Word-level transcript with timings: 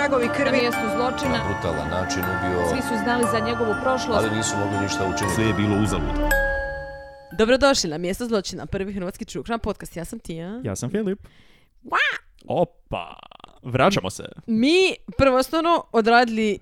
tragovi 0.00 0.26
Na 0.26 0.32
krvi. 0.34 0.50
mjestu 0.52 0.80
zločina 0.96 1.38
brutalan 1.46 1.88
način 1.90 2.22
ubio, 2.24 2.68
svi 2.68 2.82
su 2.82 2.94
znali 3.02 3.24
za 3.32 3.38
njegovu 3.40 3.74
prošlost. 3.82 4.18
ali 4.18 4.36
nisu 4.36 4.56
mogli 4.56 4.78
ništa 4.78 5.04
učiniti. 5.06 5.34
Sve 5.34 5.44
je 5.44 5.54
bilo 5.54 5.82
uzalud. 5.82 6.10
Dobrodošli 7.32 7.90
na 7.90 7.98
mjesto 7.98 8.26
zločina, 8.26 8.66
prvi 8.66 8.92
hrvatski 8.92 9.24
crime 9.24 9.58
podcast. 9.58 9.96
Ja 9.96 10.04
sam 10.04 10.18
Tija. 10.18 10.60
Ja 10.64 10.76
sam 10.76 10.90
Filip. 10.90 11.18
Opa! 12.46 13.16
Vraćamo 13.62 14.10
se. 14.10 14.24
Mi 14.46 14.94
prvostano 15.18 15.84
odradili 15.92 16.58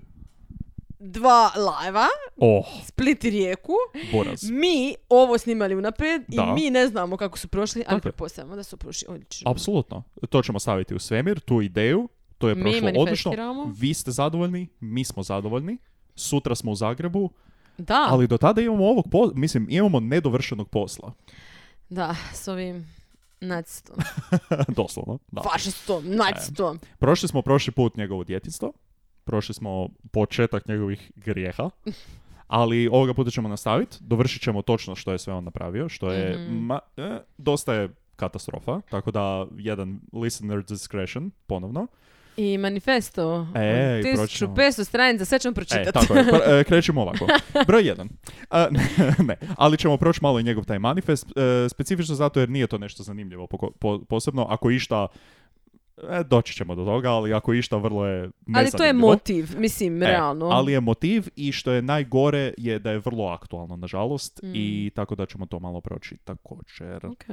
dva 0.99 1.49
live 1.55 1.99
Oh, 2.37 2.65
Split 2.83 3.23
i 3.23 3.29
Rijeku. 3.29 3.73
Boraz. 4.11 4.49
Mi 4.51 4.95
ovo 5.09 5.37
snimali 5.37 5.75
unaprijed 5.75 6.21
Da. 6.27 6.43
i 6.43 6.61
mi 6.61 6.69
ne 6.69 6.87
znamo 6.87 7.17
kako 7.17 7.37
su 7.37 7.47
prošli, 7.47 7.83
ali 7.87 8.01
pretpostavljamo 8.01 8.55
da 8.55 8.63
su 8.63 8.77
prošli 8.77 9.05
odlično. 9.09 9.51
Apsolutno. 9.51 10.03
To 10.29 10.41
ćemo 10.41 10.59
staviti 10.59 10.95
u 10.95 10.99
svemir, 10.99 11.39
tu 11.39 11.61
ideju. 11.61 12.09
To 12.39 12.49
je 12.49 12.55
Mi 12.55 12.61
prošlo 12.61 12.91
odlično. 12.95 13.31
Vi 13.73 13.93
ste 13.93 14.11
zadovoljni, 14.11 14.67
mi 14.79 15.03
smo 15.03 15.23
zadovoljni. 15.23 15.77
Sutra 16.15 16.55
smo 16.55 16.71
u 16.71 16.75
Zagrebu, 16.75 17.29
Da, 17.77 18.07
ali 18.09 18.27
do 18.27 18.37
tada 18.37 18.61
imamo 18.61 18.85
ovog 18.85 19.05
po- 19.11 19.31
mislim, 19.35 19.67
imamo 19.69 19.99
nedovršenog 19.99 20.69
posla. 20.69 21.13
da, 21.89 22.15
s 22.33 22.47
ovim 22.47 22.87
nacistom, 23.41 23.95
Doslovno. 24.77 25.19
Da. 25.31 25.41
fašistom, 25.43 26.03
nacistom. 26.07 26.79
Prošli 26.97 27.27
smo 27.27 27.41
prošli 27.41 27.73
put 27.73 27.97
njegovo 27.97 28.23
djetinstvo. 28.23 28.73
Prošli 29.23 29.55
smo 29.55 29.89
početak 30.11 30.67
njegovih 30.67 31.11
grijeha. 31.15 31.69
Ali 32.47 32.87
ovoga 32.87 33.13
puta 33.13 33.31
ćemo 33.31 33.49
nastaviti. 33.49 33.97
Dovršit 33.99 34.41
ćemo 34.41 34.61
točno 34.61 34.95
što 34.95 35.11
je 35.11 35.17
sve 35.19 35.33
on 35.33 35.43
napravio. 35.43 35.89
Što 35.89 36.11
je... 36.11 36.37
Mhm. 36.37 36.57
ma- 36.61 36.79
e, 36.97 37.19
dosta 37.37 37.73
je 37.73 37.89
katastrofa. 38.15 38.81
Tako 38.89 39.11
da 39.11 39.47
jedan 39.57 39.99
listener 40.13 40.63
discretion 40.63 41.31
ponovno. 41.47 41.87
I 42.41 42.57
manifesto, 42.57 43.47
E, 43.55 44.01
i 44.05 44.09
od 44.09 44.15
proći 44.15 44.35
ćemo. 44.35 44.55
1500 44.55 44.83
stranica, 44.83 45.25
sve 45.25 45.39
ćemo 45.39 45.51
E, 45.51 45.55
pročitati. 45.55 45.91
tako 45.93 46.13
je. 46.13 46.23
Pr- 46.25 46.59
e, 46.59 46.63
krećemo 46.69 47.01
ovako. 47.01 47.27
Broj 47.67 47.83
jedan. 47.83 48.09
A, 48.49 48.67
ne, 49.27 49.35
ali 49.55 49.77
ćemo 49.77 49.97
proći 49.97 50.19
malo 50.21 50.39
i 50.39 50.43
njegov 50.43 50.65
taj 50.65 50.79
manifest. 50.79 51.25
e, 51.27 51.69
specifično 51.69 52.15
zato 52.15 52.39
jer 52.39 52.49
nije 52.49 52.67
to 52.67 52.77
nešto 52.77 53.03
zanimljivo 53.03 53.47
poko- 53.47 53.71
po- 53.71 53.99
posebno. 53.99 54.45
Ako 54.45 54.71
išta, 54.71 55.07
e, 56.09 56.23
doći 56.23 56.53
ćemo 56.53 56.75
do 56.75 56.85
toga, 56.85 57.09
ali 57.09 57.33
ako 57.33 57.53
išta 57.53 57.77
vrlo 57.77 58.05
je 58.05 58.19
ali 58.19 58.31
to 58.47 58.59
je 58.59 58.63
nezanimljivo. 58.63 59.07
motiv, 59.07 59.49
mislim, 59.57 60.03
E, 60.03 60.07
realno. 60.07 60.45
ali 60.45 60.73
je 60.73 60.79
motiv 60.79 61.27
i 61.35 61.51
što 61.51 61.71
je 61.71 61.81
najgore 61.81 62.53
je 62.57 62.79
da 62.79 62.91
je 62.91 62.99
vrlo 62.99 63.25
aktualno, 63.27 63.75
nažalost, 63.75 64.39
Mm. 64.43 64.51
i 64.53 64.91
tako 64.95 65.15
da 65.15 65.25
ćemo 65.25 65.45
to 65.45 65.59
malo 65.59 65.81
proći 65.81 66.17
također. 66.17 67.05
Ok, 67.05 67.23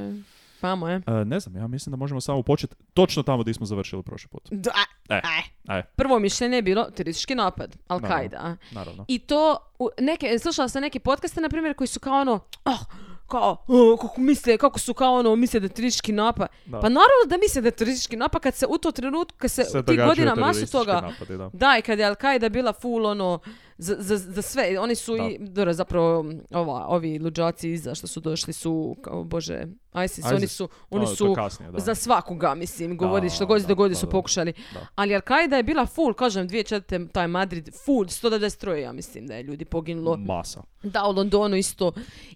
Vamo 0.63 0.89
je. 0.89 0.97
E, 1.07 1.25
ne 1.25 1.41
znam, 1.41 1.57
ja 1.57 1.67
mislim 1.67 1.91
da 1.91 1.97
možemo 1.97 2.21
samo 2.21 2.43
početi 2.43 2.75
točno 2.95 3.23
tamo 3.23 3.43
gdje 3.43 3.55
smo 3.55 3.67
završili 3.67 4.03
prošli 4.03 4.29
put. 4.29 4.43
Da, 4.51 4.71
E, 5.09 5.21
aj. 5.69 5.79
e. 5.79 5.83
Prvo 5.97 6.19
mišljenje 6.19 6.57
je 6.57 6.63
bilo 6.63 6.85
teroristički 6.85 7.35
napad, 7.35 7.77
Al-Qaida. 7.89 8.57
Naravno. 8.71 9.05
I 9.09 9.19
to, 9.19 9.57
u 9.79 9.89
neke, 10.01 10.39
slušala 10.39 10.69
sam 10.69 10.83
neke 10.83 11.01
podcaste, 11.01 11.41
na 11.41 11.49
primjer, 11.49 11.75
koji 11.75 11.89
su 11.89 12.01
kao 12.01 12.21
ono, 12.21 12.41
oh, 12.65 12.81
kao, 13.27 13.57
oh, 13.67 14.01
kako 14.01 14.21
misle, 14.21 14.59
kako 14.59 14.79
su 14.79 14.95
kao 14.95 15.15
ono, 15.15 15.37
misle 15.37 15.61
da 15.61 15.67
je 15.67 15.71
teroristički 15.71 16.13
napad. 16.13 16.49
Da. 16.67 16.81
Pa 16.81 16.89
naravno 16.89 17.27
da 17.29 17.37
misle 17.37 17.63
da 17.63 17.69
je 17.69 17.73
teroristički 17.73 18.17
napad 18.17 18.43
kad 18.43 18.55
se 18.55 18.67
u 18.69 18.79
to 18.79 18.91
trenutku, 18.93 19.39
kad 19.39 19.51
se, 19.51 19.65
Se 19.65 19.83
događaju 19.83 20.09
godina 20.09 20.35
masu 20.35 20.73
toga, 20.73 20.93
napadi, 20.93 21.37
da. 21.37 21.51
da, 21.53 21.77
i 21.79 21.83
kad 21.83 21.99
je 21.99 22.07
Al-Qaida 22.11 22.49
bila 22.49 22.73
full 22.73 23.07
ono, 23.07 23.39
za, 23.79 23.97
za, 23.99 24.17
za 24.17 24.43
sve, 24.43 24.79
oni 24.81 24.95
su 24.95 25.17
i, 25.17 25.39
dobro, 25.41 25.73
zapravo, 25.73 26.25
ova, 26.51 26.87
ovi 26.87 27.19
luđaci 27.19 27.71
iza 27.71 27.95
što 27.95 28.07
su 28.07 28.21
došli 28.21 28.53
su, 28.53 28.97
kao, 29.03 29.25
bože, 29.25 29.67
ISIS, 30.05 30.25
oni 30.25 30.37
ISIS. 30.37 30.53
su, 30.53 30.69
oni 30.91 31.05
A, 31.05 31.09
to 31.09 31.15
su 31.17 31.35
kasnije, 31.35 31.73
da. 31.73 31.79
za 31.79 31.95
svakoga, 31.95 32.55
mislim, 32.55 32.97
govori 32.97 33.27
Da, 33.27 33.31
što 33.31 33.47
god 33.47 33.61
se 33.61 33.65
da, 33.65 33.69
dogodi 33.69 33.95
da, 33.95 33.99
su 33.99 34.07
da. 34.07 34.11
pokušali. 34.11 34.53
Da. 34.75 34.87
Ali 34.95 35.15
Al-Qaida 35.15 35.55
je 35.55 35.63
bila 35.63 35.87
full, 35.87 36.15
kažem, 36.15 36.49
2004. 36.49 37.09
taj 37.09 37.29
Madrid, 37.29 37.69
full, 37.77 38.05
193 38.05 38.71
ja 38.73 38.93
mislim 38.93 39.27
da 39.27 39.35
je 39.35 39.43
ljudi 39.43 39.65
poginulo. 39.65 40.17
Masa. 40.17 40.63
Da, 40.83 41.05
u 41.05 41.13
Londonu 41.13 41.57
isto. 41.57 41.93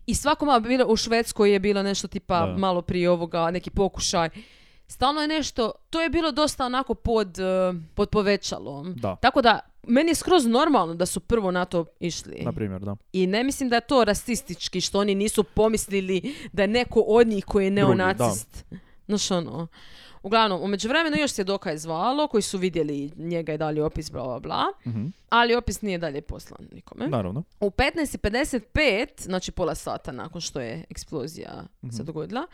I 0.06 0.14
svako 0.14 0.44
malo 0.44 0.60
bilo, 0.60 0.84
u 0.86 0.96
Švedskoj 0.96 1.52
je 1.52 1.60
bilo 1.60 1.82
nešto 1.82 2.08
tipa 2.08 2.40
Da. 2.40 2.56
malo 2.58 2.82
prije 2.82 3.10
ovoga, 3.10 3.50
neki 3.50 3.70
pokušaj. 3.70 4.28
Stalno 4.86 5.20
je 5.20 5.28
nešto, 5.28 5.72
to 5.90 6.00
je 6.00 6.10
bilo 6.10 6.32
dosta 6.32 6.66
onako 6.66 6.94
pod, 6.94 7.38
eh, 7.38 7.44
pod 7.94 8.08
povećalom. 8.08 8.94
Da. 8.94 9.16
Tako 9.16 9.42
da, 9.42 9.58
meni 9.82 10.10
je 10.10 10.14
skroz 10.14 10.46
normalno 10.46 10.94
da 10.94 11.06
su 11.06 11.20
prvo 11.20 11.50
na 11.50 11.64
to 11.64 11.84
išli. 12.00 12.42
Na 12.42 12.52
primjer, 12.52 12.80
da. 12.80 12.96
I 13.12 13.26
ne 13.26 13.44
mislim 13.44 13.68
da 13.68 13.76
je 13.76 13.80
to 13.80 14.04
rasistički, 14.04 14.80
što 14.80 14.98
oni 14.98 15.14
nisu 15.14 15.44
pomislili 15.44 16.22
da 16.52 16.62
je 16.62 16.68
neko 16.68 17.00
od 17.00 17.26
njih 17.26 17.44
koji 17.44 17.64
je 17.64 17.70
Drugi, 17.70 17.80
neonacist. 17.96 18.64
Znaš 19.06 19.30
ono. 19.30 19.66
Uglavnom, 20.22 20.62
u 20.62 20.68
međuvremenu 20.68 21.16
još 21.16 21.30
svjedoka 21.30 21.70
je 21.70 21.78
zvalo, 21.78 22.28
koji 22.28 22.42
su 22.42 22.58
vidjeli 22.58 23.10
njega 23.16 23.54
i 23.54 23.58
dali 23.58 23.80
opis, 23.80 24.10
bla, 24.10 24.22
bla, 24.22 24.38
bla. 24.40 24.64
Mhm. 24.86 25.06
Ali 25.28 25.54
opis 25.54 25.82
nije 25.82 25.98
dalje 25.98 26.20
poslan 26.20 26.68
nikome. 26.72 27.08
Naravno. 27.08 27.42
U 27.60 27.70
15.55, 27.70 29.06
znači 29.18 29.52
pola 29.52 29.74
sata 29.74 30.12
nakon 30.12 30.40
što 30.40 30.60
je 30.60 30.84
eksplozija 30.90 31.64
Mhm. 31.82 31.90
se 31.90 32.02
dogodila, 32.02 32.46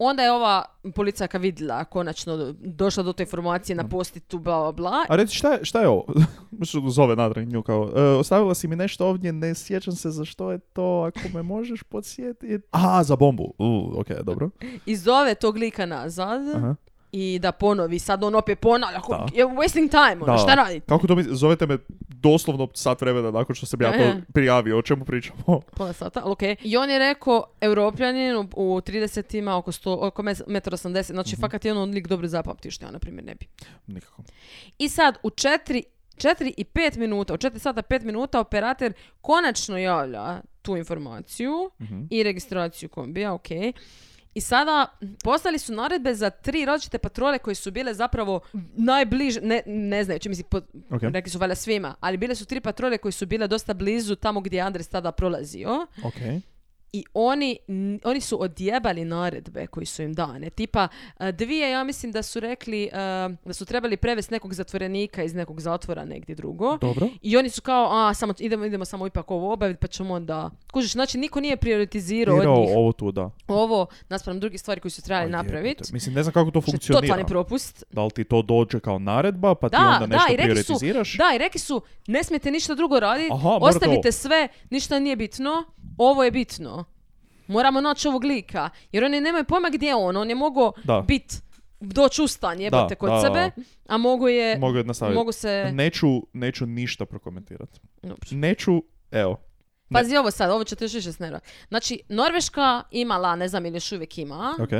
onda 0.00 0.22
je 0.22 0.32
ova 0.32 0.64
policajka 0.94 1.38
vidjela, 1.38 1.84
konačno 1.84 2.36
do- 2.36 2.54
došla 2.54 3.02
do 3.02 3.12
te 3.12 3.22
informacije 3.22 3.76
na 3.76 3.88
postitu, 3.88 4.38
bla, 4.38 4.58
bla, 4.58 4.72
bla. 4.72 5.04
A 5.08 5.16
reci, 5.16 5.34
šta 5.34 5.52
je, 5.52 5.64
šta 5.64 5.80
je 5.80 5.88
ovo? 5.88 6.04
Zove 6.90 7.16
natrag 7.16 7.48
nju 7.48 7.62
kao, 7.62 7.90
"E, 7.96 8.02
ostavila 8.02 8.54
si 8.54 8.68
mi 8.68 8.76
nešto 8.76 9.06
ovdje, 9.06 9.32
ne 9.32 9.54
sjećam 9.54 9.94
se 9.94 10.10
za 10.10 10.24
što 10.24 10.50
je 10.50 10.58
to, 10.58 10.82
ako 11.06 11.28
me 11.28 11.42
možeš 11.44 11.82
podsjetiti. 11.82 12.58
Aha, 12.70 13.02
za 13.02 13.16
bombu. 13.16 13.52
U, 13.58 13.92
ok, 13.96 14.08
dobro. 14.22 14.50
I 14.86 14.96
zove 14.96 15.34
tog 15.34 15.56
lika 15.56 15.86
nazad 15.86 16.48
Aha. 16.48 16.74
I 17.12 17.38
da 17.38 17.52
ponovi, 17.52 17.98
sad 17.98 18.24
on 18.24 18.34
opet 18.34 18.60
ponavlja, 18.60 18.98
ako- 18.98 19.12
Da. 19.12 19.26
je 19.34 19.46
wasting 19.46 19.90
time, 19.90 20.22
ono, 20.22 20.26
Da. 20.26 20.38
šta 20.38 20.54
radite? 20.54 20.86
Kako 20.86 21.06
to 21.06 21.14
mi, 21.14 21.24
zovete 21.24 21.66
me 21.66 21.78
doslovno 22.00 22.68
sat 22.74 23.00
vremena 23.00 23.30
nakon 23.30 23.54
što 23.54 23.66
sam 23.66 23.82
ja 23.82 23.92
to 23.92 24.20
prijavio, 24.32 24.78
o 24.78 24.82
čemu 24.82 25.04
pričamo? 25.04 25.60
Pola 25.76 25.92
sata, 25.92 26.20
ali 26.24 26.32
okej. 26.32 26.56
I 26.62 26.76
on 26.76 26.90
je 26.90 26.98
rekao, 26.98 27.44
europljanin 27.60 28.36
u, 28.36 28.40
u 28.56 28.80
30 28.80 28.98
ima 29.34 29.56
oko, 29.56 29.72
100, 29.72 29.98
oko 29.98 30.22
1,80 30.22 31.02
znači 31.04 31.32
Mhm. 31.32 31.40
fakat 31.40 31.64
je 31.64 31.72
on 31.72 31.90
lik 31.90 32.08
dobro 32.08 32.28
zapamtio 32.28 32.70
što 32.70 32.84
ja, 32.86 32.90
na 32.90 32.98
primjer, 32.98 33.24
ne 33.24 33.34
bi. 33.34 33.46
Nikako. 33.86 34.22
I 34.78 34.88
sad 34.88 35.18
u 35.22 35.30
4, 35.30 35.82
4 36.16 36.52
i 36.56 36.64
5 36.64 36.96
minuta, 36.96 37.34
u 37.34 37.38
4 37.38 37.58
sata 37.58 37.82
5 37.82 38.02
minuta 38.02 38.40
operator 38.40 38.92
konačno 39.20 39.78
javlja 39.78 40.40
tu 40.62 40.76
informaciju 40.76 41.70
Mhm. 41.80 42.02
i 42.10 42.22
registraciju 42.22 42.88
kombija, 42.88 43.32
ok. 43.32 43.48
I 44.34 44.40
sada 44.40 44.86
postali 45.24 45.58
su 45.58 45.72
naredbe 45.72 46.14
za 46.14 46.30
tri 46.30 46.64
različite 46.64 46.98
patrole 46.98 47.38
koje 47.38 47.54
su 47.54 47.70
bile 47.70 47.94
zapravo 47.94 48.40
najbliže, 48.74 49.40
ne, 49.40 49.62
ne 49.66 50.04
znajući, 50.04 50.28
mislim, 50.28 50.46
po- 50.46 50.60
Ok. 50.90 51.02
rekli 51.02 51.30
su 51.30 51.38
valjda 51.38 51.54
svima, 51.54 51.94
ali 52.00 52.16
bile 52.16 52.34
su 52.34 52.44
tri 52.44 52.60
patrole 52.60 52.98
koje 52.98 53.12
su 53.12 53.26
bile 53.26 53.48
dosta 53.48 53.74
blizu 53.74 54.14
tamo 54.16 54.40
gdje 54.40 54.56
je 54.56 54.62
Andres 54.62 54.88
tada 54.88 55.12
prolazio. 55.12 55.86
Ok. 56.04 56.14
I 56.92 57.04
oni, 57.14 57.58
oni 58.04 58.20
su 58.20 58.42
odjebali 58.42 59.04
naredbe 59.04 59.66
koji 59.66 59.86
su 59.86 60.02
im 60.02 60.14
dane. 60.14 60.50
Tipa, 60.50 60.88
a, 61.16 61.32
dvije, 61.32 61.70
ja 61.70 61.84
mislim 61.84 62.12
da 62.12 62.22
su 62.22 62.40
rekli 62.40 62.90
a, 62.92 63.30
da 63.44 63.52
su 63.52 63.64
trebali 63.64 63.96
prevesti 63.96 64.34
nekog 64.34 64.54
zatvorenika 64.54 65.22
iz 65.22 65.34
nekog 65.34 65.60
zatvora 65.60 66.04
negdje 66.04 66.34
drugo. 66.34 66.78
Dobro. 66.80 67.08
I 67.22 67.36
oni 67.36 67.50
su 67.50 67.62
kao, 67.62 67.88
a, 67.92 68.14
samo, 68.14 68.34
idemo, 68.38 68.64
idemo 68.64 68.84
samo 68.84 69.06
ipak 69.06 69.30
ovo 69.30 69.52
obaviti, 69.52 69.80
pa 69.80 69.86
ćemo 69.86 70.14
onda... 70.14 70.50
Kužiš, 70.72 70.92
znači 70.92 71.18
niko 71.18 71.40
nije 71.40 71.56
prioritizirao 71.56 72.36
od 72.36 72.40
njih 72.46 72.76
ovo 72.76 72.92
tu, 72.92 73.12
da. 73.12 73.30
ovo 73.48 73.86
naspram 74.08 74.40
drugih 74.40 74.60
stvari 74.60 74.80
koje 74.80 74.90
su 74.90 75.02
trebali 75.02 75.30
napraviti. 75.30 75.92
Mislim, 75.92 76.14
ne 76.14 76.22
znam 76.22 76.32
kako 76.32 76.50
to 76.50 76.60
funkcionira. 76.60 77.00
totalni 77.00 77.26
propust. 77.26 77.84
Da 77.92 78.04
li 78.04 78.10
ti 78.10 78.24
to 78.24 78.42
dođe 78.42 78.80
kao 78.80 78.98
naredba, 78.98 79.54
pa 79.54 79.68
ti 79.68 79.76
Da, 79.76 79.98
onda 80.02 80.06
da, 80.06 80.16
nešto 80.16 80.32
i 80.32 80.36
rekli 80.36 80.56
su, 80.56 80.64
prioritiziraš? 80.64 81.16
da, 81.16 81.32
i 81.34 81.38
rekli 81.38 81.60
su, 81.60 81.82
ne 82.06 82.24
smijete 82.24 82.50
ništa 82.50 82.74
drugo 82.74 83.00
raditi, 83.00 83.30
ostavite 83.60 84.08
to. 84.08 84.12
sve, 84.12 84.48
ništa 84.70 84.98
nije 84.98 85.16
bitno, 85.16 85.64
ovo 86.02 86.24
je 86.24 86.30
bitno. 86.30 86.84
Moramo 87.46 87.80
naći 87.80 88.08
ovog 88.08 88.24
lika, 88.24 88.70
jer 88.92 89.04
oni 89.04 89.20
nemaju 89.20 89.44
pojma 89.44 89.70
gdje 89.70 89.86
je 89.86 89.94
on, 89.94 90.16
on 90.16 90.28
je 90.28 90.34
mogao 90.34 90.72
Da. 90.84 91.04
bit, 91.08 91.42
doći 91.80 92.22
u 92.22 92.26
stan, 92.26 92.60
jebate 92.60 92.94
Da, 92.94 92.98
kod 92.98 93.10
da, 93.10 93.20
sebe, 93.20 93.50
a 93.88 93.96
mogu 93.96 94.28
je, 94.28 94.58
Mogu 94.58 94.76
je 94.78 94.84
nastaviti. 94.84 95.14
mogu 95.18 95.32
se... 95.32 95.70
Neću, 95.74 96.06
neću 96.32 96.66
ništa 96.66 97.06
prokomentirati. 97.06 97.80
Neću, 98.30 98.82
evo. 99.10 99.40
Ne. 99.88 99.98
Pazi 100.00 100.16
ovo 100.16 100.30
sad, 100.30 100.50
ovo 100.50 100.64
će 100.64 100.76
te 100.76 100.84
još 100.84 100.94
više 100.94 101.12
snervati. 101.12 101.48
Znači, 101.68 102.00
Norveška 102.08 102.82
imala, 102.90 103.36
ne 103.36 103.48
znam 103.48 103.66
ili 103.66 103.76
još 103.76 103.92
uvijek 103.92 104.18
ima, 104.18 104.54
Ok. 104.60 104.70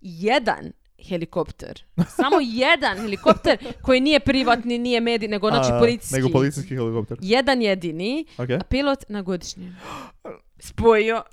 jedan 0.00 0.72
helikopter. 1.08 1.84
Samo 2.08 2.36
jedan 2.40 2.98
helikopter 2.98 3.58
koji 3.82 4.00
nije 4.00 4.20
privatni, 4.20 4.78
nije 4.78 5.00
medij, 5.00 5.28
nego 5.28 5.48
znači 5.50 5.70
policijski. 5.80 6.14
Nego 6.16 6.28
policijski 6.28 6.76
helikopter. 6.76 7.18
Jedan 7.20 7.62
jedini, 7.62 8.26
Ok. 8.38 8.50
a 8.50 8.64
pilot 8.68 8.98
na 9.08 9.22
godišnjem. 9.22 9.76
Spojio. 10.58 11.22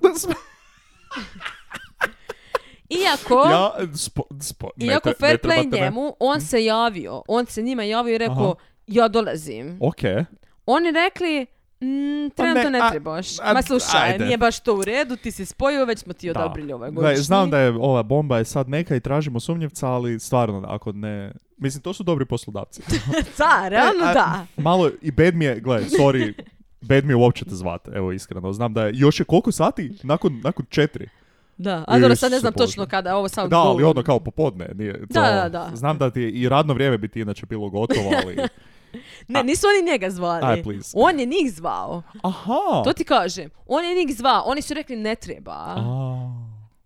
Iako, 2.90 3.34
Ja, 3.44 3.70
spo, 3.94 4.22
spo, 4.40 4.70
ne 4.76 4.86
iako 4.86 5.08
ne 5.08 5.14
fair 5.16 5.38
play 5.38 5.70
me- 5.70 5.78
njemu, 5.78 6.16
on 6.20 6.40
se 6.40 6.64
javio. 6.64 7.22
On 7.28 7.46
se 7.46 7.62
njima 7.62 7.82
javio 7.82 8.14
i 8.14 8.18
rekao, 8.18 8.36
Aha. 8.44 8.54
ja 8.86 9.08
dolazim. 9.08 9.78
Ok. 9.80 9.98
Oni 10.66 10.90
rekli, 10.92 11.46
Mm, 11.80 12.30
Pa 12.30 12.34
trenutno 12.34 12.62
ne, 12.62 12.70
ne 12.70 12.80
a- 12.80 12.90
trebaš. 12.90 13.26
a- 13.38 13.52
Ma 13.52 13.62
slušaj, 13.62 14.02
ajde. 14.02 14.24
nije 14.24 14.38
baš 14.38 14.60
to 14.60 14.74
u 14.74 14.84
redu, 14.84 15.16
ti 15.16 15.30
si 15.30 15.44
spojio, 15.44 15.84
već 15.84 15.98
smo 15.98 16.12
ti 16.12 16.32
Da. 16.32 16.40
odobrili 16.40 16.72
ovaj 16.72 16.90
Gle, 16.90 17.02
godišnji. 17.02 17.22
znam 17.22 17.50
da 17.50 17.58
je 17.58 17.70
ova 17.70 18.02
bomba 18.02 18.38
je 18.38 18.44
sad 18.44 18.68
neka 18.68 18.96
i 18.96 19.00
tražimo 19.00 19.40
sumnjevca, 19.40 19.88
ali 19.88 20.20
stvarno, 20.20 20.62
ako 20.64 20.92
ne... 20.92 21.32
Mislim, 21.56 21.82
to 21.82 21.92
su 21.92 22.02
dobri 22.02 22.26
poslodavci. 22.26 22.82
Da, 23.38 23.68
realno 23.68 24.04
E, 24.04 24.08
a- 24.08 24.14
da. 24.14 24.46
Malo, 24.56 24.90
i 25.02 25.10
bed 25.10 25.34
mi 25.34 25.44
je, 25.44 25.60
gle, 25.60 25.80
sorry, 25.80 26.32
bed 26.88 27.04
mi 27.04 27.12
je 27.12 27.16
uopće 27.16 27.44
te 27.44 27.54
zvat, 27.54 27.88
evo 27.94 28.12
iskreno. 28.12 28.52
Znam 28.52 28.74
da 28.74 28.84
je, 28.84 28.92
još 28.94 29.20
je 29.20 29.24
koliko 29.24 29.52
sati? 29.52 29.92
Nakon, 30.02 30.40
nakon 30.44 30.66
četiri. 30.68 31.08
Da, 31.56 31.84
a 31.88 31.98
dobro, 31.98 32.16
sad 32.16 32.32
ne 32.32 32.38
znam 32.38 32.52
Bože. 32.56 32.66
točno 32.66 32.86
kada, 32.86 33.16
ovo 33.16 33.28
sam 33.28 33.48
Da, 33.48 33.58
ali 33.58 33.84
ono 33.84 34.02
kao 34.02 34.20
popodne. 34.20 34.68
Nije, 34.74 35.00
to, 35.00 35.06
Da, 35.10 35.30
da, 35.30 35.48
da. 35.48 35.76
Znam 35.76 35.98
da 35.98 36.10
ti 36.10 36.20
je 36.20 36.30
i 36.30 36.48
radno 36.48 36.74
vrijeme 36.74 36.98
bi 36.98 37.08
ti 37.08 37.20
inače 37.20 37.46
bilo 37.46 37.68
gotovo, 37.68 38.10
ali... 38.24 38.36
Ne, 39.28 39.44
nisu 39.44 39.66
oni 39.66 39.92
njega 39.92 40.10
zvali. 40.10 40.40
Aj, 40.44 40.62
please. 40.62 40.92
On 40.94 41.20
je 41.20 41.26
njih 41.26 41.52
zvao. 41.52 42.02
Aha! 42.22 42.82
To 42.84 42.92
ti 42.92 43.04
kažem. 43.04 43.50
On 43.66 43.84
je 43.84 43.94
njih 43.94 44.16
zvao. 44.16 44.42
Oni 44.46 44.62
su 44.62 44.74
rekli 44.74 44.96
ne 44.96 45.14
treba. 45.14 45.52
A, 45.52 46.43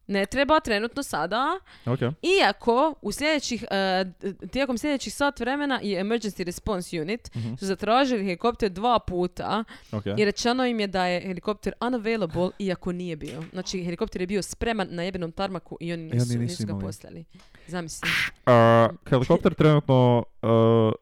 Ne 0.09 0.27
treba 0.27 0.61
trenutno 0.61 1.03
sada. 1.03 1.61
ok. 1.87 1.99
Iako 2.41 2.95
u 3.03 3.13
sljedećih, 3.13 3.65
eh, 3.71 4.05
tijekom 4.47 4.79
sljedećih 4.79 5.15
sat 5.15 5.41
vremena 5.41 5.81
i 5.83 5.89
Emergency 5.91 6.45
Response 6.45 7.01
Unit 7.01 7.35
Mhm. 7.35 7.55
su 7.55 7.67
zatražili 7.67 8.25
helikopter 8.25 8.71
dva 8.71 8.99
puta 8.99 9.65
ok. 9.93 10.05
i 10.17 10.25
rečeno 10.25 10.67
im 10.67 10.81
je 10.81 10.87
da 10.87 11.07
je 11.07 11.21
helikopter 11.21 11.73
unavailable 11.81 12.29
iako 12.59 12.93
nije 12.93 13.17
bio. 13.17 13.43
Znači 13.53 13.85
helikopter 13.85 14.21
je 14.21 14.27
bio 14.27 14.43
spreman 14.43 14.89
na 14.91 15.03
jebenom 15.03 15.33
tarmaku 15.33 15.77
i 15.81 15.93
oni 15.93 16.03
nisu, 16.05 16.17
nisu 16.19 16.39
nisu 16.39 16.67
ga 16.67 16.79
poslali. 16.79 17.25
Zamisli. 17.67 18.09
A, 18.47 18.89
helikopter 19.07 19.55
trenutno... 19.55 20.25
uh, 20.43 20.93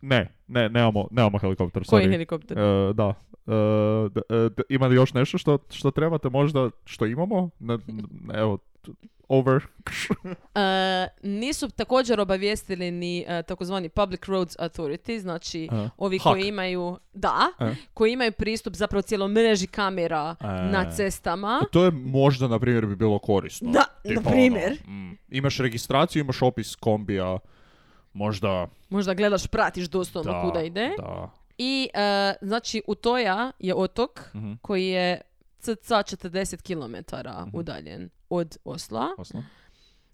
ne, 0.00 0.28
ne, 0.46 0.68
nemamo, 0.68 1.08
nemamo 1.10 1.38
helikopter, 1.38 1.82
Koji 1.84 2.04
sorry. 2.04 2.10
helikopter? 2.10 2.58
E, 2.58 2.92
da. 3.46 3.52
E, 3.54 4.08
d- 4.10 4.20
e, 4.28 4.48
d- 4.48 4.62
ima 4.68 4.86
li 4.86 4.96
još 4.96 5.14
nešto 5.14 5.38
što, 5.38 5.58
što 5.70 5.90
trebate 5.90 6.28
možda, 6.28 6.70
što 6.84 7.06
imamo? 7.06 7.50
Ne, 7.60 7.78
ne, 7.86 8.34
evo, 8.34 8.58
over. 9.28 9.62
E, 10.54 11.08
nisu 11.22 11.68
također 11.68 12.20
obavijestili 12.20 12.90
ni 12.90 13.24
e, 13.28 13.42
takozvani 13.42 13.88
Public 13.88 14.20
Roads 14.26 14.56
Authority, 14.56 15.18
znači 15.18 15.68
Aha. 15.70 15.90
ovi 15.96 16.18
HAK. 16.18 16.32
koji 16.32 16.42
imaju, 16.44 16.98
da, 17.12 17.36
koji 17.94 18.12
imaju 18.12 18.32
pristup 18.32 18.74
zapravo 18.74 19.02
cijelom 19.02 19.32
mreži 19.32 19.66
kamera 19.66 20.36
na 20.70 20.90
cestama. 20.90 21.60
To 21.72 21.84
je 21.84 21.90
možda, 21.90 22.48
na 22.48 22.58
primjer, 22.58 22.86
bi 22.86 22.96
bilo 22.96 23.18
korisno. 23.18 23.70
Da, 23.72 23.84
na 24.04 24.30
primjer. 24.30 24.78
ono, 24.86 24.96
mm, 24.96 25.18
imaš 25.28 25.58
registraciju, 25.58 26.20
imaš 26.20 26.42
opis 26.42 26.76
kombija, 26.76 27.38
možda... 28.12 28.66
Možda 28.88 29.14
gledaš, 29.14 29.46
pratiš 29.46 29.84
doslovno 29.86 30.32
Da, 30.32 30.42
kuda 30.42 30.62
ide. 30.62 30.90
Da. 30.98 31.30
I 31.58 31.88
e, 31.94 31.98
znači 32.42 32.82
Utoja 32.86 33.52
je 33.58 33.74
otok 33.74 34.20
Mhm. 34.34 34.52
koji 34.62 34.86
je 34.86 35.20
cca 35.58 35.72
40 35.96 36.62
km 36.62 37.16
Mhm. 37.40 37.50
udaljen 37.52 38.10
od 38.30 38.56
Osla. 38.64 39.06
Oslo. 39.18 39.42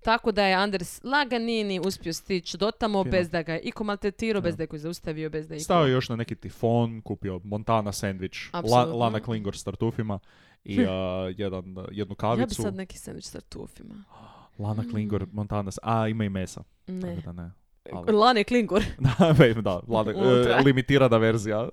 Tako 0.01 0.33
da 0.33 0.45
je 0.45 0.55
Anders 0.55 1.01
laganini 1.05 1.81
uspio 1.81 2.13
stići 2.13 2.57
do 2.57 2.71
tamo 2.71 3.05
Fino. 3.05 3.11
bez 3.13 3.31
da 3.31 3.43
ga 3.43 3.53
je 3.53 3.61
iko 3.61 3.85
maltretirao, 3.85 4.43
bez 4.43 4.57
da 4.57 4.63
je 4.65 4.69
zaustavio, 4.73 5.31
bez 5.31 5.49
da 5.49 5.55
je 5.55 5.59
iko... 5.59 5.65
Stao 5.65 5.87
je 5.87 5.93
još 5.93 6.09
na 6.09 6.17
neki 6.17 6.35
tifon, 6.35 7.03
kupio 7.03 7.41
Montana 7.45 7.93
sandvič, 7.93 8.51
La, 8.53 8.59
Apsolutno. 8.61 8.97
Lana 8.97 9.21
Klingor 9.21 9.57
s 9.57 9.65
tartufima 9.65 10.19
i 10.65 10.81
a, 10.81 10.93
jedan, 11.37 11.65
jednu 11.91 12.15
kavicu. 12.15 12.43
Ja 12.43 12.47
bi 12.47 12.55
sad 12.55 12.75
neki 12.75 12.99
sandvič 12.99 13.25
s 13.25 13.31
tartufima. 13.31 13.95
Lana 14.59 14.85
Klingor, 14.85 15.27
Montana, 15.33 15.71
s- 15.71 15.79
a 15.83 16.09
ima 16.09 16.25
i 16.25 16.29
mesa. 16.29 16.63
Ne. 16.87 17.15
Tako 17.17 17.21
da 17.23 17.33
ne. 17.35 17.51
Ali- 17.93 18.13
Lane 18.13 18.45
Klingor. 18.45 18.83
Da, 18.99 19.81
Unutra. 20.17 20.59
e, 20.59 20.63
limitirana 20.65 21.17
verzija. 21.17 21.69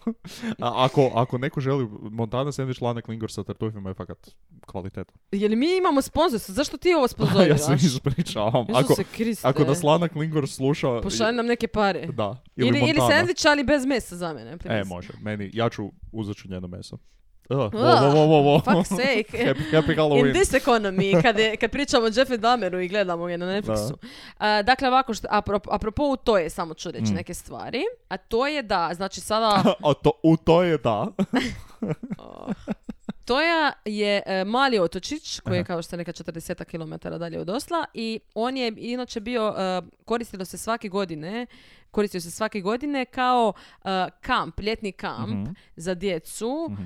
A 0.64 0.84
ako, 0.84 1.10
ako 1.14 1.38
neko 1.38 1.60
želi 1.60 1.88
Montana 2.02 2.52
sandvič 2.52 2.80
Lana 2.80 3.00
Klingor 3.00 3.32
sa 3.32 3.44
tartufima 3.44 3.90
je 3.90 3.94
fakat 3.94 4.30
kvalitetno. 4.66 5.14
Je 5.32 5.48
li 5.48 5.56
mi 5.56 5.76
imamo 5.76 6.02
sponzorstvo? 6.02 6.54
Zašto 6.54 6.76
ti 6.76 6.94
ovo 6.94 7.08
sponzoriraš? 7.14 7.60
ja 7.60 7.78
se 7.78 7.86
ispričavam. 7.86 8.66
Ako, 8.74 8.94
ako 9.42 9.64
nas 9.64 9.82
Lana 9.82 10.08
Klingor 10.08 10.48
sluša... 10.48 11.00
Pošalj 11.00 11.34
nam 11.34 11.46
neke 11.46 11.68
pare. 11.68 12.06
Da. 12.06 12.42
Ili, 12.56 12.68
ili, 12.68 12.80
Montana. 12.80 13.08
sandvič, 13.10 13.44
ali 13.44 13.64
bez 13.64 13.86
mesa 13.86 14.16
za 14.16 14.32
mene. 14.32 14.56
E, 14.64 14.84
može. 14.84 15.08
Meni, 15.20 15.50
ja 15.52 15.68
ću 15.68 15.90
uzet 16.12 16.36
ću 16.36 16.48
njeno 16.48 16.68
meso. 16.68 16.98
Uh, 17.54 17.72
wo, 17.72 17.80
wo, 18.10 18.26
wo, 18.26 18.42
wo. 18.42 18.60
fuck's 18.60 18.88
sake. 18.88 19.44
happy, 19.46 19.64
happy 19.72 20.18
In 20.18 20.32
this 20.34 20.52
economy, 20.54 21.22
kad, 21.22 21.38
je, 21.38 21.56
kad 21.56 21.70
pričamo 21.70 22.04
o 22.04 22.10
Jeffu 22.10 22.36
Dahmeru 22.36 22.80
i 22.80 22.88
gledamo 22.88 23.26
ga 23.26 23.36
na 23.36 23.46
Netflixu. 23.46 23.92
A, 24.38 24.62
dakle, 24.62 24.88
ovako, 24.88 25.14
što, 25.14 25.28
apropo, 25.30 25.70
apropo 25.72 26.02
u 26.04 26.16
to 26.16 26.38
je, 26.38 26.50
samo 26.50 26.74
ću 26.74 26.90
reći 26.90 27.12
Mm. 27.12 27.14
neke 27.14 27.34
stvari. 27.34 27.80
A 28.08 28.16
to 28.16 28.46
je 28.46 28.62
da, 28.62 28.90
znači 28.92 29.20
sada, 29.20 29.46
A 29.80 29.94
to, 29.94 30.10
u 30.22 30.36
to 30.36 30.62
je 30.62 30.78
da. 30.78 31.06
Toja 33.24 33.72
je 33.84 34.22
e, 34.26 34.44
mali 34.44 34.78
otočić 34.78 35.40
koji 35.40 35.56
je 35.56 35.64
kao 35.64 35.82
što 35.82 35.96
je 35.96 35.98
neka 35.98 36.12
40 36.12 36.64
km 36.64 37.18
dalje 37.18 37.40
od 37.40 37.48
Osla 37.50 37.84
i 37.94 38.20
on 38.34 38.56
je 38.56 38.72
inače 38.76 39.20
bio, 39.20 39.54
e, 39.58 39.82
koristilo 40.04 40.44
se 40.44 40.58
svake 40.58 40.88
godine, 40.88 41.46
koristio 41.90 42.20
se 42.20 42.30
svake 42.30 42.60
godine 42.60 43.04
kao 43.04 43.52
e, 43.76 43.88
kamp, 44.20 44.60
ljetni 44.60 44.92
kamp 44.92 45.28
Mhm. 45.34 45.50
za 45.76 45.94
djecu, 45.94 46.68
Mhm. 46.70 46.82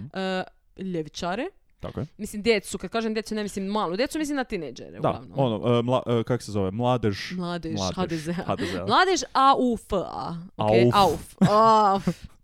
Ljevičare. 0.79 1.47
Tako 1.81 2.01
je. 2.01 2.07
Mislim 2.19 2.43
djecu, 2.43 2.79
kad 2.79 2.91
kažem 2.91 3.15
djecu 3.15 3.35
ne 3.35 3.43
mislim 3.43 3.67
malu 3.67 3.97
djecu, 3.97 4.19
mislim 4.19 4.37
na 4.37 4.45
tineđere 4.45 4.91
Da, 4.91 4.99
uglavnom. 4.99 5.33
ono, 5.37 5.79
e, 5.79 5.83
mla, 5.83 6.03
e, 6.07 6.23
kak 6.25 6.43
se 6.43 6.53
zove, 6.53 6.71
mladež. 6.71 7.33
Mladež, 7.33 7.75
Mladež, 7.75 7.97
HDZ. 7.97 8.27
HDZ-a. 8.27 8.87
Mladež 8.87 9.23
AUF-a. 9.33 10.37
Okay? 10.57 10.91
Auf. 10.95 11.35
AUF. 11.41 12.09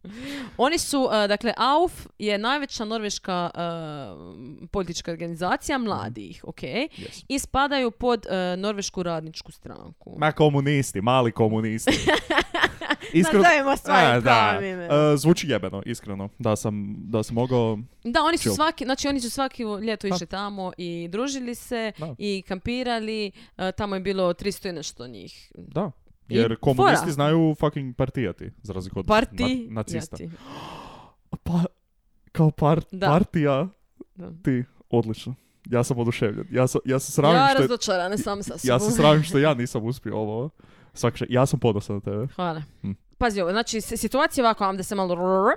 Oni 0.57 0.79
su, 0.79 1.01
uh, 1.01 1.11
dakle, 1.29 1.53
AUF 1.57 2.07
je 2.19 2.39
najveća 2.39 2.85
norveška 2.85 3.51
uh, 3.55 4.69
politička 4.71 5.11
organizacija 5.11 5.79
mladih, 5.79 6.45
ok? 6.47 6.61
Yes. 6.61 7.25
I 7.29 7.39
spadaju 7.39 7.91
pod 7.91 8.27
uh, 8.27 8.61
norvešku 8.61 9.03
radničku 9.03 9.53
stranku. 9.53 10.15
Ma 10.19 10.33
komunisti, 10.33 11.01
mali 11.01 11.33
komunisti. 11.33 11.93
Nazovimo 13.15 13.77
stvari 13.77 14.07
A, 14.07 14.21
da, 14.21 14.59
e, 14.63 15.17
zvuči 15.17 15.49
jebeno, 15.49 15.83
iskreno. 15.87 16.29
Da 16.39 16.57
sam, 16.57 16.95
da 16.99 17.23
sam 17.23 17.35
mogao... 17.35 17.79
Da, 18.05 18.23
oni 18.23 18.37
su 18.37 18.43
chill. 18.43 18.55
svaki, 18.55 18.85
znači 18.85 19.09
oni 19.09 19.21
su 19.21 19.31
svaki 19.31 19.63
ljeto 19.63 20.09
Da. 20.09 20.15
išli 20.15 20.27
tamo 20.27 20.73
i 20.77 21.09
družili 21.11 21.55
se 21.55 21.93
Da. 21.99 22.15
i 22.19 22.43
kampirali. 22.49 23.33
Uh, 23.59 23.65
tamo 23.77 23.95
je 23.95 24.01
bilo 24.01 24.33
300 24.33 24.69
i 24.69 24.73
nešto 24.73 25.07
njih. 25.07 25.53
Da. 25.55 25.91
I 26.29 26.37
Jer 26.37 26.57
komunisti 26.57 26.97
fora. 26.99 27.13
znaju 27.13 27.55
fucking 27.55 27.97
partijati, 27.97 28.51
za 28.63 28.73
razliku 28.73 28.99
od 28.99 29.07
Parti, 29.07 29.67
na- 29.69 29.75
nacista. 29.75 30.17
jati. 30.21 30.31
Pa, 31.43 31.65
kao 32.33 32.51
par, 32.51 32.81
Da. 32.93 33.07
partija, 33.07 33.69
Da. 34.15 34.31
ti, 34.35 34.65
odlično. 34.91 35.35
Ja 35.65 35.85
sam 35.85 35.99
oduševljen. 35.99 36.47
Ja, 36.51 36.67
sam, 36.67 36.81
ja 36.85 36.99
se 36.99 37.13
sramim 37.13 37.37
Ja 37.37 37.49
što 37.49 37.61
razočarana 37.61 38.17
sam 38.19 38.43
sa 38.43 38.55
ja 38.65 38.79
sobom. 38.79 38.91
se 38.91 38.97
sramim 38.97 39.23
što 39.23 39.39
ja 39.39 39.55
nisam 39.55 39.85
uspio 39.85 40.17
ovo. 40.17 40.51
Svaka 40.95 41.17
še- 41.17 41.27
ja 41.29 41.47
sam 41.47 41.59
ponosan 41.59 41.97
na 41.97 42.01
tebe. 42.01 42.27
Hvala. 42.27 42.63
Mm. 42.83 42.91
Pazi 43.19 43.41
ovo, 43.41 43.51
znači 43.51 43.81
situacija 43.81 44.43
je 44.43 44.47
ovako, 44.47 44.65
vam 44.65 44.77
da 44.77 44.83
se 44.83 44.95
malo... 44.95 45.15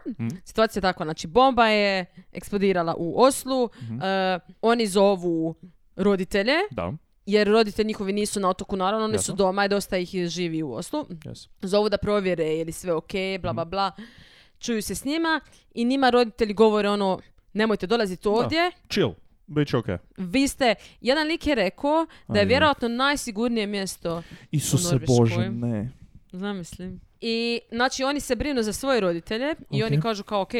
Mm. 0.10 0.28
Situacija 0.44 0.80
je 0.80 0.84
takva, 0.84 1.06
znači 1.06 1.28
bomba 1.28 1.66
je 1.66 2.06
eksplodirala 2.32 2.96
u 2.98 3.13
Oslu, 3.18 3.70
Mhm. 3.82 4.00
e, 4.01 4.40
oni 4.62 4.88
zovu 4.88 5.56
roditelje, 5.96 6.54
Da, 6.72 6.94
jer 7.25 7.48
roditelji 7.48 7.88
njihovi 7.88 8.13
nisu 8.13 8.39
na 8.39 8.50
otoku, 8.50 8.75
naravno, 8.75 9.05
oni 9.05 9.17
su 9.20 9.34
doma 9.34 9.65
i 9.65 9.70
dosta 9.70 9.98
ih 9.98 10.10
živi 10.27 10.63
u 10.63 10.74
Oslu. 10.74 11.03
yes. 11.05 11.48
Zovu 11.62 11.89
da 11.89 11.98
provjere 11.98 12.46
je 12.46 12.65
li 12.65 12.72
sve 12.72 12.94
ok, 12.94 13.12
bla 13.41 13.51
Mhm. 13.51 13.55
bla 13.55 13.65
bla. 13.65 13.91
Čuju 14.60 14.82
se 14.82 14.96
s 14.96 15.05
njima 15.05 15.41
i 15.72 15.86
njima 15.86 16.10
roditelji 16.10 16.53
govore 16.53 16.89
ono, 16.89 17.20
nemojte 17.53 17.88
dolaziti 17.88 18.27
ovdje, 18.27 18.72
Chill. 18.89 19.13
Biće 19.48 19.77
okej. 19.77 19.98
vi 20.17 20.48
ste, 20.48 20.75
jedan 21.01 21.27
lik 21.27 21.48
je 21.48 21.55
rekao 21.55 22.05
da 22.27 22.34
je 22.34 22.39
Ajde. 22.39 22.48
vjerojatno 22.48 22.88
najsigurnije 22.88 23.67
mjesto 23.67 24.24
Isuse 24.51 24.84
Norveškoj. 24.86 25.15
Bože, 25.17 25.50
ne. 25.50 25.91
Zamislim. 26.32 27.01
I 27.22 27.60
znači 27.72 28.04
oni 28.04 28.20
se 28.20 28.36
brinu 28.36 28.64
za 28.64 28.74
svoje 28.74 29.00
roditelje 29.00 29.56
i 29.72 29.84
oni 29.84 30.02
kažu 30.02 30.24
kao 30.24 30.42
ok, 30.42 30.52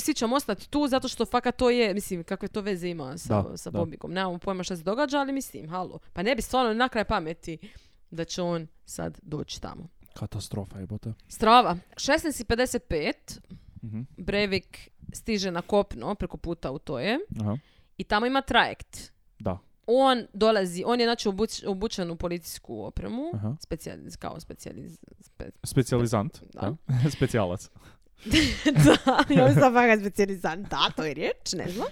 svi 0.00 0.14
ćemo 0.14 0.36
ostati 0.36 0.70
tu 0.70 0.88
zato 0.88 1.08
što 1.08 1.26
fakat 1.26 1.56
to 1.56 1.70
je, 1.70 1.94
mislim 1.94 2.24
kakve 2.24 2.48
to 2.48 2.60
veze 2.60 2.88
ima 2.88 3.18
sa, 3.18 3.42
Da, 3.42 3.56
sa. 3.56 3.70
Bobikom. 3.70 4.12
Nemamo 4.12 4.38
pojma 4.38 4.62
šta 4.62 4.76
se 4.76 4.82
događa, 4.82 5.18
ali 5.18 5.32
mislim, 5.32 5.68
halo. 5.68 5.98
Pa 6.12 6.22
ne 6.22 6.34
bi 6.34 6.42
stvarno 6.42 6.74
na 6.74 6.88
kraj 6.88 7.04
pameti 7.04 7.58
da 8.10 8.24
će 8.24 8.42
on 8.42 8.66
sad 8.84 9.18
doći 9.22 9.60
tamo. 9.60 9.88
Katastrofa 10.14 10.78
jebote. 10.78 11.12
Strava. 11.28 11.76
16.55 11.96 13.12
Mhm. 13.82 14.00
Breivik 14.16 14.90
stiže 15.12 15.50
na 15.50 15.62
kopno 15.62 16.14
preko 16.14 16.36
puta 16.36 16.70
u 16.70 16.78
Toje 16.78 17.18
Aha. 17.40 17.58
i 17.98 18.04
tamo 18.04 18.26
ima 18.26 18.40
trajekt. 18.42 19.12
Da. 19.38 19.58
On 19.90 20.26
dolazi, 20.32 20.82
on 20.86 21.00
je 21.00 21.06
znači 21.06 21.28
obuč, 21.28 21.62
obučen 21.66 22.10
u 22.10 22.16
policijsku 22.16 22.82
opremu, 22.82 23.22
specijaliz, 23.60 24.16
kao 24.16 24.40
specijaliz, 24.40 24.98
spe- 25.20 25.50
Specijalizant. 25.64 26.38
Da. 26.52 26.76
Specijalac. 27.16 27.70
da, 28.84 29.34
ja 29.34 29.52
sam 29.52 29.72
fakat 29.74 30.00
specijalizant, 30.00 30.68
da, 30.68 30.90
to 30.96 31.04
je 31.04 31.14
riječ, 31.14 31.52
ne 31.52 31.68
znam. 31.68 31.86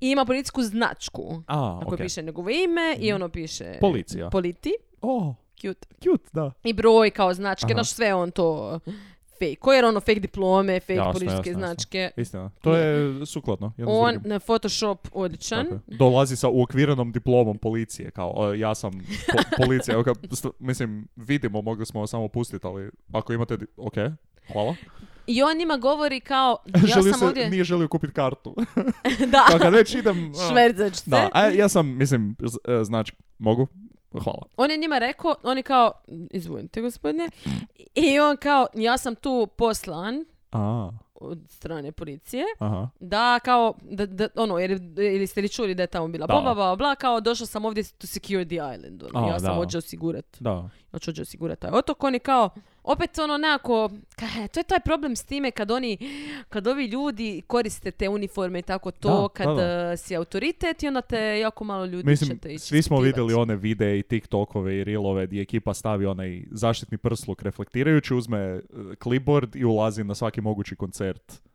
I 0.00 0.10
ima 0.10 0.24
policijsku 0.24 0.62
značku 0.62 1.42
A, 1.46 1.56
na 1.56 1.78
kojoj 1.78 1.94
okej. 1.94 2.06
piše 2.06 2.22
njegovo 2.22 2.50
ime 2.50 2.96
i 2.98 3.12
ono 3.12 3.28
piše 3.28 3.78
Policija. 3.80 4.30
politi, 4.30 4.72
O, 5.00 5.34
cute. 5.56 5.88
cute, 6.02 6.30
da. 6.32 6.52
I 6.64 6.72
broj 6.72 7.10
kao 7.10 7.34
značke, 7.34 7.72
znaš 7.72 7.90
sve 7.90 8.14
on 8.14 8.30
to 8.30 8.80
fake. 9.38 9.74
Jer 9.74 9.84
ono 9.84 10.00
fake 10.00 10.20
diplome, 10.20 10.80
fake 10.80 10.94
Jasno, 10.94 11.12
policijske 11.12 11.36
jasno, 11.38 11.50
jasno. 11.52 11.66
značke. 11.66 12.10
Istina. 12.16 12.50
To 12.60 12.76
je 12.76 13.26
sukladno. 13.26 13.72
On 13.86 14.20
na 14.24 14.38
Photoshop 14.38 15.08
odličan. 15.12 15.64
Tako 15.64 15.74
je. 15.86 15.96
Dolazi 15.96 16.36
sa 16.36 16.48
uokvirenom 16.48 17.12
diplomom 17.12 17.58
policije, 17.58 18.10
kao 18.10 18.54
ja 18.54 18.74
sam 18.74 18.92
po- 18.92 19.64
policija, 19.64 19.94
Evo 19.94 20.04
mislim, 20.58 21.08
vidimo, 21.16 21.62
mogli 21.62 21.86
smo 21.86 22.06
samo 22.06 22.28
pustiti, 22.28 22.66
ali 22.66 22.90
ako 23.12 23.32
imate, 23.32 23.56
di- 23.56 23.66
ok, 23.76 23.94
hvala. 24.52 24.74
I 25.26 25.42
on 25.42 25.56
njima 25.56 25.76
govori 25.76 26.20
kao, 26.20 26.58
ja 26.74 26.86
Želio 26.86 27.12
sam 27.12 27.18
se, 27.18 27.26
ovdje... 27.26 27.50
nije 27.50 27.64
želio 27.64 27.88
kupiti 27.88 28.12
kartu. 28.12 28.54
da, 29.32 29.46
Pa 29.52 29.58
kad 29.58 29.72
već 29.72 29.94
idem... 29.94 30.32
a, 30.32 30.48
švercač 30.50 30.94
se. 30.94 31.10
Da, 31.10 31.30
a 31.32 31.44
ja 31.44 31.68
sam, 31.68 31.96
mislim, 31.96 32.36
e, 32.80 32.84
znači, 32.84 33.12
mogu? 33.38 33.66
Hvala. 34.12 34.42
On 34.56 34.70
je 34.70 34.76
njima 34.76 34.98
rekao, 34.98 35.34
oni 35.42 35.62
kao, 35.62 35.92
izvolite 36.30 36.80
gospodine, 36.80 37.28
i 37.94 38.20
on 38.20 38.36
kao, 38.36 38.66
ja 38.74 38.98
sam 38.98 39.14
tu 39.14 39.46
poslan 39.56 40.24
A, 40.52 40.90
od 41.14 41.38
strane 41.48 41.92
policije, 41.92 42.44
aha. 42.58 42.88
da 43.00 43.40
kao, 43.44 43.74
da, 43.82 44.06
da, 44.06 44.28
ono, 44.36 44.58
jer, 44.58 44.70
ili 44.96 45.26
ste 45.26 45.40
li 45.40 45.48
čuli 45.48 45.74
da 45.74 45.82
je 45.82 45.86
tamo 45.86 46.08
bila 46.08 46.26
Da. 46.26 46.34
boba, 46.34 46.54
bla, 46.54 46.76
bla, 46.76 46.94
kao 46.94 47.20
došao 47.20 47.46
sam 47.46 47.64
ovdje 47.64 47.84
to 47.98 48.06
secure 48.06 48.44
the 48.44 48.54
island, 48.54 49.02
ono, 49.02 49.26
A, 49.26 49.28
ja 49.28 49.38
sam 49.40 49.48
da. 49.48 49.54
hoću 49.54 49.78
osigurati, 49.78 50.44
Da. 50.44 50.70
ja 50.92 50.98
ću 50.98 51.10
osigurati 51.22 51.60
taj 51.60 51.70
otok, 51.70 52.04
oni 52.04 52.18
kao, 52.18 52.50
opet 52.88 53.18
ono 53.18 53.36
nekako, 53.38 53.88
ka- 54.16 54.48
to 54.48 54.60
je 54.60 54.64
taj 54.64 54.80
problem 54.80 55.16
s 55.16 55.24
time 55.24 55.50
kad 55.50 55.70
oni, 55.70 55.98
kad 56.48 56.66
ovi 56.66 56.84
ljudi 56.84 57.42
koriste 57.46 57.90
te 57.90 58.08
uniforme 58.08 58.58
i 58.58 58.62
tako 58.62 58.90
to, 58.90 59.08
Da, 59.22 59.28
kad 59.34 59.46
da, 59.48 59.54
da. 59.56 59.92
uh, 59.92 59.98
si 59.98 60.16
autoritet 60.16 60.82
i 60.82 60.88
onda 60.88 61.00
te 61.00 61.38
jako 61.38 61.64
malo 61.64 61.84
ljudi 61.84 62.08
Mislim, 62.10 62.30
ćete 62.30 62.48
ići 62.48 62.58
svi 62.58 62.82
smo 62.82 63.00
vidjeli 63.00 63.34
one 63.34 63.56
videe 63.56 63.98
i 63.98 64.02
TikTokove 64.02 64.76
i 64.76 64.84
reelove 64.84 65.26
gdje 65.26 65.42
ekipa 65.42 65.74
stavi 65.74 66.06
onaj 66.06 66.42
zaštitni 66.50 66.98
prsluk 66.98 67.42
reflektirajući, 67.42 68.14
uzme 68.14 68.38
e, 68.38 68.60
clipboard 69.02 69.56
i 69.56 69.64
ulazi 69.64 70.04
na 70.04 70.14
svaki 70.14 70.40
mogući 70.40 70.76
koncert 70.76 71.47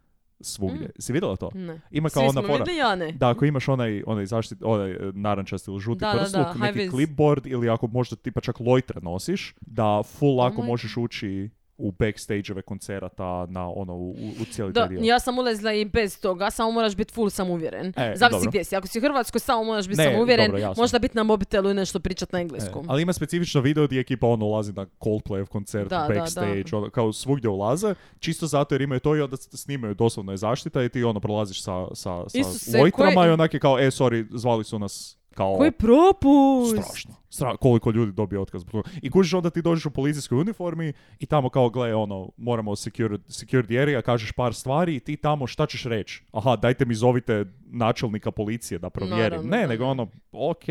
svugdje. 0.43 0.89
Si 1.00 1.13
vidjela 1.13 1.35
to? 1.35 1.51
Ne. 1.53 1.81
Ima 1.91 2.09
kao 2.09 2.21
Svi 2.23 2.29
ona 2.29 2.47
smo 2.47 2.57
vidjeli, 2.57 2.79
ja 2.79 2.95
ne. 2.95 3.12
Da, 3.12 3.29
ako 3.29 3.45
imaš 3.45 3.67
onaj, 3.67 4.03
onaj 4.07 4.25
zaštit, 4.25 4.57
onaj 4.63 4.91
e, 4.91 4.97
narančasti 5.13 5.71
ili 5.71 5.79
žuti 5.79 6.00
Da, 6.00 6.12
da, 6.12 6.13
da, 6.13 6.23
prsluk, 6.23 6.62
neki 6.62 6.89
clipboard 6.89 7.47
ili 7.47 7.69
ako 7.69 7.88
možda 7.88 8.15
tipa 8.15 8.41
čak 8.41 8.59
lojtre 8.59 9.01
nosiš, 9.01 9.55
da 9.62 10.03
full 10.03 10.38
lako 10.38 10.62
moj 10.62 10.67
možeš 10.67 10.97
ući 10.97 11.50
u 11.77 11.91
backstage-eve 11.91 12.61
koncerata 12.61 13.45
na 13.45 13.69
ono, 13.69 13.93
u, 13.93 14.09
u- 14.41 14.45
cijeli 14.45 14.71
Da, 14.73 14.89
ja 14.93 15.19
sam 15.19 15.37
ulazila 15.37 15.73
i 15.73 15.85
bez 15.85 16.19
toga, 16.19 16.49
samo 16.49 16.71
moraš 16.71 16.95
biti 16.95 17.13
full 17.13 17.29
samouvjeren. 17.29 17.93
E, 17.97 18.13
Zavisi 18.15 18.47
gdje 18.47 18.63
si. 18.63 18.75
Ako 18.75 18.87
si 18.87 18.99
u 18.99 19.01
Hrvatskoj, 19.01 19.39
samo 19.39 19.63
moraš 19.63 19.87
biti 19.87 20.03
samouvjeren, 20.03 20.45
dobro, 20.45 20.59
jasno. 20.59 20.81
možda 20.81 20.99
biti 20.99 21.17
na 21.17 21.23
mobitelu 21.23 21.69
i 21.69 21.73
nešto 21.73 21.99
pričat 21.99 22.31
na 22.31 22.39
E, 22.39 22.41
engleskom. 22.41 22.85
ali 22.89 23.01
ima 23.01 23.13
specifično 23.13 23.61
video 23.61 23.87
gdje 23.87 23.99
ekipa 23.99 24.27
ono 24.27 24.45
ulazi 24.45 24.73
na 24.73 24.85
Coldplay 24.99 25.45
koncert, 25.45 25.89
Da, 25.89 26.05
backstage, 26.09 26.63
da. 26.63 26.77
Ono, 26.77 26.89
kao 26.89 27.13
svugdje 27.13 27.49
ulaze, 27.49 27.95
čisto 28.19 28.47
zato 28.47 28.75
jer 28.75 28.81
imaju 28.81 28.99
to 28.99 29.15
i 29.15 29.21
onda 29.21 29.37
snimaju 29.37 29.93
doslovno 29.93 30.31
je 30.31 30.37
zaštita 30.37 30.83
i 30.83 30.89
ti 30.89 31.03
ono 31.03 31.19
prolaziš 31.19 31.63
sa, 31.63 31.87
sa, 31.87 31.95
sa 32.27 32.37
Isuse, 32.39 32.79
lojtrama 32.79 33.13
koji- 33.13 33.27
i 33.27 33.31
onak 33.31 33.53
je 33.53 33.59
kao, 33.59 33.79
e, 33.79 33.83
sorry, 33.83 34.25
zvali 34.31 34.63
su 34.63 34.79
nas 34.79 35.17
kao... 35.33 35.57
Koji 35.57 35.71
propust! 35.71 36.83
Strašno. 36.83 37.15
Stra- 37.29 37.57
koliko 37.57 37.91
ljudi 37.91 38.11
dobije 38.11 38.39
otkaz. 38.39 38.63
I 39.01 39.11
kužiš 39.11 39.33
onda 39.33 39.49
ti 39.49 39.61
dođeš 39.61 39.85
u 39.85 39.91
policijskoj 39.91 40.37
uniformi 40.37 40.93
i 41.19 41.25
tamo 41.25 41.49
kao, 41.49 41.69
gle, 41.69 41.95
ono, 41.95 42.29
moramo 42.37 42.75
secure, 42.75 43.17
the 43.67 43.79
area, 43.81 44.01
kažeš 44.01 44.31
par 44.31 44.53
stvari 44.53 44.95
i 44.95 44.99
ti 44.99 45.17
tamo 45.17 45.47
šta 45.47 45.65
ćeš 45.65 45.83
reći? 45.83 46.23
Aha, 46.31 46.55
dajte 46.55 46.85
mi 46.85 46.95
zovite 46.95 47.45
načelnika 47.65 48.31
policije 48.31 48.79
da 48.79 48.89
provjerim. 48.89 49.21
Naravno, 49.21 49.49
ne, 49.49 49.61
da, 49.61 49.67
nego 49.67 49.85
ono, 49.85 50.07
ok, 50.31 50.63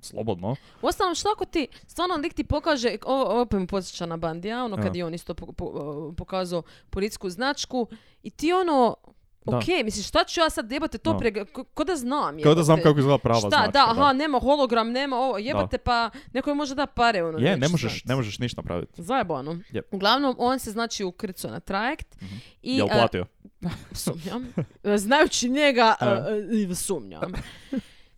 slobodno. 0.00 0.56
Uostalom, 0.82 1.14
što 1.14 1.28
ako 1.28 1.44
ti, 1.44 1.68
stvarno 1.86 2.14
lik 2.16 2.34
ti 2.34 2.44
pokaže, 2.44 2.96
ovo 3.06 3.40
opet 3.42 3.60
mi 3.60 3.66
podsjeća 3.66 4.06
na 4.06 4.16
Bandija, 4.16 4.64
ono 4.64 4.76
kad 4.76 4.96
je 4.96 5.04
on 5.04 5.14
isto 5.14 5.34
po- 5.34 5.52
po- 5.52 6.14
pokazao 6.16 6.62
policijsku 6.90 7.30
značku 7.30 7.88
i 8.22 8.30
ti 8.30 8.52
ono, 8.52 8.96
Da. 9.44 9.56
ok, 9.56 9.64
misliš, 9.84 10.08
šta 10.08 10.24
ću 10.24 10.40
ja 10.40 10.50
sad 10.50 10.72
jebate 10.72 10.98
to 10.98 11.12
Da. 11.12 11.18
prega, 11.18 11.44
ko, 11.66 11.84
da 11.84 11.96
znam 11.96 12.38
Kao 12.38 12.54
da 12.54 12.62
znam 12.62 12.78
kako 12.78 12.98
izgleda 12.98 13.18
prava 13.18 13.38
Šta, 13.38 13.48
značka. 13.48 13.70
da, 13.70 13.84
aha, 13.88 14.12
nema 14.12 14.38
hologram, 14.40 14.90
nema 14.90 15.16
ovo, 15.18 15.38
jebate 15.38 15.76
Da. 15.76 15.82
pa 15.82 16.10
neko 16.32 16.50
je 16.50 16.54
možda 16.54 16.74
da 16.74 16.86
pare 16.86 17.22
ono. 17.24 17.38
Je, 17.38 17.56
ne 17.56 17.68
možeš, 17.68 18.04
ne 18.04 18.16
možeš 18.16 18.38
ništa 18.38 18.58
napraviti. 18.58 19.02
Zajebano. 19.02 19.52
Yep. 19.52 19.82
Uglavnom, 19.90 20.34
on 20.38 20.58
se 20.58 20.70
znači 20.70 21.04
ukrcao 21.04 21.50
na 21.50 21.60
trajekt 21.60 22.16
i 22.62 22.76
Jel 22.76 22.86
a, 22.86 22.88
platio? 22.90 23.26
sumnjam. 23.94 24.52
E, 24.84 24.98
Znajući 24.98 25.48
njega, 25.48 25.94
e, 26.70 26.74
sumnjam. 26.74 27.32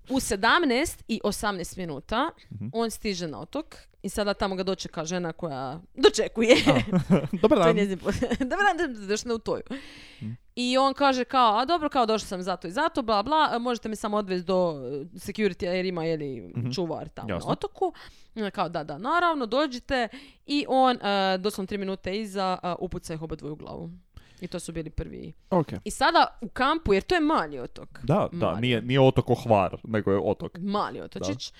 U 0.09 0.15
17 0.15 0.41
i 1.09 1.21
18 1.25 1.77
minuta 1.79 2.31
Mhm. 2.51 2.67
on 2.73 2.91
stiže 2.91 3.27
na 3.27 3.41
otok 3.41 3.67
i 4.03 4.09
sada 4.09 4.35
tamo 4.35 4.55
ga 4.55 4.63
dočeka 4.63 5.05
žena 5.05 5.33
koja 5.33 5.81
dočekuje. 5.97 6.57
Dobar 7.43 7.59
dan. 7.59 7.77
Dobar 8.41 8.65
dan, 8.77 9.07
došli 9.09 9.29
na 9.29 9.35
utoju. 9.35 9.63
Mhm. 10.23 10.33
I 10.57 10.79
on 10.79 10.95
kaže 10.95 11.25
kao, 11.25 11.59
a 11.59 11.65
dobro, 11.65 11.89
kao 11.89 12.07
došao 12.07 12.27
sam 12.27 12.43
zato 12.43 12.69
i 12.69 12.71
zato, 12.71 13.03
bla 13.03 13.23
bla, 13.23 13.59
možete 13.59 13.89
me 13.89 13.97
samo 13.97 14.17
odvesti 14.17 14.47
do 14.47 14.75
e, 14.77 15.05
security 15.19 15.65
jer 15.65 15.85
ima 15.85 16.05
jeli 16.05 16.55
čuvar 16.75 17.09
tamo. 17.09 17.29
Jasno. 17.29 17.47
na 17.47 17.53
otoku. 17.53 17.93
Kao 18.53 18.69
da, 18.69 18.85
da, 18.85 18.99
naravno, 18.99 19.47
dođite 19.47 20.09
i 20.47 20.65
on 20.69 20.97
e, 20.97 21.39
doslovno 21.39 21.67
tri 21.67 21.79
minute 21.79 22.21
iza 22.21 22.59
uh, 22.63 22.71
upuca 22.79 23.15
ih 23.15 23.23
oba 23.23 23.37
dvoje 23.37 23.53
u 23.53 23.57
glavu. 23.57 23.91
I 24.41 24.47
to 24.47 24.61
su 24.61 24.73
bili 24.73 24.91
prvi. 24.91 25.33
Ok. 25.51 25.67
I 25.85 25.91
sada 25.91 26.39
u 26.41 26.49
kampu, 26.49 26.95
jer 26.95 27.03
to 27.03 27.15
je 27.15 27.21
mali 27.21 27.59
otok. 27.59 27.89
Da, 28.03 28.29
da, 28.33 28.47
Mali. 28.47 28.61
nije, 28.61 28.83
nije 28.83 29.01
otok 29.01 29.27
Hvar, 29.43 29.77
nego 29.85 30.13
je 30.13 30.19
otok. 30.25 30.59
Mali 30.59 31.01
otočić. 31.01 31.53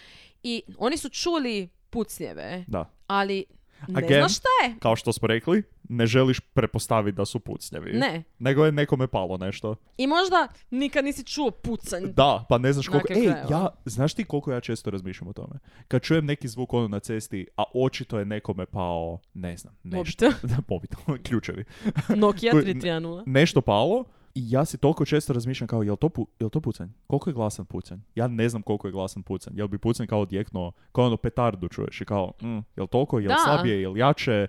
I 0.43 0.63
oni 0.79 0.97
su 0.97 1.09
čuli 1.09 1.69
pucnjeve, 1.91 2.65
Da. 2.69 2.91
ali 3.07 3.45
ne 3.89 3.99
Again? 3.99 4.21
znaš 4.21 4.37
šta 4.37 4.49
je. 4.65 4.75
Kao 4.79 4.97
što 4.97 5.13
smo 5.13 5.29
rekli, 5.29 5.63
ne 5.89 6.07
želiš 6.07 6.41
prepostaviti 6.41 7.17
da 7.17 7.25
su 7.25 7.41
pucnjevi. 7.41 7.93
Ne. 7.93 8.23
Nego 8.39 8.65
je 8.65 8.73
nekome 8.73 9.07
palo 9.07 9.37
nešto. 9.37 9.77
I 9.97 10.07
možda 10.07 10.49
nikad 10.71 11.05
nisi 11.05 11.25
čuo 11.25 11.51
pucanj. 11.51 12.05
Da, 12.17 12.45
pa 12.49 12.59
ne 12.59 12.73
znaš 12.73 12.87
Na 12.87 12.93
koliko... 12.93 13.13
Ej, 13.13 13.25
ja, 13.51 13.69
znaš 13.85 14.15
ti 14.15 14.25
koliko 14.25 14.53
ja 14.53 14.61
često 14.61 14.91
razmišljam 14.91 15.29
o 15.29 15.33
tome? 15.33 15.59
Kad 15.89 16.03
čujem 16.03 16.27
neki 16.27 16.49
zvuk 16.49 16.73
ono 16.73 16.89
na 16.89 17.01
cesti, 17.01 17.47
a 17.57 17.63
očito 17.75 18.19
je 18.19 18.25
nekome 18.25 18.67
pao, 18.67 19.19
ne 19.35 19.57
znam, 19.57 19.75
nešto. 19.83 19.97
Mobitel. 20.27 20.31
da, 20.57 20.63
mobitel, 20.69 20.99
ključevi. 21.29 21.65
Nokia 22.09 22.51
Koji- 22.53 22.65
330. 22.65 23.23
Nešto 23.27 23.61
palo 23.61 24.05
i 24.35 24.51
ja 24.51 24.65
si 24.65 24.79
toliko 24.79 25.05
često 25.05 25.33
razmišljam 25.33 25.69
kao, 25.69 25.83
jel 25.83 25.97
to, 25.97 26.09
pu, 26.09 26.27
jel 26.41 26.51
to 26.51 26.61
pucanj? 26.61 26.89
Koliko 27.07 27.31
je 27.31 27.35
glasan 27.35 27.67
pucanj? 27.67 27.99
Ja 28.15 28.29
ne 28.29 28.49
znam 28.49 28.63
koliko 28.63 28.89
je 28.89 28.93
glasan 28.93 29.23
pucanj. 29.23 29.59
Jel 29.59 29.69
bi 29.69 29.79
pucanj 29.79 30.07
kao 30.07 30.21
odjeknuo, 30.21 30.73
kao 30.93 31.07
ono 31.07 31.17
petardu 31.17 31.69
čuješ 31.69 32.01
i 32.01 32.05
kao, 32.05 32.33
mm, 32.43 32.59
jel 32.77 32.87
toliko, 32.87 33.19
jel 33.19 33.29
Da. 33.29 33.37
slabije, 33.45 33.81
jel 33.83 33.97
jače? 33.97 34.47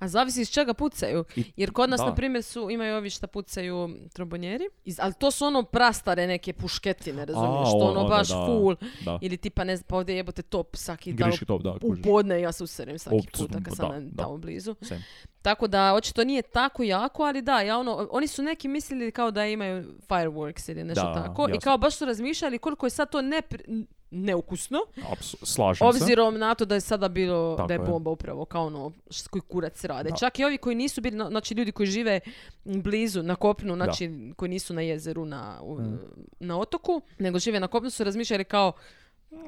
A 0.00 0.08
zavisi 0.08 0.40
iz 0.40 0.50
čega 0.50 0.74
pucaju. 0.74 1.24
Jer 1.56 1.72
kod 1.72 1.90
nas, 1.90 2.00
na 2.00 2.14
primjer, 2.14 2.42
su, 2.42 2.70
imaju 2.70 2.96
ovi 2.96 3.10
šta 3.10 3.26
pucaju 3.26 3.88
trombonjeri. 4.12 4.64
Iz, 4.84 4.98
ali 5.00 5.14
to 5.18 5.30
su 5.30 5.44
ono 5.44 5.62
prastare 5.62 6.26
neke 6.26 6.52
pušketine, 6.52 7.24
razumiješ? 7.24 7.66
A, 7.66 7.70
što 7.70 7.78
ono 7.78 8.04
baš 8.08 8.28
da, 8.28 8.46
full. 8.46 8.76
Da. 9.04 9.18
Ili 9.22 9.36
tipa, 9.36 9.64
ne 9.64 9.76
znam, 9.76 9.86
pa 9.88 9.96
ovdje 9.96 10.16
jebote 10.16 10.42
top 10.42 10.76
svaki 10.76 11.12
dan 11.12 11.32
top, 11.46 11.62
da, 11.62 11.70
u 11.82 11.94
podne 12.04 12.40
ja 12.40 12.52
se 12.52 12.64
userem 12.64 12.98
svaki 12.98 13.16
O, 13.16 13.38
puta 13.38 13.58
kad 13.64 13.76
sam 13.76 14.10
tamo 14.16 14.36
blizu. 14.38 14.74
Same. 14.82 15.02
Tako 15.42 15.66
da, 15.66 15.94
očito 15.94 16.24
nije 16.24 16.42
tako 16.42 16.82
jako, 16.82 17.22
ali 17.22 17.42
da, 17.42 17.60
ja 17.60 17.78
ono, 17.78 18.08
oni 18.10 18.26
su 18.26 18.42
neki 18.42 18.68
mislili 18.68 19.12
kao 19.12 19.30
da 19.30 19.46
imaju 19.46 19.84
fireworks 20.08 20.70
ili 20.70 20.84
nešto 20.84 21.04
Da, 21.04 21.14
tako. 21.14 21.48
I 21.54 21.58
kao 21.58 21.78
baš 21.78 21.96
su 21.96 22.04
razmišljali 22.04 22.58
koliko 22.58 22.86
je 22.86 22.90
sad 22.90 23.10
to 23.10 23.22
nepri- 23.22 23.86
neukusno, 24.12 24.78
Apsu- 25.04 25.36
slažem 25.42 25.92
se. 25.92 25.96
obzirom 25.96 26.38
na 26.38 26.54
to 26.54 26.64
da 26.64 26.74
je 26.74 26.80
sada 26.80 27.08
bilo, 27.08 27.54
Tako 27.56 27.68
da 27.68 27.74
je 27.74 27.80
je. 27.80 27.84
bomba 27.84 28.10
upravo 28.10 28.44
kao 28.44 28.66
ono 28.66 28.92
s 29.10 29.28
koji 29.28 29.42
kurac 29.42 29.84
rade. 29.84 30.10
Da. 30.10 30.16
Čak 30.16 30.38
i 30.38 30.44
ovi 30.44 30.58
koji 30.58 30.76
nisu 30.76 31.00
bili, 31.00 31.24
znači 31.28 31.54
ljudi 31.54 31.72
koji 31.72 31.86
žive 31.88 32.20
blizu, 32.64 33.22
na 33.22 33.34
kopnu, 33.36 33.74
znači 33.76 34.10
koji 34.36 34.48
nisu 34.48 34.74
na 34.74 34.80
jezeru, 34.82 35.24
na, 35.24 35.58
u- 35.62 35.74
Mm. 35.74 35.98
na 36.40 36.58
otoku, 36.58 37.02
nego 37.18 37.38
žive 37.38 37.60
na 37.60 37.66
kopnu 37.66 37.90
su 37.90 38.04
razmišljali 38.04 38.44
kao 38.44 38.72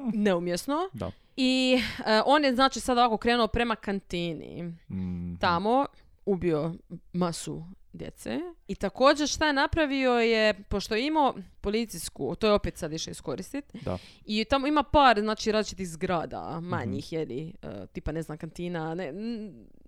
neumjesno. 0.06 0.88
Da. 0.92 1.10
I 1.36 1.78
e, 2.06 2.22
on 2.26 2.44
je 2.44 2.54
znači 2.54 2.80
sad 2.80 2.98
ovako 2.98 3.16
krenuo 3.16 3.46
prema 3.46 3.76
kantini 3.76 4.62
Mm, 4.90 5.36
tamo 5.36 5.86
ubio 6.26 6.74
masu 7.12 7.64
djece. 7.92 8.40
I 8.68 8.74
također 8.74 9.28
šta 9.28 9.46
je 9.46 9.52
napravio 9.52 10.12
je, 10.12 10.54
pošto 10.62 10.94
je 10.94 11.06
imao 11.06 11.34
policijsku, 11.60 12.34
to 12.34 12.46
je 12.46 12.52
opet 12.52 12.76
sad 12.76 12.92
išao 12.92 13.10
iskoristiti, 13.10 13.78
i 14.26 14.44
tamo 14.44 14.66
ima 14.66 14.82
par 14.82 15.20
znači, 15.20 15.52
različitih 15.52 15.88
zgrada, 15.88 16.60
manjih, 16.60 17.12
jeli, 17.12 17.52
e, 17.62 17.86
tipa 17.86 18.12
ne 18.12 18.22
znam, 18.22 18.38
kantina, 18.38 18.94
ne, 18.94 19.12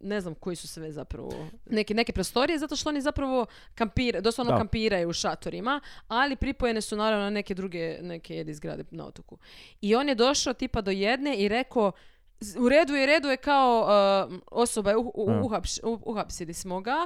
ne 0.00 0.20
znam 0.20 0.34
koji 0.34 0.56
su 0.56 0.68
sve 0.68 0.92
zapravo, 0.92 1.32
neke, 1.66 1.94
neke 1.94 2.12
prostorije, 2.12 2.58
zato 2.58 2.76
što 2.76 2.88
oni 2.88 3.00
zapravo 3.00 3.46
kampiraju, 3.74 4.22
doslovno 4.22 4.52
Da. 4.52 4.58
kampiraju 4.58 5.08
u 5.08 5.12
šatorima, 5.12 5.80
ali 6.08 6.36
pripojene 6.36 6.80
su 6.80 6.96
naravno 6.96 7.24
na 7.24 7.30
neke 7.30 7.54
druge, 7.54 7.98
neke 8.02 8.36
jeli, 8.36 8.54
zgrade 8.54 8.84
na 8.90 9.06
otoku. 9.06 9.38
I 9.80 9.94
on 9.94 10.08
je 10.08 10.14
došao 10.14 10.54
tipa 10.54 10.80
do 10.80 10.90
jedne 10.90 11.36
i 11.36 11.48
rekao, 11.48 11.92
"Z- 11.92 12.13
u 12.58 12.68
redu 12.68 12.94
je, 12.94 13.06
redu 13.06 13.28
je 13.28 13.36
kao 13.36 13.86
e, 14.30 14.38
osoba, 14.50 14.90
je 14.90 14.96
u, 14.96 15.12
u- 15.14 15.30
Ja. 15.30 15.40
uhapš- 15.40 15.80
uhapsili 16.02 16.54
smo 16.54 16.80
ga, 16.80 16.96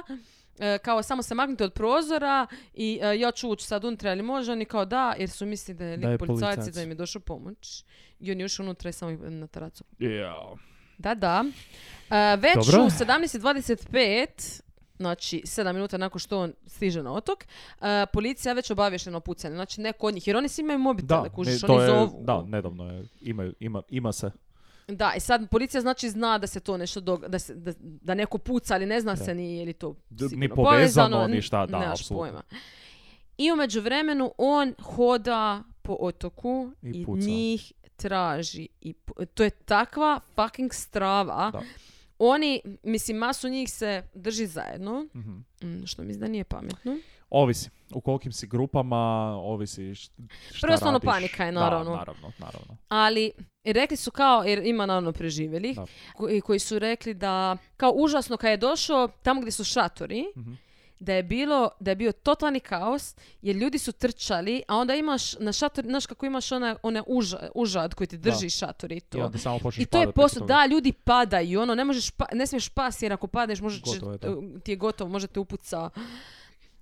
E, 0.61 0.77
kao 0.77 1.03
samo 1.03 1.23
se 1.23 1.35
maknite 1.35 1.63
od 1.63 1.73
prozora 1.73 2.47
i 2.73 2.99
e, 3.01 3.19
ja 3.19 3.31
ću 3.31 3.49
ući 3.49 3.65
sad 3.65 3.83
unutra, 3.83 4.11
ali 4.11 4.21
može 4.23 4.51
oni 4.51 4.65
kao 4.65 4.85
da, 4.85 5.15
jer 5.17 5.29
su 5.29 5.45
mislili 5.45 5.77
da 5.77 5.85
je 5.85 5.91
lik 5.91 6.01
Da 6.01 6.09
je 6.09 6.17
policajci, 6.17 6.55
policajac. 6.55 6.75
da 6.75 6.81
im 6.81 6.89
je 6.89 6.95
došao 6.95 7.21
pomoć. 7.21 7.83
I 8.19 8.31
on 8.31 8.39
je 8.39 8.45
ušao 8.45 8.63
unutra 8.63 8.89
i 8.89 8.93
samo 8.93 9.11
ih 9.11 9.19
na 9.21 9.47
teracu. 9.47 9.83
Yeah. 9.99 10.57
Da, 10.97 11.15
da. 11.15 11.43
E, 12.11 12.35
već 12.35 12.55
Dobro. 12.67 12.83
u 12.83 12.89
17.25 12.89 14.61
znači 14.97 15.41
7 15.41 15.73
minuta 15.73 15.97
nakon 15.97 16.19
što 16.19 16.39
on 16.39 16.53
stiže 16.67 17.03
na 17.03 17.13
otok, 17.13 17.43
e, 17.43 17.45
policija 18.05 18.49
je 18.49 18.55
već 18.55 18.71
obavještena 18.71 19.17
o 19.17 19.21
pucanju. 19.21 19.55
Znači 19.55 19.81
neko 19.81 20.07
od 20.07 20.13
njih, 20.13 20.27
jer 20.27 20.37
oni 20.37 20.47
svi 20.49 20.61
imaju 20.61 20.79
mobitele, 20.79 21.23
Da, 21.23 21.29
kužiš, 21.29 21.61
ne, 21.61 21.69
oni 21.69 21.83
je, 21.83 21.89
zovu. 21.89 22.21
da, 22.21 22.43
nedavno 22.43 22.85
je, 22.85 23.05
ima, 23.21 23.51
ima, 23.59 23.81
ima 23.89 24.11
se. 24.11 24.31
Da, 24.89 25.13
i 25.13 25.21
sad 25.21 25.49
policija 25.49 25.81
znači 25.81 26.09
zna 26.09 26.37
da 26.37 26.47
se 26.47 26.59
to 26.59 26.77
nešto 26.77 27.01
dog- 27.01 27.27
da, 27.27 27.39
se, 27.39 27.55
da, 27.55 27.71
da 27.79 28.13
neko 28.13 28.37
puca, 28.37 28.73
ali 28.73 28.85
ne 28.85 29.01
zna 29.01 29.15
se 29.15 29.35
ni 29.35 29.57
je 29.57 29.65
li 29.65 29.73
to 29.73 29.95
D- 30.09 30.23
ni 30.23 30.29
sigurno 30.29 30.55
povezano, 30.55 31.17
n- 31.19 31.31
ni 31.31 31.41
šta, 31.41 31.65
da, 31.65 31.79
nemaš 31.79 32.07
pojma. 32.09 32.41
I 33.37 33.51
u 33.51 33.57
međuvremenu 33.57 34.31
on 34.37 34.73
hoda 34.83 35.63
po 35.81 35.97
otoku 35.99 36.71
I 36.83 36.89
i, 36.89 37.05
njih 37.07 37.71
traži. 37.95 38.67
I 38.81 38.93
pu- 38.95 39.25
to 39.25 39.43
je 39.43 39.49
takva 39.49 40.19
fucking 40.35 40.73
strava. 40.73 41.51
Da. 41.51 41.61
Oni, 42.19 42.61
mislim, 42.83 43.17
masu 43.17 43.49
njih 43.49 43.69
se 43.69 44.03
drži 44.13 44.47
zajedno, 44.47 45.05
Mhm. 45.15 45.31
mm, 45.63 45.85
što 45.85 46.01
mislim 46.03 46.19
da 46.19 46.27
nije 46.27 46.43
pametno. 46.43 46.97
Ovisi. 47.29 47.69
U 47.91 48.01
kolikim 48.01 48.31
si 48.31 48.47
grupama, 48.47 48.97
ovisi 49.35 49.95
šta 49.95 50.13
Prvenstveno 50.61 50.91
radiš. 50.93 51.05
panika 51.05 51.45
je, 51.45 51.51
naravno. 51.51 51.91
Da, 51.91 51.97
naravno, 51.97 52.31
naravno. 52.39 52.77
Ali 52.87 53.31
rekli 53.69 53.97
su 53.97 54.11
kao, 54.11 54.43
jer 54.43 54.59
ima 54.59 54.85
naravno 54.85 55.11
preživjelih, 55.11 55.77
koji, 56.13 56.41
koji 56.41 56.59
su 56.59 56.79
rekli 56.79 57.13
da 57.13 57.57
kao 57.77 57.91
užasno 57.91 58.37
kad 58.37 58.49
je 58.49 58.57
došao 58.57 59.07
tamo 59.07 59.41
gdje 59.41 59.51
su 59.51 59.63
šatori, 59.63 60.23
Mhm. 60.35 60.53
da 60.99 61.13
je 61.13 61.23
bilo, 61.23 61.69
da 61.79 61.91
je 61.91 61.95
bio 61.95 62.11
totalni 62.13 62.59
kaos, 62.61 63.15
jer 63.41 63.55
ljudi 63.55 63.77
su 63.77 63.91
trčali, 63.93 64.63
a 64.67 64.75
onda 64.75 64.95
imaš 64.95 65.33
na 65.33 65.53
šator, 65.53 65.85
znaš 65.85 66.05
kako 66.05 66.25
imaš 66.25 66.51
ona, 66.51 66.75
one 66.83 67.03
uža, 67.07 67.49
užad 67.55 67.93
koji 67.93 68.07
ti 68.07 68.17
drži 68.17 68.45
Da. 68.45 68.49
šator 68.49 68.91
i 68.91 68.97
I 68.97 68.99
to. 69.01 69.19
onda 69.19 69.37
samo 69.37 69.59
I 69.77 69.85
to 69.85 69.99
je 69.99 70.11
posao, 70.11 70.47
da, 70.47 70.65
ljudi 70.65 70.91
padaju, 70.93 71.61
ono, 71.61 71.75
ne 71.75 71.85
možeš, 71.85 72.11
pa- 72.11 72.25
ne 72.33 72.47
smiješ 72.47 72.69
pasti 72.69 73.05
jer 73.05 73.13
ako 73.13 73.27
padneš 73.27 73.61
možeš, 73.61 73.81
Gotovo 73.83 74.11
je 74.11 74.17
to. 74.17 74.43
ti 74.63 74.71
je 74.71 74.75
gotovo, 74.77 75.09
možete 75.09 75.39
upuca. 75.39 75.89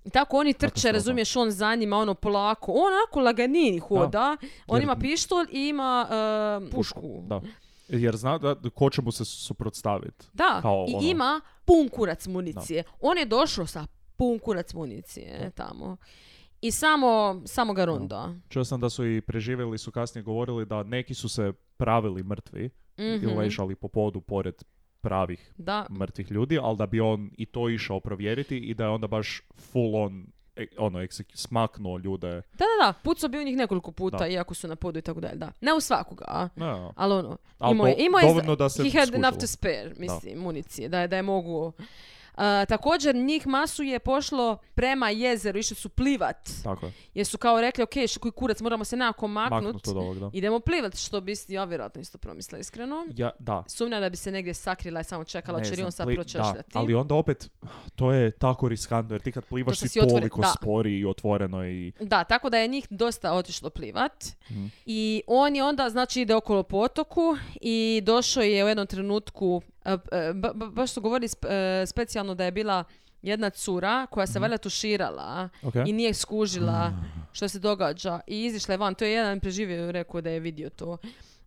I 0.07 0.11
tako 0.11 0.37
oni 0.37 0.53
trče, 0.53 0.91
razumiješ, 0.91 1.35
on 1.35 1.51
za 1.51 1.75
njima, 1.75 1.97
ono, 1.97 2.13
polako, 2.13 2.71
on 2.71 2.93
onako 2.93 3.19
laganini 3.19 3.79
hoda, 3.79 4.37
on 4.67 4.77
Jer- 4.77 4.83
ima 4.83 4.95
pištolj 4.95 5.47
i 5.51 5.67
ima 5.67 6.07
e, 6.61 6.71
pušku. 6.71 7.23
Da. 7.23 7.41
Jer 7.89 8.15
zna 8.15 8.37
da 8.37 8.69
ko 8.69 8.89
će 8.89 9.01
mu 9.01 9.11
se 9.11 9.25
suprotstaviti. 9.25 10.25
Da, 10.33 10.59
Kao 10.61 10.85
i 10.89 10.93
ono- 10.93 11.07
ima 11.07 11.41
pun 11.65 11.89
kurac 11.89 12.27
municije. 12.27 12.83
On 12.99 13.17
je 13.17 13.25
došao 13.25 13.65
sa 13.65 13.85
pun 14.15 14.39
kurac 14.39 14.73
municije 14.73 15.51
tamo. 15.51 15.97
I 16.61 16.71
samo, 16.71 17.41
samo 17.45 17.73
ga 17.73 17.85
ronda. 17.85 18.33
Čuo 18.49 18.63
sam 18.63 18.79
da 18.79 18.89
su 18.89 19.07
i 19.07 19.21
preživjeli 19.21 19.77
su 19.77 19.91
kasnije 19.91 20.23
govorili 20.23 20.65
da 20.65 20.83
neki 20.83 21.13
su 21.13 21.29
se 21.29 21.53
pravili 21.77 22.23
mrtvi 22.23 22.69
i 22.97 23.17
Mhm. 23.17 23.37
ležali 23.37 23.75
po 23.75 23.87
podu 23.87 24.21
pored 24.21 24.55
pravih 24.97 25.53
Da, 25.57 25.85
mrtvih 25.91 26.31
ljudi, 26.31 26.59
ali 26.59 26.77
da 26.77 26.85
bi 26.85 26.99
on 26.99 27.31
i 27.37 27.45
to 27.45 27.69
išao 27.69 27.99
provjeriti 27.99 28.57
i 28.57 28.73
da 28.73 28.83
je 28.83 28.89
onda 28.89 29.07
baš 29.07 29.41
full 29.55 29.95
on 29.95 30.27
e, 30.55 30.65
ono, 30.77 30.99
eksek- 30.99 31.35
smaknuo 31.35 31.97
ljude. 31.97 32.29
da, 32.29 32.41
da, 32.57 32.85
da. 32.85 32.93
Pucao 33.03 33.29
bi 33.29 33.37
u 33.37 33.43
njih 33.43 33.57
nekoliko 33.57 33.91
puta, 33.91 34.17
Da. 34.17 34.27
iako 34.27 34.53
su 34.53 34.67
na 34.67 34.75
podu 34.75 34.99
i 34.99 35.01
tako 35.01 35.19
dalje, 35.19 35.35
da. 35.35 35.51
Ne 35.61 35.73
u 35.73 35.79
svakoga, 35.79 36.25
a? 36.27 36.49
No, 36.55 36.93
ali 36.95 37.13
ono, 37.13 37.37
imao 37.71 37.87
je, 37.87 37.95
imao 37.97 38.19
je, 38.19 38.55
da 38.55 38.69
se 38.69 38.83
he 38.83 38.99
had 38.99 39.13
enough 39.15 39.37
to 39.39 39.47
spare, 39.47 39.93
mislim, 39.97 40.39
municije, 40.39 40.89
da 40.89 41.01
je, 41.01 41.07
da 41.07 41.15
je 41.15 41.21
mogu... 41.21 41.73
Također, 42.67 43.15
njih 43.15 43.47
masu 43.47 43.83
je 43.83 43.99
pošlo 43.99 44.57
prema 44.75 45.09
jezeru, 45.09 45.59
išli 45.59 45.75
su 45.75 45.89
plivat, 45.89 46.49
tako 46.63 46.85
je. 46.85 46.91
jer 47.13 47.25
su 47.25 47.37
kao 47.37 47.61
rekli, 47.61 47.83
ok, 47.83 47.93
koji 48.19 48.31
kurac, 48.31 48.61
moramo 48.61 48.83
se 48.83 48.97
nekako 48.97 49.27
maknut, 49.27 49.63
Maknut 49.63 49.87
od 49.87 49.97
ovog, 49.97 50.19
da. 50.19 50.29
idemo 50.33 50.59
plivat, 50.59 50.95
što 50.95 51.21
bi 51.21 51.33
ja 51.47 51.63
vjerojatno 51.63 52.01
isto 52.01 52.17
promisla 52.17 52.57
iskreno. 52.59 53.05
Ja, 53.15 53.31
da. 53.39 53.63
Sumnja 53.67 53.99
da 53.99 54.09
bi 54.09 54.17
se 54.17 54.31
negdje 54.31 54.53
sakrila 54.53 54.99
i 54.99 55.03
samo 55.03 55.23
čekala, 55.23 55.63
će 55.63 55.75
li 55.75 55.83
on 55.83 55.91
sad 55.91 56.07
pročešljati. 56.15 56.73
Da, 56.73 56.79
ali 56.79 56.93
onda 56.93 57.15
opet, 57.15 57.49
to 57.95 58.11
je 58.11 58.31
tako 58.31 58.67
riskantno, 58.69 59.15
jer 59.15 59.21
ti 59.21 59.31
kad 59.31 59.45
plivaš 59.45 59.79
si 59.79 59.87
si 59.89 59.99
toliko 59.99 60.41
da. 60.41 60.53
spori 60.61 60.99
i 60.99 61.05
otvoreno 61.05 61.67
i... 61.67 61.91
Da, 61.99 62.23
tako 62.23 62.49
da 62.49 62.57
je 62.57 62.67
njih 62.67 62.87
dosta 62.89 63.33
otišlo 63.33 63.69
plivat. 63.69 64.25
Mhm. 64.51 64.65
I 64.85 65.21
on 65.27 65.55
je 65.55 65.63
onda, 65.63 65.89
znači, 65.89 66.21
ide 66.21 66.35
okolo 66.35 66.63
po 66.63 66.77
otoku 66.77 67.37
i 67.61 68.01
došao 68.03 68.43
je 68.43 68.65
u 68.65 68.67
jednom 68.67 68.87
trenutku, 68.87 69.61
ba- 70.33 70.53
ba- 70.53 70.69
baš 70.69 70.91
su 70.91 71.01
govorili 71.01 71.29
e, 71.49 71.85
specijalno 71.85 72.35
da 72.35 72.45
je 72.45 72.51
bila 72.51 72.83
jedna 73.21 73.49
cura 73.49 74.05
koja 74.05 74.27
se 74.27 74.39
valjda 74.39 74.57
tuširala 74.57 75.49
i 75.87 75.93
nije 75.93 76.13
skužila 76.13 76.91
što 77.31 77.47
se 77.47 77.59
događa 77.59 78.19
i 78.27 78.45
izišla 78.45 78.73
je 78.73 78.77
van. 78.77 78.95
To 78.95 79.05
je 79.05 79.11
jedan 79.11 79.39
preživio 79.39 79.91
rekao 79.91 80.21
da 80.21 80.29
je 80.29 80.39
vidio 80.39 80.69
to. 80.69 80.97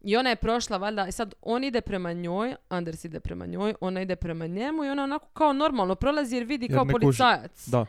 I 0.03 0.17
ona 0.17 0.31
je 0.31 0.37
prošla, 0.37 0.77
valjda, 0.77 1.07
i 1.07 1.13
sad 1.13 1.35
on 1.43 1.65
ide 1.65 1.81
prema 1.81 2.13
njoj, 2.13 2.55
Anders 2.69 3.05
ide 3.05 3.21
prema 3.21 3.47
njoj, 3.47 3.75
ona 3.81 4.03
ide 4.03 4.17
prema 4.17 4.47
njemu 4.47 4.85
i 4.85 4.89
ona 4.89 5.05
onako 5.05 5.27
kao 5.29 5.53
normalno 5.53 5.95
prolazi 5.95 6.37
jer 6.37 6.45
vidi 6.45 6.67
Jer 6.67 6.75
kao 6.75 6.85
policajac. 6.85 7.67
Da. 7.69 7.87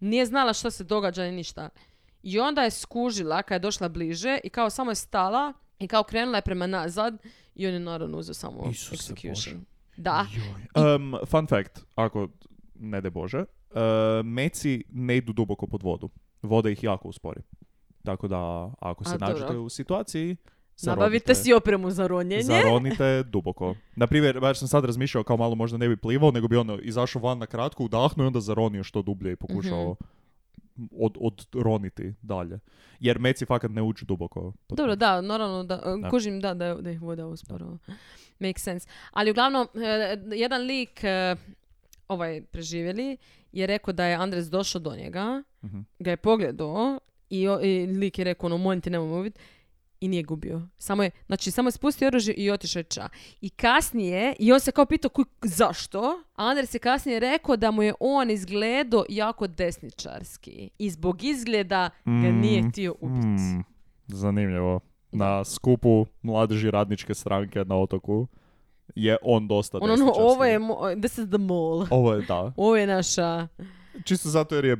Nije 0.00 0.26
znala 0.26 0.52
što 0.52 0.70
se 0.70 0.84
događa 0.84 1.22
ni 1.22 1.32
ništa. 1.32 1.68
I 2.22 2.40
onda 2.40 2.62
je 2.62 2.70
skužila 2.70 3.42
kad 3.42 3.54
je 3.54 3.58
došla 3.58 3.88
bliže 3.88 4.38
i 4.44 4.48
kao 4.50 4.70
samo 4.70 4.90
je 4.90 4.94
stala 4.94 5.52
i 5.78 5.88
kao 5.88 6.02
krenula 6.02 6.38
je 6.38 6.42
prema 6.42 6.66
nazad 6.66 7.18
i 7.54 7.66
on 7.66 7.72
je 7.72 7.80
naravno 7.80 8.18
uzeo 8.18 8.34
samo 8.34 8.70
Isuse 8.70 9.12
execution. 9.14 9.56
Da. 9.96 10.26
Um, 10.76 11.14
fun 11.26 11.46
fact, 11.46 11.80
ako 11.94 12.28
ne 12.74 13.00
de 13.00 13.10
Bože, 13.10 13.38
uh, 13.38 13.46
meci 14.24 14.84
ne 14.90 15.16
idu 15.16 15.32
duboko 15.32 15.66
pod 15.66 15.82
vodu. 15.82 16.10
Voda 16.42 16.70
ih 16.70 16.84
jako 16.84 17.08
uspori. 17.08 17.40
Tako 18.02 18.28
da, 18.28 18.38
ako 18.80 19.04
se 19.04 19.10
A, 19.10 19.18
dobro. 19.18 19.34
nađete 19.34 19.56
u 19.56 19.68
situaciji, 19.68 20.36
Nabavite 20.78 21.24
zaronite- 21.24 21.34
si 21.34 21.52
opremu 21.52 21.90
za 21.90 22.06
ronjenje. 22.06 22.42
Zaronite 22.42 23.22
duboko. 23.32 23.74
Na 23.96 24.06
primjer, 24.06 24.40
baš 24.40 24.58
sam 24.58 24.68
sad 24.68 24.84
razmišljao 24.84 25.24
kao 25.24 25.36
malo 25.36 25.54
možda 25.54 25.78
ne 25.78 25.88
bi 25.88 25.96
plivao, 25.96 26.30
nego 26.30 26.48
bi 26.48 26.56
ono 26.56 26.78
izašao 26.78 27.22
van 27.22 27.38
na 27.38 27.46
kratko, 27.46 27.84
udahnuo 27.84 28.24
i 28.24 28.26
onda 28.26 28.40
zaronio 28.40 28.84
što 28.84 29.02
dublje 29.02 29.32
i 29.32 29.36
pokušao 29.36 29.96
Mhm. 30.78 30.86
od, 30.94 31.16
odroniti 31.20 32.14
dalje. 32.22 32.58
Jer 33.00 33.18
meci 33.18 33.44
fakat 33.46 33.70
ne 33.70 33.82
uđu 33.82 34.04
duboko. 34.04 34.52
Dobro, 34.68 34.96
da, 34.96 35.20
naravno, 35.20 35.64
da, 35.64 35.82
kužim 36.10 36.40
da, 36.40 36.54
da, 36.54 36.74
da 36.74 36.90
ih 36.90 37.02
voda 37.02 37.26
usporo. 37.26 37.78
Make 38.38 38.58
sense. 38.58 38.88
Ali 39.10 39.30
uglavnom, 39.30 39.68
e, 39.74 40.16
jedan 40.28 40.62
lik, 40.62 41.04
e, 41.04 41.36
ovaj 42.08 42.42
preživjeli, 42.42 43.16
je 43.52 43.66
rekao 43.66 43.92
da 43.92 44.04
je 44.04 44.16
Andres 44.16 44.46
došao 44.46 44.80
do 44.80 44.96
njega, 44.96 45.42
Mhm. 45.62 45.80
ga 45.98 46.10
je 46.10 46.16
pogledao 46.16 46.98
i, 47.30 47.40
i 47.62 47.86
lik 47.88 48.18
je 48.18 48.24
rekao, 48.24 48.46
ono, 48.46 48.58
molim 48.58 48.80
te, 48.80 48.90
nemoj 48.90 49.20
ubiti. 49.20 49.40
I 50.00 50.08
nije 50.08 50.22
gubio. 50.22 50.62
Samo 50.78 51.02
je, 51.02 51.10
znači, 51.26 51.50
samo 51.50 51.68
je 51.68 51.72
spustio 51.72 52.08
oružje 52.08 52.34
i 52.34 52.50
otišao 52.50 52.80
je 52.80 52.84
ča. 52.84 53.08
I 53.40 53.48
kasnije, 53.50 54.34
i 54.38 54.52
on 54.52 54.60
se 54.60 54.72
kao 54.72 54.86
pitao 54.86 55.08
kuj, 55.08 55.24
zašto, 55.42 56.00
a 56.34 56.44
Andres 56.44 56.74
je 56.74 56.78
kasnije 56.78 57.20
rekao 57.20 57.56
da 57.56 57.70
mu 57.70 57.82
je 57.82 57.94
on 58.00 58.30
izgledao 58.30 59.04
jako 59.08 59.46
desničarski. 59.46 60.70
I 60.78 60.90
zbog 60.90 61.22
izgleda 61.22 61.90
ga 62.04 62.10
nije 62.32 62.62
Mm, 62.62 62.70
htio 62.70 62.94
ubiti. 63.00 63.26
Mm, 63.26 63.64
zanimljivo. 64.06 64.80
Na 65.16 65.44
skupu 65.44 66.06
mladeži 66.22 66.70
radničke 66.70 67.14
stranke 67.14 67.64
na 67.64 67.76
otoku 67.76 68.26
je 68.94 69.16
on 69.22 69.48
dosta 69.48 69.78
Ono, 69.78 69.84
ono, 69.84 69.94
desničarski. 69.94 70.22
ovo 70.24 70.44
je, 70.44 70.58
mo- 70.58 71.00
this 71.00 71.18
is 71.18 71.28
the 71.28 71.38
mall. 71.38 71.86
Ovo 71.90 72.12
je, 72.12 72.22
da. 72.22 72.52
Ovo 72.56 72.76
je 72.76 72.86
naša, 72.86 73.48
Čisto 74.04 74.28
zato 74.28 74.54
jer 74.54 74.64
je 74.64 74.76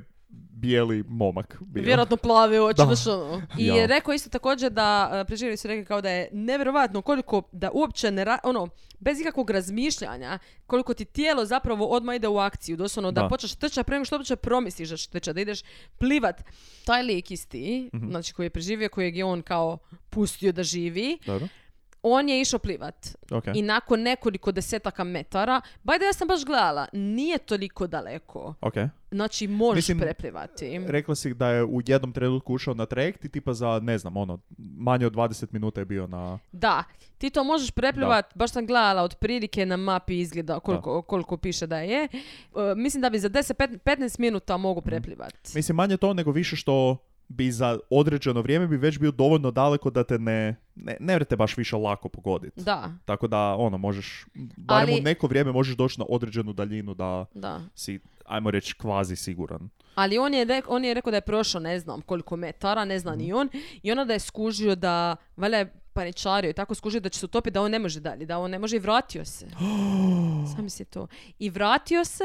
bijeli 0.56 1.04
momak 1.08 1.56
bio. 1.62 1.82
vjerojatno 1.82 2.16
plave 2.16 2.60
oči, 2.62 2.76
Da. 2.78 2.84
znaš 2.86 3.06
ono. 3.08 3.42
I 3.58 3.66
Ja. 3.66 3.86
rekao 3.86 4.14
isto 4.14 4.30
također 4.30 4.70
da, 4.72 4.88
uh, 5.12 5.26
preživjeli 5.26 5.56
su 5.56 5.68
rekli 5.68 5.84
kao 5.84 6.00
da 6.00 6.10
je 6.10 6.28
nevjerovatno 6.32 7.02
koliko, 7.02 7.42
da 7.52 7.70
uopće 7.72 8.10
ne, 8.10 8.24
ra- 8.24 8.38
ono, 8.44 8.68
bez 8.98 9.20
ikakvog 9.20 9.50
razmišljanja, 9.50 10.38
koliko 10.66 10.94
ti 10.94 11.04
tijelo 11.04 11.44
zapravo 11.44 11.86
odmah 11.86 12.16
ide 12.16 12.28
u 12.28 12.38
akciju, 12.38 12.76
doslovno 12.76 13.12
da, 13.12 13.22
Da. 13.22 13.28
počneš 13.28 13.54
trčati 13.54 13.86
prema 13.86 14.04
što 14.04 14.16
uopće 14.16 14.36
promisliš 14.36 14.88
da 14.88 14.96
ćeš 14.96 15.06
trčati, 15.06 15.34
da 15.34 15.40
ideš 15.40 15.60
plivat. 15.98 16.42
Taj 16.84 17.02
lik 17.02 17.30
isti, 17.30 17.90
Mhm. 17.94 18.10
znači 18.10 18.32
koji 18.32 18.46
je 18.46 18.50
preživio, 18.50 18.88
kojeg 18.88 19.16
je 19.16 19.24
on 19.24 19.42
kao 19.42 19.78
pustio 20.10 20.52
da 20.52 20.62
živi, 20.64 21.18
Dobro, 21.26 21.48
on 22.12 22.28
je 22.28 22.40
išao 22.40 22.58
plivat. 22.58 23.16
ok. 23.30 23.44
I 23.54 23.62
nakon 23.62 24.02
nekoliko 24.02 24.52
desetaka 24.52 25.04
metara, 25.04 25.60
bajde 25.82 26.04
ja 26.04 26.12
sam 26.12 26.28
baš 26.28 26.44
gledala, 26.44 26.86
nije 26.92 27.38
toliko 27.38 27.86
daleko. 27.86 28.54
Ok. 28.60 28.74
Znači, 29.10 29.48
možeš 29.48 29.76
Mislim, 29.76 29.98
preplivati. 29.98 30.80
Rekla 30.86 31.14
si 31.14 31.34
da 31.34 31.48
je 31.48 31.64
u 31.64 31.80
jednom 31.86 32.12
trenutku 32.12 32.54
ušao 32.54 32.74
na 32.74 32.86
trajekt 32.86 33.24
i 33.24 33.28
tipa 33.28 33.52
za, 33.52 33.80
ne 33.82 33.98
znam, 33.98 34.16
ono, 34.16 34.38
manje 34.58 35.06
od 35.06 35.14
20 35.14 35.46
minuta 35.50 35.80
je 35.80 35.84
bio 35.84 36.06
na... 36.06 36.38
Da, 36.52 36.84
ti 37.18 37.30
to 37.30 37.44
možeš 37.44 37.70
preplivat, 37.70 38.34
baš 38.34 38.52
sam 38.52 38.66
gledala 38.66 39.02
otprilike 39.02 39.66
na 39.66 39.76
mapi 39.76 40.20
izgleda 40.20 40.60
koliko, 40.60 41.02
koliko 41.02 41.36
piše 41.36 41.66
da 41.66 41.78
je. 41.78 42.04
E, 42.04 42.08
mislim 42.76 43.00
da 43.00 43.10
bi 43.10 43.18
za 43.18 43.28
10-15 43.28 44.20
minuta 44.20 44.56
mogu 44.56 44.80
preplivat. 44.80 45.54
Mislim, 45.54 45.76
manje 45.76 45.96
to 45.96 46.14
nego 46.14 46.30
više 46.30 46.56
što 46.56 46.96
bi 47.28 47.50
za 47.50 47.78
određeno 47.90 48.40
vrijeme 48.40 48.66
bi 48.66 48.76
već 48.76 48.98
bio 48.98 49.10
dovoljno 49.10 49.50
daleko 49.50 49.90
da 49.90 50.04
te 50.04 50.18
ne, 50.18 50.56
ne, 50.76 50.96
ne 51.00 51.14
vrete 51.14 51.36
baš 51.36 51.56
više 51.56 51.76
lako 51.76 52.08
pogoditi. 52.08 52.60
Da, 52.60 52.92
Tako 53.04 53.26
da, 53.26 53.54
ono, 53.54 53.78
možeš, 53.78 54.24
barem 54.56 54.88
Ali- 54.88 55.00
u 55.00 55.04
neko 55.04 55.26
vrijeme 55.26 55.52
možeš 55.52 55.76
doći 55.76 56.00
na 56.00 56.06
određenu 56.08 56.52
daljinu 56.52 56.94
da 56.94 57.24
da. 57.34 57.60
si, 57.74 58.00
ajmo 58.24 58.50
reći, 58.50 58.74
kvazi 58.74 59.16
siguran. 59.16 59.68
Ali 59.94 60.18
on 60.18 60.34
je, 60.34 60.46
rek- 60.46 60.64
on 60.68 60.84
je 60.84 60.94
rekao 60.94 61.10
da 61.10 61.16
je 61.16 61.20
prošao 61.20 61.60
ne 61.60 61.80
znam 61.80 62.00
koliko 62.00 62.36
metara, 62.36 62.84
ne 62.84 62.98
zna 62.98 63.10
Mhm. 63.10 63.18
ni 63.18 63.32
on. 63.32 63.48
I 63.82 63.90
onda 63.90 64.04
da 64.04 64.12
je 64.12 64.18
skužio 64.18 64.74
da, 64.74 65.16
valjda 65.36 65.56
je 65.56 65.72
paničario 65.96 66.50
i 66.50 66.52
tako 66.52 66.74
skužio 66.74 67.00
da 67.00 67.08
će 67.08 67.18
se 67.18 67.26
utopiti, 67.26 67.54
da 67.54 67.62
on 67.62 67.70
ne 67.70 67.78
može 67.78 68.00
dalje, 68.00 68.26
da 68.26 68.38
on 68.38 68.50
ne 68.50 68.58
može 68.58 68.76
i 68.76 68.84
vratio 68.84 69.24
se. 69.24 69.46
Sam 70.56 70.70
si 70.70 70.84
to. 70.84 71.06
I 71.38 71.50
vratio 71.50 72.04
se 72.04 72.24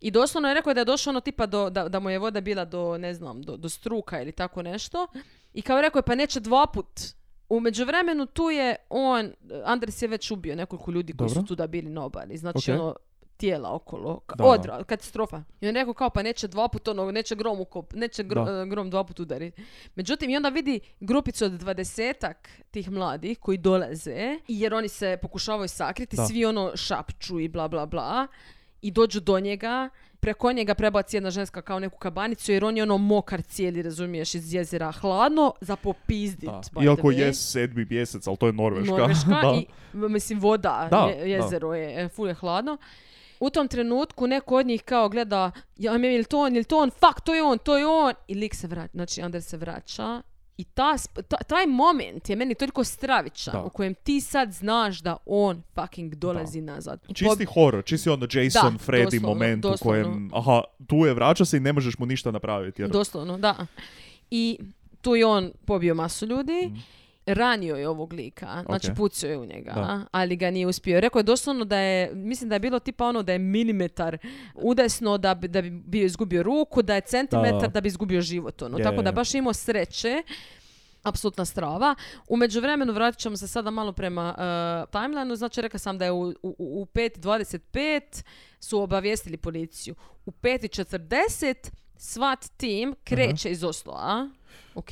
i 0.00 0.10
doslovno 0.10 0.48
je 0.48 0.54
rekao 0.54 0.74
da 0.74 0.80
je 0.80 0.84
došao 0.84 1.10
ono 1.10 1.20
tipa 1.20 1.46
do, 1.46 1.70
da, 1.70 1.88
da 1.88 2.00
mu 2.00 2.10
je 2.10 2.18
voda 2.18 2.40
bila 2.40 2.64
do, 2.64 2.98
ne 2.98 3.14
znam, 3.14 3.42
do, 3.42 3.56
do 3.56 3.68
struka 3.68 4.22
ili 4.22 4.32
tako 4.32 4.62
nešto. 4.62 5.06
I 5.54 5.62
kao 5.62 5.80
rekao 5.80 5.98
je 5.98 6.02
pa 6.02 6.14
neće 6.14 6.40
dva 6.40 6.66
put. 6.66 7.00
U 7.48 7.60
međuvremenu 7.60 8.26
tu 8.26 8.50
je 8.50 8.76
on, 8.90 9.32
Andres 9.64 10.02
je 10.02 10.08
već 10.08 10.30
ubio 10.30 10.56
nekoliko 10.56 10.90
ljudi 10.90 11.12
koji 11.12 11.28
Dobro. 11.28 11.42
su 11.42 11.46
tu 11.46 11.54
da 11.54 11.66
bili 11.66 11.90
na 11.90 12.04
obali. 12.04 12.36
Znači 12.36 12.72
Ok. 12.72 12.80
ono, 12.80 12.94
tijela 13.40 13.74
okolo. 13.74 14.20
Ka- 14.26 14.36
Da, 14.36 14.44
da. 14.44 14.50
Odra, 14.50 14.84
katastrofa. 14.84 15.42
I 15.60 15.68
on 15.68 15.74
rekao 15.74 15.94
kao 15.94 16.10
pa 16.10 16.22
neće 16.22 16.48
dva 16.48 16.68
put 16.68 16.88
ono, 16.88 17.10
neće 17.10 17.34
grom 17.34 17.60
ukop, 17.60 17.94
neće 17.94 18.22
gro- 18.24 18.44
Da. 18.46 18.64
grom 18.64 18.90
dva 18.90 19.04
put 19.04 19.20
udari. 19.20 19.52
Međutim, 19.94 20.30
i 20.30 20.36
onda 20.36 20.48
vidi 20.48 20.80
grupicu 21.00 21.44
od 21.44 21.52
dvadesetak 21.52 22.36
tih 22.70 22.90
mladih 22.90 23.38
koji 23.38 23.58
dolaze, 23.58 24.38
jer 24.48 24.74
oni 24.74 24.88
se 24.88 25.18
pokušavaju 25.22 25.68
sakriti, 25.68 26.16
Da. 26.16 26.26
svi 26.26 26.44
ono 26.44 26.72
šapču 26.76 27.40
i 27.40 27.48
bla 27.48 27.68
bla 27.68 27.86
bla. 27.86 28.26
I 28.82 28.90
dođu 28.90 29.20
do 29.20 29.40
njega, 29.40 29.88
preko 30.20 30.52
njega 30.52 30.74
prebaci 30.74 31.16
jedna 31.16 31.30
ženska 31.30 31.62
kao 31.62 31.78
neku 31.78 31.98
kabanicu, 31.98 32.52
jer 32.52 32.64
on 32.64 32.76
je 32.76 32.82
ono 32.82 32.98
mokar 32.98 33.42
cijeli, 33.42 33.82
razumiješ, 33.82 34.34
iz 34.34 34.54
jezera, 34.54 34.92
hladno, 34.92 35.52
za 35.60 35.76
popizdit. 35.76 36.50
Da. 36.72 36.82
Iako 36.82 37.10
je 37.10 37.34
sedmi 37.34 37.86
mjesec, 37.86 38.26
ali 38.26 38.36
to 38.36 38.46
je 38.46 38.52
Norveška. 38.52 38.92
Norveška 38.92 39.30
Da. 39.42 39.52
i 39.54 39.66
mislim 39.92 40.40
voda, 40.40 40.88
Da, 40.90 40.96
je- 40.98 41.30
jezero 41.30 41.74
je, 41.74 42.04
e, 42.04 42.08
ful 42.08 42.28
je 42.28 42.34
hladno. 42.34 42.76
U 43.40 43.50
tom 43.50 43.68
trenutku 43.68 44.26
neko 44.26 44.56
od 44.56 44.66
njih 44.66 44.82
kao 44.82 45.08
gleda, 45.08 45.50
ja 45.76 45.98
mi 45.98 46.06
je 46.06 46.18
li 46.18 46.24
to 46.24 46.40
on, 46.40 46.56
je 46.56 46.64
to 46.64 46.78
on, 46.78 46.90
fuck, 46.90 47.20
to 47.24 47.34
je 47.34 47.42
on, 47.42 47.58
to 47.58 47.78
je 47.78 47.86
on. 47.86 48.12
I 48.28 48.34
lik 48.34 48.54
se 48.54 48.66
vraća, 48.66 48.90
znači 48.94 49.22
Anders 49.22 49.46
se 49.46 49.56
vraća. 49.56 50.22
I 50.56 50.64
ta, 50.64 50.96
ta- 51.28 51.36
taj 51.38 51.66
moment 51.66 52.30
je 52.30 52.36
meni 52.36 52.54
toliko 52.54 52.84
stravičan 52.84 53.52
Da. 53.52 53.62
u 53.62 53.70
kojem 53.70 53.94
ti 53.94 54.20
sad 54.20 54.52
znaš 54.52 54.98
da 54.98 55.16
on 55.26 55.62
fucking 55.74 56.14
dolazi 56.14 56.60
nazad. 56.60 57.00
I 57.08 57.14
Čisti 57.14 57.44
horor, 57.44 57.84
čisti 57.84 58.10
ono 58.10 58.26
Jason, 58.32 58.72
Da, 58.72 58.78
Freddy 58.78 59.04
doslovno, 59.04 59.28
moment 59.28 59.64
u 59.64 59.68
doslovno. 59.70 60.02
kojem, 60.02 60.30
aha, 60.34 60.60
tu 60.86 60.96
je, 60.96 61.14
vraća 61.14 61.44
se 61.44 61.56
i 61.56 61.60
ne 61.60 61.72
možeš 61.72 61.98
mu 61.98 62.06
ništa 62.06 62.30
napraviti. 62.30 62.82
Jer, 62.82 62.90
Doslovno, 62.90 63.38
da. 63.38 63.66
I 64.30 64.58
tu 65.00 65.14
je 65.14 65.26
on 65.26 65.52
pobio 65.64 65.94
masu 65.94 66.26
ljudi. 66.26 66.70
Ranio 67.26 67.76
je 67.76 67.88
ovog 67.88 68.12
lika, 68.12 68.62
znači 68.66 68.86
Mhm. 68.86 68.92
Ok. 68.92 68.96
pucao 68.98 69.30
je 69.30 69.38
u 69.38 69.44
njega, 69.44 69.72
Da. 69.72 70.04
ali 70.12 70.36
ga 70.36 70.50
nije 70.50 70.66
uspio. 70.66 71.00
Rekao 71.00 71.20
je 71.20 71.24
doslovno 71.24 71.64
da 71.64 71.78
je, 71.78 72.14
mislim 72.14 72.48
da 72.48 72.54
je 72.54 72.60
bilo 72.60 72.78
tipa 72.78 73.06
ono 73.06 73.22
da 73.22 73.32
je 73.32 73.38
milimetar 73.38 74.18
udesno 74.54 75.18
da 75.18 75.34
bi, 75.34 75.48
da 75.48 75.62
bi 75.62 75.70
bio 75.70 76.04
izgubio 76.04 76.42
ruku, 76.42 76.82
da 76.82 76.94
je 76.94 77.00
centimetar 77.00 77.60
Da. 77.60 77.68
da, 77.68 77.80
bi 77.80 77.88
izgubio 77.88 78.20
život. 78.20 78.62
Ono. 78.62 78.78
Je, 78.78 78.84
Tako 78.84 79.02
da 79.02 79.12
baš 79.12 79.34
imao 79.34 79.52
sreće. 79.52 80.22
Apsolutna 81.02 81.44
strava. 81.44 81.94
U 82.28 82.36
međuvremenu 82.36 82.92
vratit 82.92 83.20
ćemo 83.20 83.36
se 83.36 83.48
sada 83.48 83.70
malo 83.70 83.92
prema 83.92 84.34
uh, 84.84 84.90
timelineu. 84.92 85.36
Znači, 85.36 85.60
rekla 85.60 85.78
sam 85.78 85.98
da 85.98 86.04
je 86.04 86.10
u, 86.10 86.22
u, 86.22 86.34
u 86.58 86.86
5.25 86.86 88.22
su 88.60 88.80
obavijestili 88.80 89.36
policiju. 89.36 89.94
U 90.26 90.30
5.40 90.32 91.70
SWAT 91.96 92.50
tim 92.56 92.94
kreće 93.04 93.50
iz 93.50 93.64
Osloa. 93.64 94.30
Ok. 94.74 94.90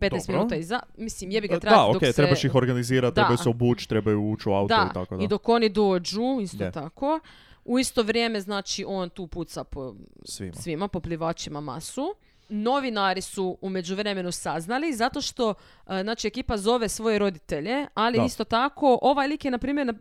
15 0.00 0.10
Dobro. 0.26 0.36
minuta 0.38 0.56
iza. 0.56 0.80
Mislim, 0.96 1.30
jebi 1.30 1.48
ga 1.48 1.54
da, 1.54 1.60
trati 1.60 1.76
ok, 1.88 1.92
dok 1.92 2.04
se... 2.04 2.12
trebaš 2.12 2.44
ih 2.44 2.54
organizirati, 2.54 3.14
Da. 3.14 3.20
trebaju 3.22 3.38
se 3.38 3.48
obući, 3.48 3.88
trebaju 3.88 4.30
ući 4.30 4.48
u 4.48 4.52
auto 4.52 4.74
Da, 4.76 4.88
i 4.90 4.94
tako 4.94 5.16
da. 5.16 5.24
i 5.24 5.28
dok 5.28 5.48
oni 5.48 5.68
dođu, 5.68 6.40
isto 6.42 6.70
tako. 6.70 7.20
U 7.64 7.78
isto 7.78 8.02
vrijeme, 8.02 8.40
znači, 8.40 8.84
on 8.88 9.10
tu 9.10 9.26
puca 9.26 9.64
po 9.64 9.94
Svima. 10.24 10.54
svima, 10.54 10.88
poplivačima 10.88 11.60
masu. 11.60 12.14
Novinari 12.48 13.20
su 13.20 13.58
u 13.60 13.68
međuvremenu 13.70 14.32
saznali 14.32 14.92
zato 14.94 15.20
što 15.20 15.54
e, 15.86 16.02
znači 16.02 16.26
ekipa 16.26 16.56
zove 16.56 16.88
svoje 16.88 17.18
roditelje, 17.18 17.86
ali 17.94 18.18
Da. 18.18 18.24
isto 18.24 18.44
tako 18.44 18.98
ovaj 19.02 19.28
lik 19.28 19.44
je 19.44 19.50
na 19.50 19.58
primjer 19.58 19.88
e, 19.88 19.92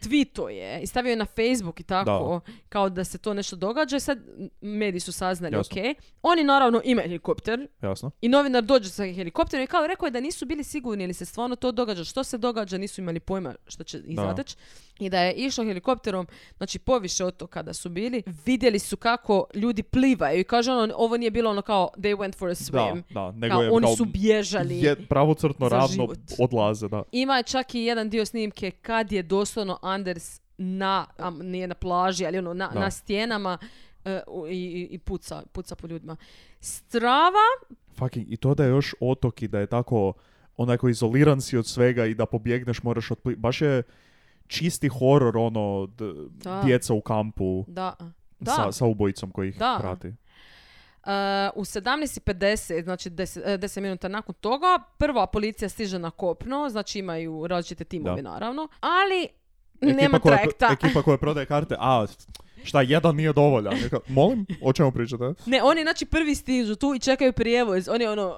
tweeto 0.00 0.48
je 0.48 0.80
i 0.82 0.86
stavio 0.86 1.10
je 1.10 1.16
na 1.16 1.24
Facebook 1.26 1.80
i 1.80 1.84
tako 1.84 2.40
kao 2.68 2.88
da 2.88 3.04
se 3.04 3.18
to 3.18 3.34
nešto 3.34 3.56
događa 3.56 3.96
i 3.96 4.00
sad 4.00 4.18
mediji 4.60 5.00
su 5.00 5.12
saznali, 5.12 5.56
Jasno. 5.56 5.80
ok. 5.82 5.96
Oni 6.22 6.44
naravno 6.44 6.80
imaju 6.84 7.08
helikopter 7.08 7.68
Jasno. 7.82 8.10
i 8.20 8.28
novinar 8.28 8.62
dođe 8.62 8.88
sa 8.90 9.02
helikopterom 9.04 9.64
i 9.64 9.68
kao 9.68 9.86
rekao 9.86 10.06
je 10.06 10.10
da 10.10 10.20
nisu 10.20 10.46
bili 10.46 10.64
sigurni 10.64 11.04
ili 11.04 11.14
se 11.14 11.24
stvarno 11.24 11.56
to 11.56 11.72
događa, 11.72 12.04
što 12.04 12.24
se 12.24 12.38
događa, 12.38 12.78
nisu 12.78 13.00
imali 13.00 13.20
pojma 13.20 13.54
što 13.66 13.84
će 13.84 13.98
ih 13.98 14.16
Da. 14.16 14.22
zateć. 14.22 14.56
I 14.96 15.10
da 15.10 15.20
je 15.20 15.32
išao 15.34 15.64
helikopterom, 15.64 16.26
znači 16.56 16.78
poviše 16.78 17.24
od 17.24 17.36
toga 17.36 17.62
da 17.62 17.72
su 17.72 17.88
bili, 17.88 18.22
vidjeli 18.46 18.78
su 18.78 18.96
kako 18.96 19.46
ljudi 19.54 19.82
plivaju 19.82 20.40
i 20.40 20.44
kaže 20.44 20.72
ono, 20.72 20.94
ovo 20.96 21.16
nije 21.16 21.30
bilo 21.30 21.50
ono 21.50 21.62
kao 21.62 21.90
they 21.96 22.16
went 22.16 22.34
for 22.34 22.48
a 22.48 22.52
Da, 22.52 22.56
swim. 22.56 23.02
da, 23.10 23.32
nego 23.32 23.52
Kao, 23.52 23.62
je 23.62 23.70
oni 23.70 23.86
kao 23.86 23.96
su 23.96 24.04
bježali. 24.04 24.78
je 24.78 24.96
pravocrtno 24.98 25.68
ravno 25.68 26.08
odlaze, 26.38 26.88
da. 26.88 27.02
Ima 27.12 27.42
čak 27.42 27.74
i 27.74 27.80
jedan 27.80 28.10
dio 28.10 28.24
snimke 28.24 28.70
kad 28.72 29.12
je 29.12 29.22
doslovno 29.22 29.78
Anders 29.82 30.40
na, 30.58 31.06
a, 31.18 31.30
nije 31.32 31.66
na 31.66 31.74
plaži, 31.74 32.26
ali 32.26 32.38
ono 32.38 32.54
na, 32.54 32.68
Da. 32.68 32.80
na 32.80 32.90
stijenama 32.90 33.58
e, 34.04 34.20
u- 34.26 34.46
i, 34.48 34.52
i- 34.90 34.98
puca, 34.98 35.42
puca 35.44 35.74
po 35.76 35.86
ljudima. 35.86 36.16
Strava, 36.60 37.44
Fucking, 37.94 38.32
i 38.32 38.36
to 38.36 38.54
da 38.54 38.64
je 38.64 38.70
još 38.70 38.94
otok 39.00 39.42
i 39.42 39.48
da 39.48 39.58
je 39.58 39.66
tako 39.66 40.12
onako 40.56 40.88
izoliran 40.88 41.40
si 41.40 41.56
od 41.56 41.66
svega 41.66 42.06
i 42.06 42.14
da 42.14 42.26
pobjegneš 42.26 42.82
moraš 42.82 43.10
otpli... 43.10 43.36
Baš 43.36 43.60
je 43.60 43.82
čisti 44.46 44.88
horor 44.88 45.36
ono 45.36 45.86
d- 45.88 46.12
djeca 46.64 46.94
u 46.94 47.00
kampu 47.00 47.64
da, 47.68 47.94
da. 48.40 48.50
sa, 48.50 48.72
sa 48.72 48.84
ubojicom 48.86 49.30
koji 49.30 49.48
ih 49.48 49.58
Da. 49.58 49.76
prati. 49.80 50.08
Uh, 50.08 51.10
u 51.54 51.62
17.50, 51.62 52.84
znači 52.84 53.10
10, 53.10 53.40
e, 53.44 53.58
10 53.58 53.80
minuta 53.80 54.08
nakon 54.08 54.34
toga, 54.34 54.66
prva 54.98 55.26
policija 55.26 55.68
stiže 55.68 55.98
na 55.98 56.10
kopno, 56.10 56.68
znači 56.68 56.98
imaju 56.98 57.46
različite 57.46 57.84
timove 57.84 58.22
Da. 58.22 58.30
naravno, 58.30 58.68
ali 58.80 59.28
nema 59.82 60.18
koja, 60.18 60.36
trajekta. 60.36 60.68
Ekipa 60.72 61.02
koja 61.02 61.18
prodaje 61.18 61.46
karte, 61.46 61.76
a 61.78 62.06
šta, 62.64 62.82
jedan 62.82 63.16
nije 63.16 63.32
dovoljan. 63.32 63.74
Molim, 64.08 64.46
o 64.62 64.72
čemu 64.72 64.92
pričate? 64.92 65.24
Ne, 65.46 65.62
oni 65.62 65.82
znači 65.82 66.04
prvi 66.06 66.34
stižu 66.34 66.76
tu 66.76 66.94
i 66.94 67.00
čekaju 67.00 67.32
prijevoz, 67.32 67.88
oni 67.88 68.06
ono, 68.06 68.36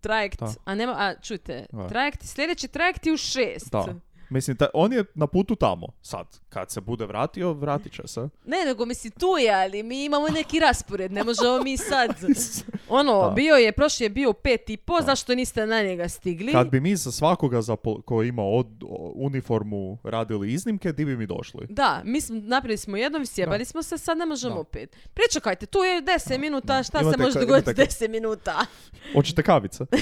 trajekt, 0.00 0.40
Da. 0.40 0.52
a 0.64 0.74
nema, 0.74 0.92
a 0.92 1.14
čujte, 1.16 1.66
Da. 1.72 1.88
trajekt, 1.88 2.22
sljedeći 2.24 2.68
trajekt 2.68 3.06
je 3.06 3.12
u 3.12 3.16
šest. 3.16 3.72
Da. 3.72 3.94
Mislim, 4.30 4.56
ta, 4.56 4.66
on 4.74 4.92
je 4.92 5.04
na 5.14 5.26
putu 5.26 5.56
tamo. 5.56 5.86
Sad, 6.02 6.26
kad 6.48 6.70
se 6.70 6.80
bude 6.80 7.06
vratio, 7.06 7.52
vratit 7.52 7.92
će 7.92 8.02
se. 8.06 8.28
Ne, 8.44 8.64
nego 8.64 8.86
mislim 8.86 9.10
tu 9.10 9.26
je, 9.38 9.54
ali 9.54 9.82
mi 9.82 10.04
imamo 10.04 10.28
neki 10.28 10.60
raspored, 10.60 11.12
ne 11.12 11.24
možemo 11.24 11.58
mi 11.58 11.76
sad, 11.76 12.16
ono, 12.88 13.20
Da. 13.20 13.30
bio 13.30 13.54
je, 13.54 13.72
prošli 13.72 14.06
je 14.06 14.10
bio 14.10 14.32
pet 14.32 14.70
i 14.70 14.76
po, 14.76 15.02
zašto 15.02 15.34
niste 15.34 15.66
na 15.66 15.82
njega 15.82 16.08
stigli? 16.08 16.52
Kad 16.52 16.68
bi 16.68 16.80
mi 16.80 16.96
za 16.96 17.12
svakoga 17.12 17.62
za 17.62 17.72
pol- 17.74 18.02
ko 18.02 18.22
ima 18.22 18.42
od, 18.44 18.66
o- 18.82 19.12
uniformu 19.16 19.98
radili 20.04 20.52
iznimke, 20.52 20.92
di 20.92 21.04
bi 21.04 21.16
mi 21.16 21.26
došli? 21.26 21.66
Da, 21.68 22.02
mi 22.04 22.20
smo, 22.20 22.36
napravili 22.38 22.78
smo 22.78 22.96
jednom, 22.96 23.26
sjebali 23.26 23.58
Da. 23.58 23.64
smo 23.64 23.82
se, 23.82 23.98
sad 23.98 24.18
ne 24.18 24.26
možemo 24.26 24.54
Da. 24.54 24.60
opet. 24.60 24.96
Pričekajte, 25.14 25.66
tu 25.66 25.78
je 25.78 26.02
10 26.02 26.38
minuta, 26.38 26.82
šta 26.82 27.00
Imate 27.00 27.16
se 27.16 27.22
može 27.22 27.40
dogoditi 27.40 27.70
imate 27.70 27.82
ka- 27.82 27.86
10 27.86 28.08
minuta? 28.08 28.66
Hoćete 29.14 29.42
kavice? 29.42 29.84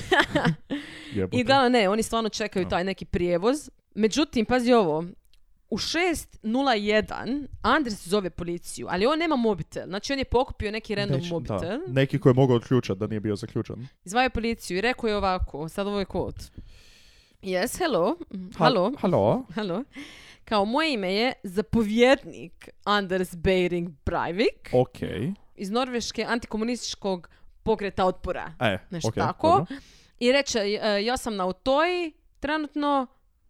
I 1.33 1.43
uglavnom 1.43 1.73
ne, 1.73 1.89
oni 1.89 2.03
stvarno 2.03 2.29
čekaju 2.29 2.69
taj 2.69 2.85
neki 2.85 3.05
prijevoz. 3.05 3.71
Međutim, 3.95 4.45
pazi 4.47 4.73
ovo, 4.73 5.05
u 5.71 5.79
6.01 5.79 7.47
Andres 7.63 8.09
zove 8.09 8.31
policiju, 8.31 8.87
ali 8.91 9.07
on 9.07 9.19
nema 9.19 9.37
mobitel. 9.37 9.87
Znači 9.87 10.13
on 10.13 10.19
je 10.19 10.25
pokupio 10.25 10.71
neki 10.71 10.95
random 10.95 11.17
Već- 11.17 11.31
mobitel. 11.31 11.59
da. 11.59 11.81
Neki 11.89 12.19
koji 12.19 12.31
je 12.31 12.35
mogao 12.35 12.57
otključati 12.57 12.99
da 13.01 13.07
nije 13.07 13.21
bio 13.21 13.37
zaključan. 13.37 13.87
Zvao 14.05 14.23
je 14.23 14.31
policiju 14.31 14.79
i 14.79 14.81
rekao 14.81 15.09
je 15.09 15.17
ovako, 15.17 15.69
sad 15.69 15.87
ovo 15.87 15.99
je 15.99 16.05
kod. 16.05 16.35
Yes, 17.43 17.79
hello. 17.79 18.17
Ha- 18.53 18.59
Halo. 18.59 18.93
Halo? 18.99 19.45
Halo. 19.55 19.85
Kao 20.45 20.65
moje 20.65 20.93
ime 20.93 21.15
je 21.15 21.33
zapovjednik 21.43 22.69
Anders 22.85 23.37
Bering 23.37 23.89
Breivik 24.07 24.71
Ok. 24.73 24.99
iz 25.57 25.71
norveške 25.71 26.25
antikomunističkog 26.25 27.29
pokreta 27.63 28.05
otpora. 28.05 28.53
E, 28.61 28.79
Nešto 28.91 29.09
ok, 29.09 29.15
tako. 29.15 29.49
dobro. 29.49 29.77
I 30.19 30.33
reče, 30.33 30.59
e, 30.59 31.05
ja 31.05 31.17
sam 31.17 31.37
na 31.37 31.45
autoji 31.45 32.13
trenutno 32.41 33.07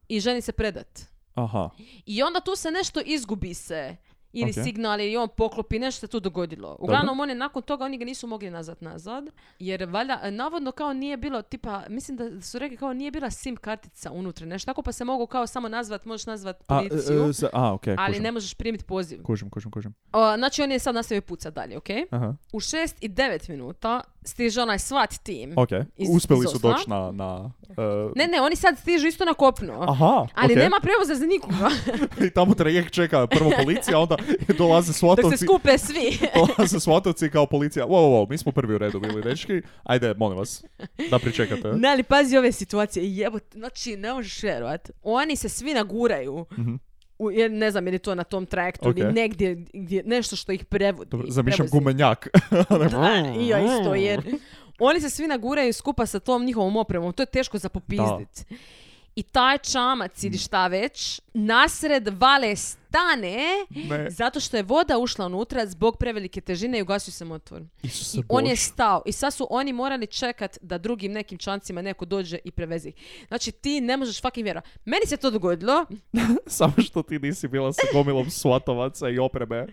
i 0.09 0.21
ženi 0.21 0.40
se 0.40 0.53
predat. 0.53 1.01
Aha. 1.35 1.71
I 2.07 2.23
onda 2.23 2.40
tu 2.40 2.57
se 2.57 2.71
nešto 2.71 3.01
izgubi 3.05 3.55
se. 3.55 3.97
Ili 4.37 4.51
Ok. 4.51 4.64
signal 4.64 5.01
ili 5.01 5.17
on 5.17 5.29
poklopi, 5.37 5.79
nešto 5.79 6.01
se 6.01 6.11
tu 6.11 6.21
dogodilo. 6.21 6.77
Uglavnom, 6.79 7.21
oni 7.21 7.35
nakon 7.35 7.62
toga, 7.62 7.85
oni 7.85 7.99
ga 7.99 8.05
nisu 8.05 8.27
mogli 8.27 8.51
nazad 8.51 8.77
nazad. 8.81 9.25
Jer 9.59 9.85
valjda, 9.85 10.21
e, 10.23 10.31
navodno 10.31 10.73
kao 10.73 10.93
nije 10.93 11.17
bilo, 11.17 11.43
tipa, 11.43 11.83
mislim 11.88 12.17
da 12.17 12.40
su 12.43 12.59
rekli 12.59 12.77
kao 12.77 12.93
nije 12.93 13.11
bila 13.11 13.31
SIM 13.31 13.57
kartica 13.57 14.11
unutra, 14.12 14.47
nešto 14.47 14.67
tako, 14.67 14.83
pa 14.83 14.93
se 14.93 15.05
mogu 15.05 15.27
kao 15.27 15.47
samo 15.47 15.69
nazvat, 15.69 16.05
možeš 16.05 16.27
nazvat 16.27 16.57
A, 16.61 16.64
policiju, 16.79 17.23
e, 17.23 17.47
e, 17.47 17.49
a 17.53 17.73
ok, 17.75 17.87
ali 17.88 18.07
kužim. 18.07 18.23
ne 18.23 18.33
možeš 18.33 18.55
primiti 18.55 18.85
poziv. 18.85 19.23
Kužim, 19.23 19.51
kužim, 19.51 19.71
kužim. 19.71 19.95
O, 20.12 20.37
znači, 20.37 20.62
on 20.62 20.73
je 20.73 20.79
sad 20.79 20.95
nastavio 20.95 21.23
pucat 21.23 21.55
dalje, 21.55 21.77
ok? 21.77 21.88
Aha. 22.11 22.35
U 22.53 22.61
6 22.61 22.95
i 23.01 23.09
9 23.09 23.51
minuta 23.51 24.01
stiže 24.25 24.63
onaj 24.63 24.79
SWAT 24.79 25.19
tim. 25.19 25.53
Ok, 25.57 25.69
Iz- 25.97 26.09
uspjeli 26.11 26.45
iz 26.45 26.51
su 26.51 26.59
doći 26.59 26.91
na... 26.91 27.11
na 27.13 27.51
e, 27.69 27.73
Ne, 28.17 28.27
ne, 28.27 28.41
oni 28.41 28.57
sad 28.57 28.79
stižu 28.79 29.07
isto 29.07 29.25
na 29.25 29.35
kopno. 29.35 29.81
Aha, 29.81 30.27
Ali 30.35 30.53
ok. 30.53 30.59
nema 30.59 30.77
prevoza 30.83 31.15
za 31.15 31.27
nikoga. 31.27 31.71
I 32.27 32.31
tamo 32.31 32.55
trajekt 32.55 32.93
čeka 32.93 33.27
prvo 33.27 33.51
policija, 33.59 33.99
onda 33.99 34.17
dolaze 34.59 34.87
Dok 34.89 34.95
se 34.95 34.99
svatovci. 34.99 35.45
skupe 35.45 35.79
svi. 35.79 36.19
Dolaze 36.57 36.81
svatovci 36.81 37.31
kao 37.31 37.47
policija. 37.47 37.87
Wow, 37.87 37.91
wow, 37.91 38.23
wow, 38.23 38.31
mi 38.31 38.39
smo 38.39 38.53
prvi 38.53 38.75
u 38.75 38.79
redu 38.79 39.01
bili, 39.01 39.23
dečki. 39.23 39.53
Ajde, 39.83 40.15
molim 40.15 40.39
vas, 40.39 40.65
da 41.11 41.19
pričekate. 41.19 41.69
ne, 41.69 41.89
ali 41.89 42.03
pazi 42.03 42.37
ove 42.37 42.53
situacije. 42.53 43.17
Jebote, 43.17 43.59
znači, 43.59 43.97
ne 43.97 44.13
možeš 44.13 44.43
vjerovat. 44.43 44.91
Oni 45.03 45.37
se 45.37 45.49
svi 45.49 45.75
naguraju. 45.75 46.47
Mhm. 46.53 46.75
U, 47.18 47.31
jer 47.31 47.50
ne 47.50 47.70
znam, 47.70 47.87
je 47.87 47.90
li 47.92 47.98
to 47.98 48.14
na 48.14 48.24
tom 48.24 48.46
trajektu 48.46 48.88
Ok. 48.88 48.96
ili 48.98 49.12
negdje 49.12 49.55
gdje, 49.72 50.03
nešto 50.07 50.37
što 50.37 50.53
ih 50.53 50.64
prevodi. 50.64 51.11
Dobro, 51.11 51.27
Zamišljam 51.31 51.68
gumenjak. 51.70 52.29
Da, 52.90 53.35
i 53.40 53.48
ja 53.48 53.61
isto, 53.61 53.94
jer 53.94 54.22
oni 54.79 55.00
se 55.00 55.11
svi 55.11 55.27
naguraju 55.27 55.72
skupa 55.72 56.07
sa 56.07 56.20
tom 56.20 56.44
njihovom 56.44 56.77
opremom. 56.77 57.12
To 57.12 57.22
je 57.22 57.27
teško 57.27 57.59
za 57.59 57.68
popizdit. 57.68 58.46
I 59.16 59.22
taj 59.22 59.59
čamac 59.59 60.22
ili 60.24 60.38
šta 60.38 60.66
već, 60.66 61.20
nasred 61.35 62.09
vale 62.09 62.57
stane 62.57 63.38
Ne. 63.70 64.11
zato 64.11 64.40
što 64.40 64.57
je 64.57 64.62
voda 64.62 64.98
ušla 64.98 65.27
unutra 65.27 65.66
zbog 65.66 65.96
prevelike 65.98 66.40
težine 66.40 66.79
i 66.79 66.83
ugasio 66.83 67.12
se 67.12 67.24
motor. 67.24 67.62
Isuse 67.83 68.18
I 68.18 68.22
on 68.29 68.44
je 68.46 68.50
Bože. 68.53 68.62
stao. 68.62 69.03
I 69.07 69.12
sad 69.12 69.35
su 69.35 69.46
oni 69.50 69.72
morali 69.72 70.07
čekat 70.07 70.59
da 70.62 70.79
drugim 70.79 71.12
nekim 71.12 71.38
čancima 71.38 71.83
neko 71.83 72.05
dođe 72.05 72.38
i 72.44 72.50
prevezi 72.50 72.88
ih. 72.88 72.94
Znači 73.29 73.53
ti 73.53 73.81
ne 73.81 73.96
možeš 73.96 74.20
fucking 74.20 74.44
vjera. 74.44 74.61
Meni 74.85 75.07
se 75.07 75.16
to 75.16 75.31
dogodilo 75.31 75.87
Samo 76.46 76.72
što 76.79 77.03
ti 77.03 77.18
nisi 77.18 77.48
bila 77.48 77.72
sa 77.72 77.83
gomilom 77.92 78.31
svatovaca 78.40 79.09
i 79.09 79.18
opreme. 79.18 79.66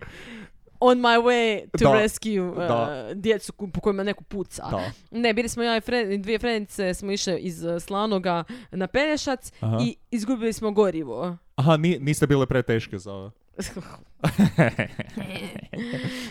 On 0.82 0.98
my 0.98 1.16
way 1.18 1.60
to 1.68 1.84
Da. 1.84 1.92
rescue 1.92 2.40
uh, 2.42 2.56
Da. 2.58 3.08
djecu 3.14 3.52
po 3.52 3.80
kojima 3.80 4.02
neko 4.02 4.24
puca. 4.24 4.62
Da. 4.62 4.80
Ne, 5.10 5.34
bili 5.34 5.48
smo 5.48 5.62
ja 5.62 5.76
i 5.76 5.80
fre- 5.80 6.16
dvije 6.18 6.38
frendice 6.38 6.94
smo 6.94 7.12
išle 7.12 7.38
iz 7.38 7.64
uh, 7.64 7.78
Slanoga 7.78 8.44
na 8.70 8.86
Pelješac 8.86 9.52
Aha. 9.60 9.78
i 9.80 9.96
izgubili 10.10 10.52
smo 10.52 10.70
gorivo. 10.72 11.36
Aha, 11.54 11.76
ni, 11.76 11.98
niste 11.98 12.26
bile 12.26 12.46
preteške 12.46 12.98
za... 12.98 13.30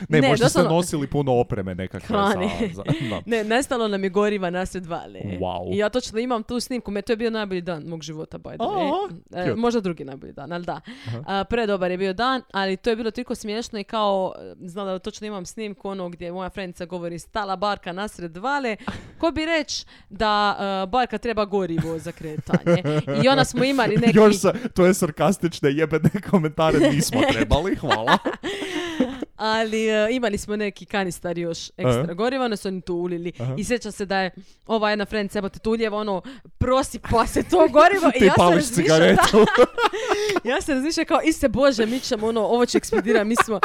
Ne, 0.10 0.22
Ne, 0.22 0.28
možda 0.30 0.50
ste 0.50 0.60
doslovno- 0.60 0.76
nosili 0.76 1.08
puno 1.08 1.34
opreme 1.34 1.76
nekakve 1.76 2.18
za... 2.18 2.34
za. 2.74 2.84
Ne, 3.26 3.44
nestalo 3.44 3.88
nam 3.88 4.04
je 4.04 4.10
goriva 4.10 4.50
nasred 4.50 4.86
vale. 4.86 5.20
Wow. 5.24 5.74
I 5.74 5.78
ja 5.78 5.90
točno 5.90 6.20
imam 6.20 6.44
tu 6.44 6.60
snimku, 6.60 6.92
me 6.92 7.02
to 7.02 7.12
je 7.14 7.18
bio 7.18 7.30
najbolji 7.30 7.62
dan 7.62 7.84
mog 7.84 8.02
života, 8.02 8.38
by 8.38 8.54
the 8.54 8.64
way. 8.64 9.52
E, 9.52 9.56
možda 9.56 9.82
drugi 9.82 10.04
najbolji 10.04 10.34
dan, 10.34 10.52
ali 10.52 10.66
da. 10.66 10.82
A, 11.26 11.44
predobar 11.44 11.92
je 11.92 11.98
bio 11.98 12.14
dan, 12.14 12.42
ali 12.54 12.78
to 12.78 12.90
je 12.90 12.96
bilo 12.96 13.12
toliko 13.12 13.36
smiješno 13.36 13.80
i 13.80 13.84
kao, 13.84 14.34
znam 14.62 14.88
da 14.88 15.00
točno 15.00 15.28
imam 15.28 15.46
snimku 15.46 15.90
ono 15.90 16.10
gdje 16.10 16.32
moja 16.32 16.50
frendica 16.50 16.86
govori 16.86 17.20
stala 17.20 17.56
barka 17.56 17.92
nasred 17.92 18.38
vale, 18.38 18.76
ko 19.18 19.32
bi 19.32 19.46
reći 19.46 19.86
da 20.10 20.58
e, 20.84 20.88
barka 20.88 21.18
treba 21.18 21.46
gorivo 21.46 22.00
za 22.00 22.12
kretanje. 22.12 22.84
I 23.24 23.28
onda 23.28 23.46
smo 23.46 23.64
imali 23.64 23.98
neki... 24.06 24.18
Još 24.18 24.38
sa, 24.38 24.54
to 24.74 24.86
je 24.86 24.94
sarkastične 24.94 25.72
jebene 25.72 26.10
komentare 26.30 26.80
nismo 26.80 27.22
trebali, 27.34 27.76
hvala. 27.82 28.18
Ali 29.44 29.88
e, 29.88 30.08
imali 30.12 30.38
smo 30.38 30.56
neki 30.56 30.86
kanistar 30.86 31.38
još 31.38 31.70
ekstra 31.70 32.04
Aha. 32.04 32.14
goriva, 32.14 32.46
onda 32.46 32.58
su 32.58 32.68
oni 32.68 32.82
to 32.82 32.94
ulili. 32.94 33.32
Aha. 33.40 33.56
I 33.58 33.64
sjećam 33.64 33.92
se 33.92 34.06
da 34.06 34.18
je 34.18 34.32
ova 34.68 34.90
jedna 34.90 35.06
frendica, 35.06 35.40
evo 35.40 35.50
te 35.50 35.60
tu 35.60 35.72
uljeva, 35.72 35.98
ono, 35.98 36.22
prosipa 36.58 37.28
se 37.28 37.44
to 37.44 37.58
gorivo. 37.60 38.12
I 38.16 38.20
Ti 38.20 38.26
ja 38.26 38.34
sam 38.34 38.36
pališ 38.40 38.56
razmišljala- 38.58 38.74
cigaretu. 38.76 39.46
Ja 40.44 40.62
se 40.62 40.74
razmišljam 40.74 41.06
kao, 41.06 41.20
iste 41.24 41.50
Bože, 41.50 41.86
mi 41.86 42.00
ćemo 42.00 42.28
ono, 42.28 42.42
ovo 42.42 42.66
će 42.66 42.78
eksplodirati, 42.78 43.26
mi 43.26 43.36
smo 43.36 43.60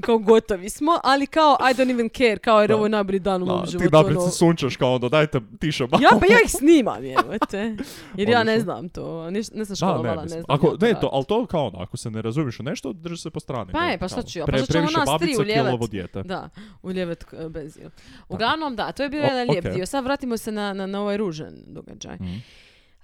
kao 0.00 0.18
gotovi 0.18 0.68
smo, 0.70 1.00
ali 1.04 1.26
kao, 1.26 1.56
I 1.62 1.74
don't 1.74 1.90
even 1.90 2.08
care, 2.08 2.36
kao 2.38 2.60
jer 2.60 2.68
Da. 2.68 2.76
ovo 2.76 2.84
je 2.84 2.90
najbolji 2.90 3.18
dan 3.18 3.42
u 3.42 3.46
mom 3.46 3.64
ti 3.64 3.70
životu. 3.70 3.90
naprijed 3.92 4.16
ono. 4.18 4.26
se 4.26 4.36
sunčaš 4.38 4.76
kao 4.76 4.94
onda 4.94 5.08
dajte 5.08 5.40
tiše 5.60 5.86
malo. 5.86 6.02
Ja, 6.02 6.10
pa 6.10 6.26
ja 6.26 6.38
ih 6.44 6.50
snimam, 6.50 7.04
jebote. 7.04 7.76
Jer 8.14 8.28
ja 8.28 8.44
ne 8.44 8.60
znam 8.60 8.88
to, 8.88 9.30
niš, 9.30 9.50
ne 9.50 9.64
sam 9.64 9.76
školovala, 9.76 10.14
ne, 10.14 10.22
mislim. 10.22 10.42
znam. 10.42 10.56
Ako, 10.56 10.66
ja 10.82 10.88
ne, 10.88 11.00
to, 11.00 11.10
ali 11.12 11.24
to 11.24 11.46
kao 11.46 11.66
ono, 11.66 11.78
ako 11.78 11.96
se 11.96 12.10
ne 12.10 12.22
razumiješ 12.22 12.60
u 12.60 12.62
nešto, 12.62 12.92
drži 12.92 13.16
se 13.16 13.30
po 13.30 13.40
strani. 13.40 13.72
Pa 13.72 13.80
ne, 13.80 13.92
je, 13.92 13.98
pa 13.98 14.08
šta 14.08 14.22
ću 14.22 14.38
ja? 14.38 14.46
Pa 14.46 14.52
šta 14.52 14.66
ćemo 14.66 14.72
previše 14.72 14.98
nas 15.00 15.19
babica, 15.20 15.40
uljevat? 15.42 15.66
kilovo 15.66 15.86
dijete. 15.86 16.22
Da, 16.22 16.48
uljevet 16.82 17.24
k- 17.24 17.34
benzin. 17.48 17.90
Uglavnom, 18.28 18.76
da, 18.76 18.92
to 18.92 19.02
je 19.02 19.08
bio 19.08 19.20
O, 19.20 19.26
jedan 19.26 19.48
lijep 19.50 19.64
dio. 19.66 19.86
Sad 19.86 20.04
vratimo 20.04 20.36
se 20.36 20.52
na, 20.52 20.72
na, 20.72 20.86
na 20.86 21.00
ovaj 21.00 21.16
ružan 21.16 21.54
događaj. 21.66 22.14
Mhm. 22.14 22.34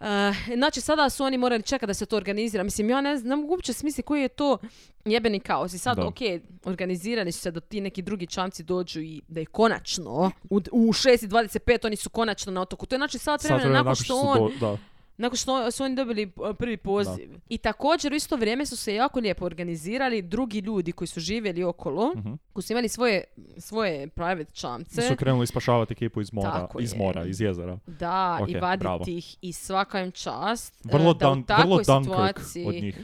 Uh, 0.01 0.07
znači, 0.55 0.81
sada 0.81 1.11
su 1.11 1.25
oni 1.25 1.39
morali 1.39 1.63
čekati 1.63 1.87
da 1.87 1.95
se 1.95 2.07
to 2.07 2.17
organizira. 2.17 2.63
Mislim, 2.63 2.91
ja 2.91 3.01
ne 3.01 3.17
znam, 3.17 3.45
uopće 3.45 3.73
smisliti 3.73 4.03
koji 4.03 4.23
je 4.23 4.29
to 4.29 4.59
jebeni 5.05 5.41
kaos. 5.41 5.75
I 5.75 5.79
sad, 5.79 5.97
Da. 5.97 6.07
ok, 6.07 6.17
organizirani 6.65 7.33
su 7.33 7.41
se 7.41 7.51
da 7.51 7.61
ti 7.61 7.81
neki 7.81 8.03
drugi 8.03 8.27
čamci 8.27 8.63
dođu 8.63 9.01
i 9.01 9.23
da 9.29 9.41
je 9.41 9.47
konačno, 9.47 10.31
u, 10.51 10.57
u 10.73 10.89
6.25 10.89 11.87
oni 11.87 11.97
su 11.97 12.11
konačno 12.11 12.53
na 12.53 12.61
otoku. 12.61 12.87
To 12.87 12.95
je 12.95 12.99
znači 12.99 13.19
Sad 13.19 13.41
vremena 13.45 13.71
nakon 13.73 13.95
što 13.95 14.05
su 14.05 14.17
on, 14.19 14.39
do- 14.39 14.53
da. 14.61 14.77
Nakon 15.19 15.37
što 15.37 15.71
su 15.71 15.85
oni 15.85 15.95
dobili 15.97 16.33
uh, 16.37 16.57
prvi 16.57 16.77
poziv. 16.77 17.31
I 17.49 17.59
također 17.59 18.13
u 18.13 18.17
isto 18.17 18.37
vrijeme 18.37 18.67
su 18.67 18.77
se 18.77 18.95
jako 18.95 19.21
lijepo 19.21 19.45
organizirali 19.45 20.23
drugi 20.23 20.59
ljudi 20.59 20.93
koji 20.93 21.09
su 21.09 21.21
živjeli 21.21 21.65
okolo, 21.65 22.13
Mhm. 22.17 22.33
koji 22.53 22.63
su 22.65 22.73
imali 22.73 22.89
svoje, 22.89 23.25
svoje 23.59 24.09
private 24.09 24.53
čamce. 24.53 25.03
Su 25.03 25.17
krenuli 25.17 25.47
spašavati 25.47 25.93
ekipu 25.93 26.21
iz 26.21 26.33
mora, 26.33 26.51
Tako 26.53 26.81
iz 26.81 26.93
je. 26.93 26.99
mora, 26.99 27.25
iz 27.25 27.41
jezera. 27.41 27.79
Da, 27.87 28.39
Ok, 28.43 28.49
i 28.49 28.55
vaditi 28.55 28.83
bravo. 28.83 29.05
ih 29.09 29.37
i 29.41 29.53
svaka 29.53 30.01
im 30.01 30.11
čast. 30.11 30.75
e, 30.85 30.89
Vrlo, 30.93 31.15
da 31.15 31.31
u 31.31 31.31
dun, 31.31 31.43
takvoj 31.45 31.65
vrlo 31.67 32.03
situaciji- 32.03 32.67
od 32.69 32.75
njih. 32.75 32.99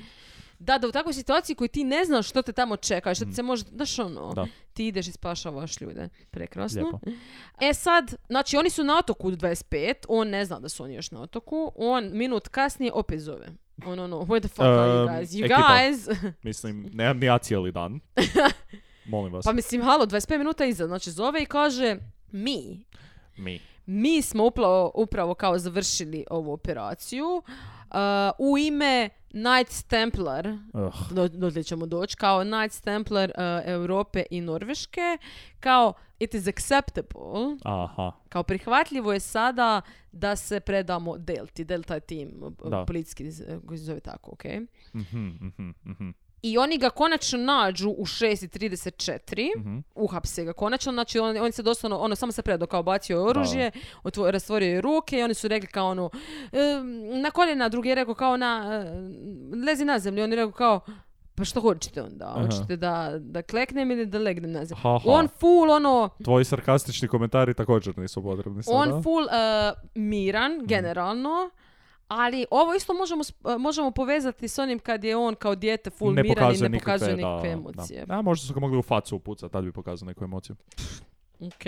Da, 0.63 0.79
da 0.79 0.89
u 0.89 0.93
takvoj 0.93 1.13
situaciji 1.15 1.57
koju 1.57 1.69
ti 1.69 1.85
ne 1.85 2.05
znaš 2.05 2.29
što 2.29 2.43
te 2.43 2.53
tamo 2.53 2.77
čeka, 2.77 3.15
što 3.15 3.25
ti 3.25 3.33
se 3.33 3.43
može, 3.43 3.65
znaš 3.67 3.99
ono, 3.99 4.31
Mm. 4.31 4.35
Da. 4.35 4.47
ti 4.73 4.87
ideš 4.87 5.07
i 5.07 5.13
spašavaš 5.13 5.81
ljude. 5.81 6.09
Prekrasno. 6.31 6.81
Lijepo. 6.83 6.99
E 7.61 7.75
sad, 7.75 8.15
znači 8.29 8.57
oni 8.57 8.71
su 8.71 8.85
na 8.85 8.99
otoku 8.99 9.29
u 9.29 9.33
25, 9.33 9.95
on 10.09 10.29
ne 10.29 10.45
zna 10.45 10.61
da 10.61 10.69
su 10.69 10.85
oni 10.85 10.95
još 10.95 11.11
na 11.11 11.23
otoku, 11.23 11.73
on 11.77 12.11
minut 12.13 12.49
kasnije 12.49 12.93
opet 12.93 13.21
zove. 13.21 13.47
On 13.87 13.99
ono, 13.99 14.17
where 14.19 14.41
the 14.41 14.49
fuck 14.49 14.61
are 14.61 14.91
you 14.91 15.09
guys? 15.09 15.27
You 15.29 15.45
ekipa. 15.45 15.61
guys? 15.63 16.17
Mislim, 16.43 16.91
nemam 16.93 17.19
ni 17.19 17.27
ja 17.27 17.39
cijeli 17.39 17.73
dan. 17.73 18.01
Molim 19.05 19.33
vas. 19.33 19.45
pa 19.45 19.53
mislim, 19.53 19.83
halo, 19.83 20.07
25 20.07 20.39
minuta 20.39 20.65
iza, 20.65 20.87
znači 20.87 21.11
zove 21.11 21.43
i 21.43 21.47
kaže, 21.47 21.97
mi, 22.33 22.85
Mi. 23.37 23.61
mi 23.87 24.23
smo 24.23 24.45
upravo, 24.47 24.91
upravo 24.95 25.35
kao 25.35 25.59
završili 25.59 26.25
ovu 26.31 26.53
operaciju 26.53 27.27
uh, 27.37 27.97
u 28.39 28.59
ime 28.59 29.09
Knights 29.33 29.83
Templar, 29.83 30.59
Ugh. 30.73 31.13
do, 31.13 31.29
dotle 31.29 31.63
ćemo 31.63 31.87
doći, 31.87 32.17
kao 32.17 32.41
Knights 32.43 32.81
Templar 32.81 33.29
uh, 33.31 33.43
Europe 33.71 34.23
i 34.31 34.41
Norveške, 34.41 35.19
kao 35.61 35.93
it 36.19 36.35
is 36.35 36.47
acceptable, 36.47 37.57
Aha. 37.65 38.13
kao 38.29 38.43
prihvatljivo 38.43 39.13
je 39.13 39.21
sada 39.21 39.81
da 40.13 40.37
se 40.37 40.61
predamo 40.61 41.19
Delti. 41.19 41.65
Delta 41.65 41.95
je 41.95 42.01
tim 42.01 42.31
Da. 42.71 42.85
policijski 42.85 43.25
koji 43.67 43.79
se 43.79 43.85
zove 43.85 44.01
tako, 44.01 44.31
ok? 44.33 44.45
Mhm, 44.95 45.19
mhm, 45.41 45.71
mhm, 45.85 46.11
I 46.43 46.59
oni 46.59 46.79
ga 46.79 46.91
konačno 46.91 47.39
nađu 47.39 47.91
u 47.91 48.05
6.34, 48.05 49.49
mhm. 49.59 49.79
uhapse 49.97 50.45
ga 50.45 50.53
konačno, 50.53 50.93
znači 50.93 51.19
on, 51.19 51.37
on 51.37 51.53
se 51.53 51.63
doslovno, 51.63 51.99
ono, 51.99 52.15
samo 52.15 52.33
se 52.33 52.43
predao, 52.43 52.67
kao 52.69 52.83
bacio 52.83 53.15
je 53.15 53.23
oružje, 53.23 53.71
otvo- 54.03 54.31
rastvorio 54.31 54.69
je 54.69 54.81
ruke 54.81 55.19
i 55.19 55.23
oni 55.23 55.35
su 55.35 55.49
rekli 55.49 55.69
kao 55.69 55.89
ono, 55.89 56.11
"Em, 56.53 57.21
na 57.21 57.31
koljena, 57.31 57.69
drugi 57.69 57.89
je 57.89 57.95
rekao 57.95 58.15
kao 58.15 58.37
na, 58.37 58.83
e, 58.87 58.91
lezi 59.59 59.85
na 59.85 59.99
zemlju, 59.99 60.25
on 60.25 60.31
je 60.31 60.37
rekao 60.37 60.53
kao, 60.53 60.81
pa 61.35 61.45
što 61.45 61.61
hoćete 61.61 62.03
onda? 62.03 62.25
Aha. 62.27 62.41
Hoćete 62.43 62.77
da, 62.77 63.13
da 63.15 63.43
kleknem 63.43 63.91
ili 63.91 64.07
da 64.07 64.19
legnem 64.19 64.53
na 64.53 64.65
zemlju? 64.65 64.83
On 65.05 65.29
full, 65.31 65.71
ono, 65.71 66.09
Tvoji 66.25 66.45
sarkastični 66.45 67.09
komentari 67.09 67.55
također 67.55 67.99
nisu 67.99 68.23
potrebni 68.23 68.63
sada. 68.63 68.79
on 68.79 69.03
full 69.03 69.25
e, 69.25 69.33
miran, 69.95 70.53
Mhm. 70.53 70.67
generalno, 70.67 71.51
ali 72.19 72.47
ovo 72.51 72.75
isto 72.75 72.95
možemo, 72.95 73.23
e, 73.55 73.59
možemo 73.59 73.91
povezati 73.91 74.49
s 74.49 74.59
onim 74.59 74.79
kad 74.79 75.05
je 75.05 75.17
on 75.17 75.35
kao 75.35 75.55
dijete 75.55 75.91
full 75.91 76.15
ne 76.15 76.23
miran 76.23 76.55
i 76.55 76.59
ne 76.59 76.79
pokazuje 76.79 77.15
nikakve, 77.15 77.17
nikakve 77.17 77.49
da, 77.49 77.53
emocije. 77.53 78.07
Da. 78.07 78.15
A, 78.15 78.23
možda 78.23 78.47
su 78.47 78.55
ga 78.55 78.61
mogli 78.61 78.79
u 78.79 78.83
facu 78.83 79.17
upucati, 79.17 79.53
tad 79.53 79.65
bi 79.65 79.73
pokazao 79.73 80.07
neku 80.07 80.25
emociju. 80.25 80.57
Ok. 81.41 81.67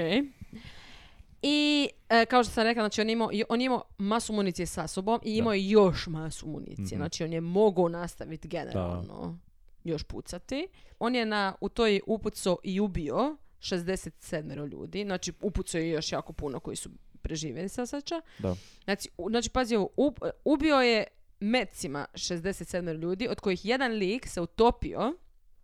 I 1.42 1.88
e, 2.08 2.26
kao 2.26 2.44
što 2.44 2.52
sam 2.52 2.64
rekla, 2.64 2.82
znači 2.82 3.00
on 3.00 3.08
je 3.08 3.12
imao, 3.12 3.30
on 3.48 3.60
je 3.60 3.64
imao 3.64 3.82
masu 3.98 4.32
municije 4.32 4.66
sa 4.66 4.86
sobom 4.86 5.20
i 5.24 5.36
imao 5.36 5.52
je 5.52 5.70
još 5.70 6.06
masu 6.06 6.46
municije. 6.46 6.84
Mhm. 6.84 6.96
Znači 6.96 7.24
on 7.24 7.32
je 7.32 7.40
mogao 7.40 7.88
nastaviti 7.88 8.48
generalno 8.48 9.38
još 9.84 10.02
pucati. 10.02 10.68
On 10.98 11.14
je 11.14 11.26
na, 11.26 11.54
u 11.60 11.68
toj 11.68 12.00
upuco 12.06 12.56
i 12.62 12.80
ubio 12.80 13.36
67 13.58 14.66
ljudi. 14.66 15.04
Znači 15.04 15.32
upucao 15.40 15.78
je 15.78 15.90
još 15.90 16.12
jako 16.12 16.32
puno 16.32 16.60
koji 16.60 16.76
su 16.76 16.90
preživjeli 17.24 17.68
sa 17.68 17.86
sača. 17.86 18.20
Da. 18.38 18.54
Znači, 18.84 19.08
u- 19.18 19.30
znači 19.30 19.50
pazi 19.50 19.76
ovo, 19.76 19.88
up- 19.98 20.30
ubio 20.44 20.76
je 20.76 21.04
mecima 21.40 22.06
67 22.14 22.54
ljudi, 22.92 23.28
od 23.28 23.40
kojih 23.40 23.64
jedan 23.64 23.92
lik 23.92 24.26
se 24.26 24.40
utopio, 24.40 25.14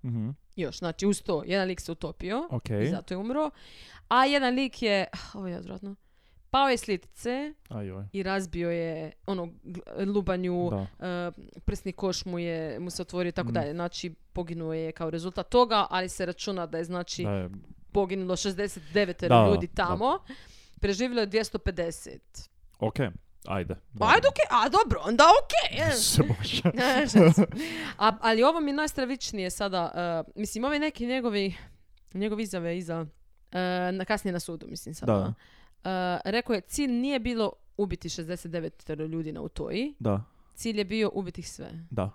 Mhm. 0.02 0.28
još, 0.56 0.78
znači 0.78 1.06
uz 1.06 1.22
to, 1.22 1.42
jedan 1.46 1.68
lik 1.68 1.80
se 1.80 1.92
utopio 1.92 2.48
Ok. 2.50 2.70
i 2.70 2.88
zato 2.88 3.14
je 3.14 3.18
umro. 3.18 3.50
A 4.08 4.24
jedan 4.24 4.54
lik 4.54 4.82
je, 4.82 5.06
ah, 5.12 5.38
ovo 5.38 5.48
je 5.48 5.58
odvratno, 5.58 5.94
pao 6.50 6.68
je 6.68 6.76
s 6.76 6.86
litice 6.86 7.54
Ajoj. 7.68 8.04
i 8.12 8.22
razbio 8.22 8.70
je 8.70 9.12
ono 9.26 9.48
lubanju, 10.06 10.70
e, 10.72 11.30
prsni 11.60 11.92
koš 11.92 12.24
mu 12.24 12.38
je 12.38 12.80
mu 12.80 12.90
se 12.90 13.02
otvorio 13.02 13.28
i 13.28 13.32
tako 13.32 13.48
Mm. 13.48 13.52
dalje. 13.52 13.72
Znači 13.72 14.10
poginuo 14.32 14.72
je 14.74 14.92
kao 14.92 15.10
rezultat 15.10 15.48
toga, 15.48 15.86
ali 15.90 16.08
se 16.08 16.26
računa 16.26 16.66
da 16.66 16.78
je 16.78 16.84
znači 16.84 17.22
Da 17.24 17.30
je, 17.32 17.50
poginulo 17.92 18.36
69 18.36 19.28
Da, 19.28 19.46
ljudi 19.46 19.68
da. 19.68 20.18
Preživjelo 20.80 21.20
je 21.20 21.26
250. 21.28 22.18
Ok, 22.78 22.96
ajde. 23.46 23.74
Pa 23.98 24.06
ajde, 24.06 24.28
okej, 24.28 24.44
a 24.50 24.68
dobro, 24.68 25.00
onda 25.04 25.24
okej. 25.42 25.92
Se 25.96 26.22
može. 26.22 26.62
A, 27.98 28.16
ali 28.20 28.42
ovo 28.42 28.60
mi 28.60 28.70
je 28.70 28.74
najstravičnije 28.74 29.50
sada. 29.50 29.92
uh, 30.26 30.32
mislim, 30.36 30.64
ove 30.64 30.78
neki 30.78 31.06
njegovi, 31.06 31.54
njegove 32.14 32.42
izjave 32.42 32.78
iza, 32.78 33.00
uh, 33.00 33.06
na, 33.92 34.04
kasnije 34.04 34.32
na 34.32 34.40
sudu, 34.40 34.66
mislim 34.66 34.94
sada. 34.94 35.12
Da. 35.12 35.26
Uh, 35.26 36.20
rekao 36.24 36.54
je, 36.54 36.60
cilj 36.60 36.90
nije 36.90 37.18
bilo 37.18 37.52
ubiti 37.76 38.08
69 38.08 39.08
ljudi 39.08 39.32
na 39.32 39.40
utoji, 39.40 39.94
Da, 39.98 40.24
cilj 40.54 40.78
je 40.78 40.84
bio 40.84 41.10
ubiti 41.14 41.40
ih 41.40 41.50
sve. 41.50 41.70
da. 41.90 42.10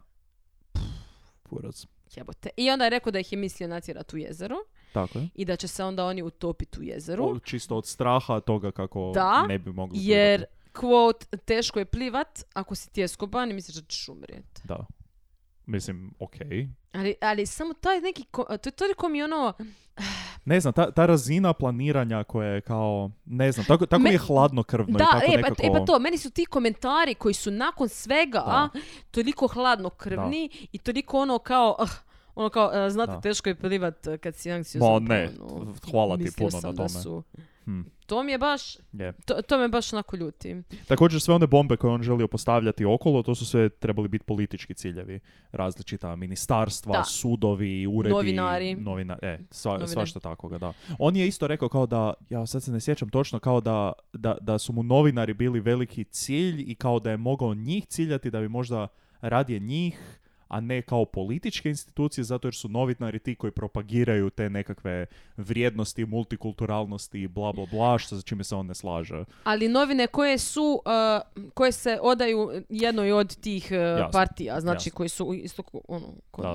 Kurac. 1.49 1.85
Jebote. 2.15 2.49
I 2.57 2.69
onda 2.71 2.83
je 2.83 2.89
rekao 2.89 3.11
da 3.11 3.19
ih 3.19 3.31
je 3.31 3.37
mislio 3.37 3.67
natjerati 3.67 4.15
u 4.15 4.19
jezero 4.19 4.55
Tako 4.95 5.19
je. 5.19 5.27
i 5.35 5.45
da 5.45 5.55
će 5.55 5.67
se 5.67 5.83
onda 5.83 6.05
oni 6.05 6.23
utopiti 6.23 6.79
u 6.79 6.83
jezeru. 6.83 7.25
O, 7.25 7.39
čisto 7.39 7.77
od 7.77 7.87
straha 7.87 8.39
toga 8.39 8.71
kako 8.71 9.11
Da, 9.13 9.45
ne 9.47 9.59
bi 9.59 9.71
mogli 9.71 9.97
Jer, 9.99 10.39
plivati. 10.39 10.55
quote, 10.75 11.37
teško 11.37 11.79
je 11.79 11.85
plivat 11.85 12.43
ako 12.53 12.75
si 12.75 12.89
tjeskoban 12.89 13.51
i 13.51 13.53
misliš 13.53 13.75
da 13.75 13.81
ćeš 13.83 14.09
umrijeti. 14.09 14.61
Da. 14.63 14.85
Mislim, 15.65 16.13
okej. 16.19 16.67
Ali, 16.91 17.15
ali 17.21 17.45
samo 17.45 17.73
taj 17.73 18.01
neki, 18.01 18.23
ko- 18.23 18.57
to 18.57 18.69
je 18.69 18.73
toliko 18.73 19.09
mi 19.09 19.23
ono, 19.23 19.53
Ne 20.45 20.61
znam, 20.61 20.73
ta, 20.73 20.91
ta 20.91 21.05
razina 21.05 21.53
planiranja 21.53 22.23
koja 22.23 22.49
je 22.49 22.61
kao, 22.61 23.11
ne 23.25 23.51
znam, 23.51 23.65
tako, 23.65 23.85
tako 23.85 24.01
Me- 24.01 24.09
mi 24.09 24.15
je 24.15 24.19
hladno 24.19 24.63
krvno 24.63 24.89
i 24.89 24.93
da, 24.93 25.05
tako 25.05 25.25
e, 25.25 25.37
nekako... 25.37 25.55
pa, 25.55 25.63
e 25.63 25.71
pa 25.71 25.85
to, 25.85 25.99
meni 25.99 26.17
su 26.17 26.29
ti 26.29 26.45
komentari 26.45 27.15
koji 27.15 27.33
su 27.33 27.51
nakon 27.51 27.89
svega 27.89 28.39
Da. 28.39 28.69
toliko 29.11 29.47
hladno 29.47 29.89
krvni 29.89 30.49
i 30.71 30.77
toliko 30.77 31.19
ono 31.19 31.39
kao, 31.39 31.75
ah, 31.79 31.89
ono 32.35 32.49
kao, 32.49 32.71
e, 32.77 32.89
znate, 32.89 33.11
Da. 33.11 33.21
teško 33.21 33.49
je 33.49 33.55
plivat 33.55 34.07
e, 34.07 34.17
kad 34.17 34.35
si 34.35 34.51
anksiozan. 34.51 34.93
Ma 34.93 34.99
pa 34.99 35.13
ne, 35.13 35.29
ono, 35.41 35.73
hvala 35.91 36.17
ti 36.17 36.29
puno 36.37 36.59
na 36.63 36.73
tome. 36.73 36.89
su- 36.89 37.23
Hm, 37.65 37.81
To 38.05 38.23
mi 38.23 38.31
je 38.31 38.37
baš, 38.37 38.77
je. 38.93 39.13
to, 39.25 39.41
to 39.41 39.57
me 39.57 39.67
baš 39.67 39.93
onako 39.93 40.15
ljuti. 40.15 40.55
Također 40.87 41.21
sve 41.21 41.33
one 41.33 41.47
bombe 41.47 41.77
koje 41.77 41.93
on 41.93 42.03
želio 42.03 42.27
postavljati 42.27 42.85
okolo, 42.85 43.23
to 43.23 43.35
su 43.35 43.45
sve 43.45 43.69
trebali 43.69 44.07
biti 44.07 44.25
politički 44.25 44.73
ciljevi. 44.73 45.19
Različita 45.51 46.15
ministarstva, 46.15 46.93
Da. 46.93 47.03
sudovi, 47.03 47.87
uredi. 47.87 48.13
Novinari. 48.13 48.75
Novina, 48.75 49.17
e, 49.21 49.39
sva, 49.51 49.71
Novinari. 49.71 49.91
svašta 49.91 50.19
takoga, 50.19 50.57
da. 50.57 50.73
On 50.99 51.15
je 51.15 51.27
isto 51.27 51.47
rekao 51.47 51.69
kao 51.69 51.85
da, 51.85 52.13
ja 52.29 52.45
sad 52.45 52.63
se 52.63 52.71
ne 52.71 52.79
sjećam 52.79 53.09
točno, 53.09 53.39
kao 53.39 53.61
da, 53.61 53.91
da, 54.13 54.37
da 54.41 54.57
su 54.57 54.73
mu 54.73 54.83
novinari 54.83 55.33
bili 55.33 55.59
veliki 55.59 56.03
cilj 56.03 56.63
i 56.67 56.75
kao 56.75 56.99
da 56.99 57.11
je 57.11 57.17
mogao 57.17 57.53
njih 57.53 57.85
ciljati, 57.85 58.31
da 58.31 58.39
bi 58.39 58.49
možda 58.49 58.87
radije 59.21 59.59
njih 59.59 60.19
a 60.47 60.59
ne 60.59 60.81
kao 60.81 61.05
političke 61.05 61.69
institucije, 61.69 62.23
zato 62.23 62.47
jer 62.47 62.55
su 62.55 62.69
novinari 62.69 63.19
ti 63.19 63.35
koji 63.35 63.51
propagiraju 63.51 64.29
te 64.29 64.49
nekakve 64.49 65.05
vrijednosti, 65.37 66.05
multikulturalnosti 66.05 67.21
i 67.21 67.27
bla 67.27 67.53
bla 67.53 67.65
bla, 67.71 67.97
što 67.97 68.15
za 68.15 68.21
čime 68.21 68.43
se 68.43 68.55
on 68.55 68.65
ne 68.65 68.73
slaže. 68.73 69.23
Ali 69.43 69.67
novine 69.67 70.07
koje 70.07 70.37
su, 70.37 70.81
uh, 70.85 71.51
koje 71.53 71.71
se 71.71 71.99
odaju 72.01 72.51
jednoj 72.69 73.11
od 73.11 73.35
tih 73.35 73.71
uh, 73.71 74.11
partija, 74.11 74.61
znači 74.61 74.89
jasno. 74.89 74.97
koji 74.97 75.09
su 75.09 75.33
isto 75.33 75.63
ono, 75.87 76.07
kod 76.31 76.45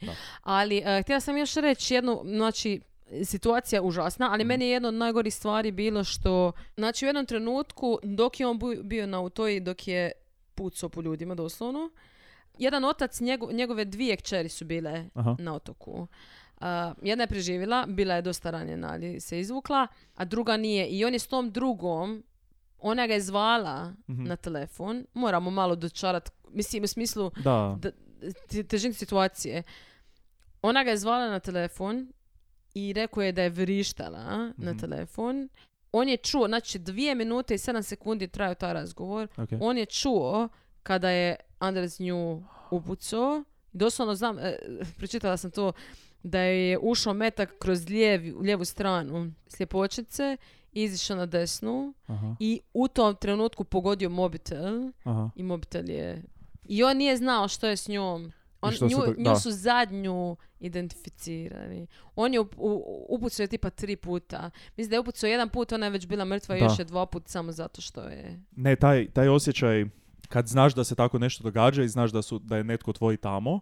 Da. 0.00 0.14
Ali 0.42 0.78
uh, 0.78 1.02
htjela 1.02 1.20
sam 1.20 1.36
još 1.36 1.54
reći 1.54 1.94
jednu, 1.94 2.22
znači, 2.24 2.80
situacija 3.24 3.76
je 3.76 3.82
užasna, 3.82 4.28
ali 4.32 4.44
Mhm. 4.44 4.48
meni 4.48 4.64
je 4.64 4.70
jedna 4.70 4.88
od 4.88 4.94
najgorih 4.94 5.34
stvari 5.34 5.72
bilo 5.72 6.04
što, 6.04 6.52
znači 6.76 7.04
u 7.04 7.08
jednom 7.08 7.26
trenutku, 7.26 7.98
dok 8.02 8.40
je 8.40 8.46
on 8.46 8.60
bio 8.82 9.06
na 9.06 9.20
utoji, 9.20 9.60
dok 9.60 9.88
je 9.88 10.12
pucao 10.54 10.88
po 10.88 11.02
ljudima 11.02 11.34
doslovno, 11.34 11.90
jedan 12.58 12.84
otac, 12.84 13.20
njego- 13.20 13.52
njegove 13.52 13.84
dvije 13.84 14.16
kćeri 14.16 14.48
su 14.48 14.64
bile 14.64 15.04
Aha. 15.14 15.36
na 15.38 15.54
otoku. 15.54 16.06
Uh, 16.56 16.66
jedna 17.02 17.22
je 17.22 17.28
preživjela, 17.28 17.86
bila 17.88 18.14
je 18.14 18.22
dosta 18.22 18.50
ranjena, 18.50 18.88
ali 18.90 19.20
se 19.20 19.40
izvukla, 19.40 19.86
a 20.14 20.24
druga 20.24 20.56
nije. 20.56 20.86
I 20.86 21.04
on 21.04 21.12
je 21.12 21.18
s 21.18 21.26
tom 21.26 21.50
drugom, 21.50 22.22
ona 22.80 23.06
ga 23.06 23.14
je 23.14 23.20
zvala 23.20 23.92
Mhm. 24.08 24.24
na 24.24 24.36
telefon, 24.36 25.06
moramo 25.14 25.50
malo 25.50 25.76
dočarat, 25.76 26.32
mislim 26.50 26.84
u 26.84 26.88
smislu 26.88 27.30
Da, 27.36 27.76
da, 27.80 27.90
te- 28.48 28.62
težinu 28.64 28.94
situacije. 28.94 29.62
Ona 30.62 30.84
ga 30.84 30.90
je 30.90 30.96
zvala 30.96 31.28
na 31.28 31.40
telefon 31.40 32.12
i 32.74 32.92
rekao 32.92 33.22
je 33.22 33.32
da 33.32 33.42
je 33.42 33.50
vrištala 33.50 34.24
na 34.48 34.70
Mhm. 34.70 34.78
telefon. 34.78 35.48
On 35.92 36.08
je 36.08 36.16
čuo, 36.18 36.48
znači 36.48 36.78
dvije 36.78 37.14
minute 37.14 37.54
i 37.54 37.58
sedam 37.58 37.82
sekundi 37.82 38.24
je 38.24 38.28
trajao 38.28 38.54
taj 38.54 38.72
razgovor. 38.72 39.28
ok. 39.36 39.48
On 39.60 39.78
je 39.78 39.86
čuo 39.86 40.48
kada 40.82 41.10
je 41.10 41.36
Anders 41.58 41.98
nju 41.98 42.42
upucao. 42.70 43.44
Doslovno 43.72 44.14
znam, 44.14 44.38
e, 44.38 44.56
pročitala 44.96 45.36
sam 45.36 45.50
to, 45.50 45.72
da 46.22 46.40
je 46.40 46.78
ušao 46.78 47.14
metak 47.14 47.58
kroz 47.58 47.88
lijevi, 47.88 48.32
lijevu 48.32 48.64
stranu 48.64 49.32
sljepočice, 49.48 50.36
izišao 50.72 51.16
na 51.16 51.26
desnu 51.26 51.94
Aha, 52.06 52.36
i 52.40 52.60
u 52.74 52.88
tom 52.88 53.14
trenutku 53.14 53.64
pogodio 53.64 54.10
mobitel 54.10 54.90
aha. 55.04 55.30
i 55.36 55.42
mobitel 55.42 55.90
je... 55.90 56.22
I 56.64 56.82
on 56.84 56.96
nije 56.96 57.16
znao 57.16 57.48
što 57.48 57.66
je 57.66 57.76
s 57.76 57.88
njom. 57.88 58.32
On, 58.60 58.72
nju, 59.18 59.36
su 59.36 59.50
zadnju 59.50 60.36
identificirani. 60.60 61.86
On 62.16 62.34
je 62.34 62.40
upucao 63.08 63.44
je 63.44 63.48
tipa 63.48 63.70
tri 63.70 63.96
puta. 63.96 64.50
Mislim 64.76 64.90
da 64.90 64.96
je 64.96 65.00
upucao 65.00 65.28
jedan 65.28 65.48
put, 65.48 65.72
ona 65.72 65.86
je 65.86 65.90
već 65.90 66.06
bila 66.06 66.24
mrtva 66.24 66.56
i 66.56 66.60
još 66.60 66.78
je 66.78 66.84
dva 66.84 67.06
put 67.06 67.28
samo 67.28 67.52
zato 67.52 67.80
što 67.80 68.00
je... 68.00 68.40
Ne, 68.56 68.76
taj, 68.76 69.10
taj 69.10 69.28
osjećaj 69.28 69.84
kad 70.28 70.46
znaš 70.46 70.74
da 70.74 70.84
se 70.84 70.94
tako 70.94 71.18
nešto 71.18 71.42
događa 71.42 71.82
i 71.82 71.88
znaš 71.88 72.10
da, 72.10 72.22
su, 72.22 72.38
da 72.38 72.56
je 72.56 72.64
netko 72.64 72.92
tvoj 72.92 73.16
tamo 73.16 73.60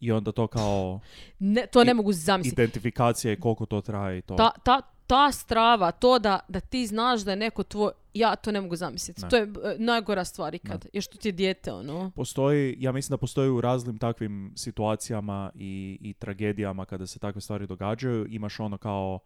i 0.00 0.12
onda 0.12 0.32
to 0.32 0.46
kao 0.46 1.00
Ne, 1.38 1.66
to 1.66 1.84
ne 1.84 1.90
I- 1.90 1.94
mogu 1.94 2.12
zamisliti. 2.12 2.54
identifikacija 2.54 3.32
i 3.32 3.40
koliko 3.40 3.66
to 3.66 3.80
traje 3.80 4.18
i 4.18 4.22
to. 4.22 4.34
Ta, 4.34 4.50
ta, 4.64 4.80
ta 5.06 5.32
strava, 5.32 5.90
to 5.90 6.18
da, 6.18 6.40
da 6.48 6.60
ti 6.60 6.86
znaš 6.86 7.20
da 7.20 7.30
je 7.30 7.36
neko 7.36 7.62
tvoj... 7.62 7.92
Ja 8.14 8.36
to 8.36 8.52
ne 8.52 8.60
mogu 8.60 8.76
zamisliti. 8.76 9.22
Ne. 9.22 9.28
To 9.28 9.36
je 9.36 9.42
e, 9.42 9.48
najgora 9.78 10.24
stvar 10.24 10.54
ikad. 10.54 10.86
Jer 10.92 11.02
što 11.02 11.18
ti 11.18 11.28
je 11.28 11.32
dijete, 11.32 11.72
ono. 11.72 12.10
Postoji, 12.14 12.76
ja 12.78 12.92
mislim 12.92 13.10
da 13.14 13.18
postoji 13.18 13.50
u 13.50 13.60
raznim 13.60 13.98
takvim 13.98 14.52
situacijama 14.56 15.50
i, 15.54 15.98
i 16.00 16.12
tragedijama 16.12 16.84
kada 16.84 17.06
se 17.06 17.18
takve 17.18 17.40
stvari 17.40 17.66
događaju, 17.66 18.26
imaš 18.30 18.60
ono 18.60 18.78
kao 18.78 19.18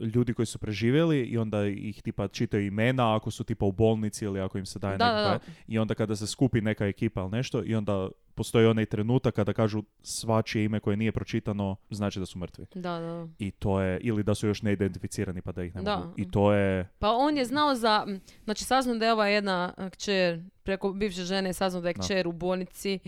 ljudi 0.00 0.34
koji 0.34 0.46
su 0.46 0.58
preživjeli 0.58 1.20
i 1.20 1.38
onda 1.38 1.66
ih 1.66 2.02
tipa 2.02 2.28
čitaju 2.28 2.66
imena 2.66 3.16
ako 3.16 3.30
su 3.30 3.44
tipa 3.44 3.66
u 3.66 3.72
bolnici 3.72 4.24
ili 4.24 4.40
ako 4.40 4.58
im 4.58 4.66
se 4.66 4.78
daje 4.78 4.98
Da, 4.98 5.04
da, 5.04 5.12
nekakva- 5.14 5.46
da. 5.46 5.52
i 5.68 5.78
onda 5.78 5.94
kada 5.94 6.16
se 6.16 6.26
skupi 6.26 6.60
neka 6.60 6.86
ekipa 6.86 7.20
ili 7.20 7.30
nešto 7.30 7.62
i 7.64 7.74
onda 7.74 8.08
postoji 8.34 8.66
onaj 8.66 8.86
trenutak 8.86 9.34
kada 9.34 9.52
kažu 9.52 9.82
svačije 10.02 10.64
ime 10.64 10.80
koje 10.80 10.96
nije 10.96 11.12
pročitano 11.12 11.76
znači 11.90 12.18
da 12.20 12.26
su 12.26 12.38
mrtvi. 12.38 12.66
Da, 12.74 12.80
da. 12.92 13.28
I 13.38 13.50
to 13.50 13.80
je, 13.80 14.00
ili 14.00 14.22
da 14.22 14.34
su 14.34 14.46
još 14.46 14.62
neidentificirani 14.62 15.42
pa 15.42 15.52
da 15.52 15.62
ih 15.62 15.74
ne 15.74 15.82
Da. 15.82 15.96
mogu. 15.96 16.12
I 16.16 16.30
to 16.30 16.52
je, 16.52 16.88
Pa 16.98 17.10
on 17.10 17.36
je 17.36 17.44
znao 17.44 17.74
za, 17.74 18.06
znači 18.44 18.64
saznao 18.64 18.96
da 18.96 19.06
je 19.06 19.12
ova 19.12 19.26
jedna 19.26 19.74
a, 19.76 19.90
kćer, 19.90 20.42
preko 20.62 20.92
bivše 20.92 21.22
žene 21.22 21.52
saznao 21.52 21.82
da 21.82 21.88
je 21.88 21.94
Da. 21.94 22.02
kćer 22.02 22.28
u 22.28 22.32
bolnici 22.32 22.98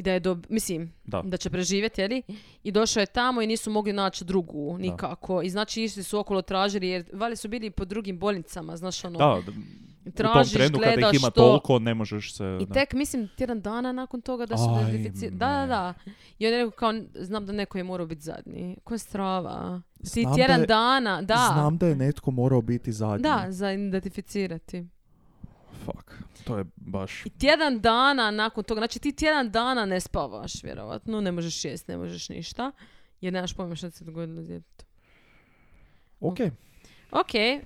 i 0.00 0.02
da 0.02 0.12
je, 0.12 0.20
dob- 0.20 0.46
mislim, 0.48 0.92
da. 1.04 1.22
da 1.22 1.36
će 1.36 1.50
preživjeti, 1.50 2.00
jeli? 2.00 2.22
I 2.62 2.72
došao 2.72 3.00
je 3.00 3.06
tamo 3.08 3.42
i 3.42 3.46
nisu 3.46 3.70
mogli 3.70 3.92
naći 3.92 4.24
drugu 4.24 4.78
nikako. 4.78 5.42
I 5.42 5.50
znači 5.50 5.82
išli 5.82 6.02
su 6.02 6.18
okolo 6.18 6.42
tražili, 6.42 6.88
jer 6.88 7.04
vali 7.12 7.36
su 7.36 7.48
bili 7.48 7.70
po 7.70 7.84
drugim 7.84 8.18
bolnicama, 8.18 8.76
znaš 8.76 9.04
ono. 9.04 9.18
Da, 9.18 9.40
d- 9.42 9.52
u 10.00 10.12
tom 10.12 10.12
tražiš, 10.14 10.52
trenu 10.52 10.78
kada 10.78 11.08
ih 11.08 11.14
ima 11.14 11.30
to. 11.30 11.40
toliko 11.40 11.78
ne 11.78 11.94
možeš 11.94 12.34
se... 12.34 12.58
I 12.60 12.66
da. 12.66 12.74
tek, 12.74 12.92
mislim, 12.92 13.28
tjedan 13.28 13.60
dana 13.60 13.92
nakon 13.92 14.20
toga 14.20 14.46
da 14.46 14.56
su 14.56 14.64
Aj, 14.70 14.82
identificirani. 14.84 15.38
Da, 15.38 15.46
da, 15.46 15.66
da. 15.66 15.94
I 16.38 16.46
on 16.46 16.52
je 16.52 16.58
rekao 16.58 16.70
kao, 16.72 16.92
znam 17.14 17.46
da 17.46 17.52
neko 17.52 17.78
je 17.78 17.84
morao 17.84 18.06
biti 18.06 18.22
zadnji. 18.22 18.76
Ko 18.84 18.94
je 18.94 18.98
strava? 18.98 19.82
Ti 20.04 20.20
Znam 20.20 20.34
tjedan 20.34 20.56
da 20.56 20.62
je- 20.62 20.66
dana, 20.66 21.22
da. 21.22 21.50
Znam 21.52 21.78
da 21.78 21.86
je 21.86 21.96
netko 21.96 22.30
morao 22.30 22.62
biti 22.62 22.92
zadnji. 22.92 23.22
Da, 23.22 23.46
za 23.48 23.72
identificirati. 23.72 24.86
Fuck. 25.84 26.10
To 26.44 26.58
je 26.58 26.64
baš... 26.76 27.26
I 27.26 27.30
tjedan 27.30 27.80
dana 27.80 28.30
nakon 28.30 28.64
toga, 28.64 28.78
znači 28.78 28.98
ti 28.98 29.12
tjedan 29.12 29.50
dana 29.50 29.86
ne 29.86 30.00
spavaš, 30.00 30.64
vjerovatno, 30.64 31.20
ne 31.20 31.32
možeš 31.32 31.64
jest, 31.64 31.88
ne 31.88 31.96
možeš 31.96 32.28
ništa, 32.28 32.72
jer 33.20 33.32
nemaš 33.32 33.54
pojma 33.54 33.76
što 33.76 33.90
se 33.90 34.04
dogodilo 34.04 34.42
s 34.42 34.46
djetetom. 34.46 34.86
Ok. 36.20 36.38
Ok, 37.10 37.34
e, 37.34 37.58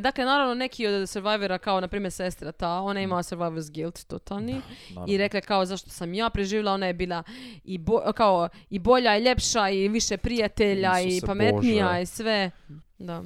dakle, 0.00 0.24
naravno 0.24 0.54
neki 0.54 0.86
od 0.86 1.08
Survivora, 1.08 1.58
kao 1.58 1.80
na 1.80 1.88
primjer 1.88 2.12
sestra 2.12 2.52
ta, 2.52 2.80
ona 2.80 3.00
je 3.00 3.04
imala 3.04 3.22
Survivor's 3.22 3.74
guilt 3.74 4.04
totalni 4.04 4.60
i 5.08 5.18
rekla 5.18 5.40
kao 5.40 5.64
zašto 5.64 5.90
sam 5.90 6.14
ja 6.14 6.30
preživjela, 6.30 6.72
ona 6.72 6.86
je 6.86 6.94
bila 6.94 7.22
i, 7.64 7.78
bo- 7.78 8.12
kao, 8.12 8.48
i 8.70 8.78
bolja 8.78 9.16
i 9.16 9.22
ljepša 9.22 9.68
i 9.68 9.88
više 9.88 10.16
prijatelja 10.16 11.00
i 11.00 11.08
Isuse 11.08 11.26
pametnija 11.26 11.86
Bože. 11.86 12.02
i 12.02 12.06
sve. 12.06 12.50
Da. 12.98 13.22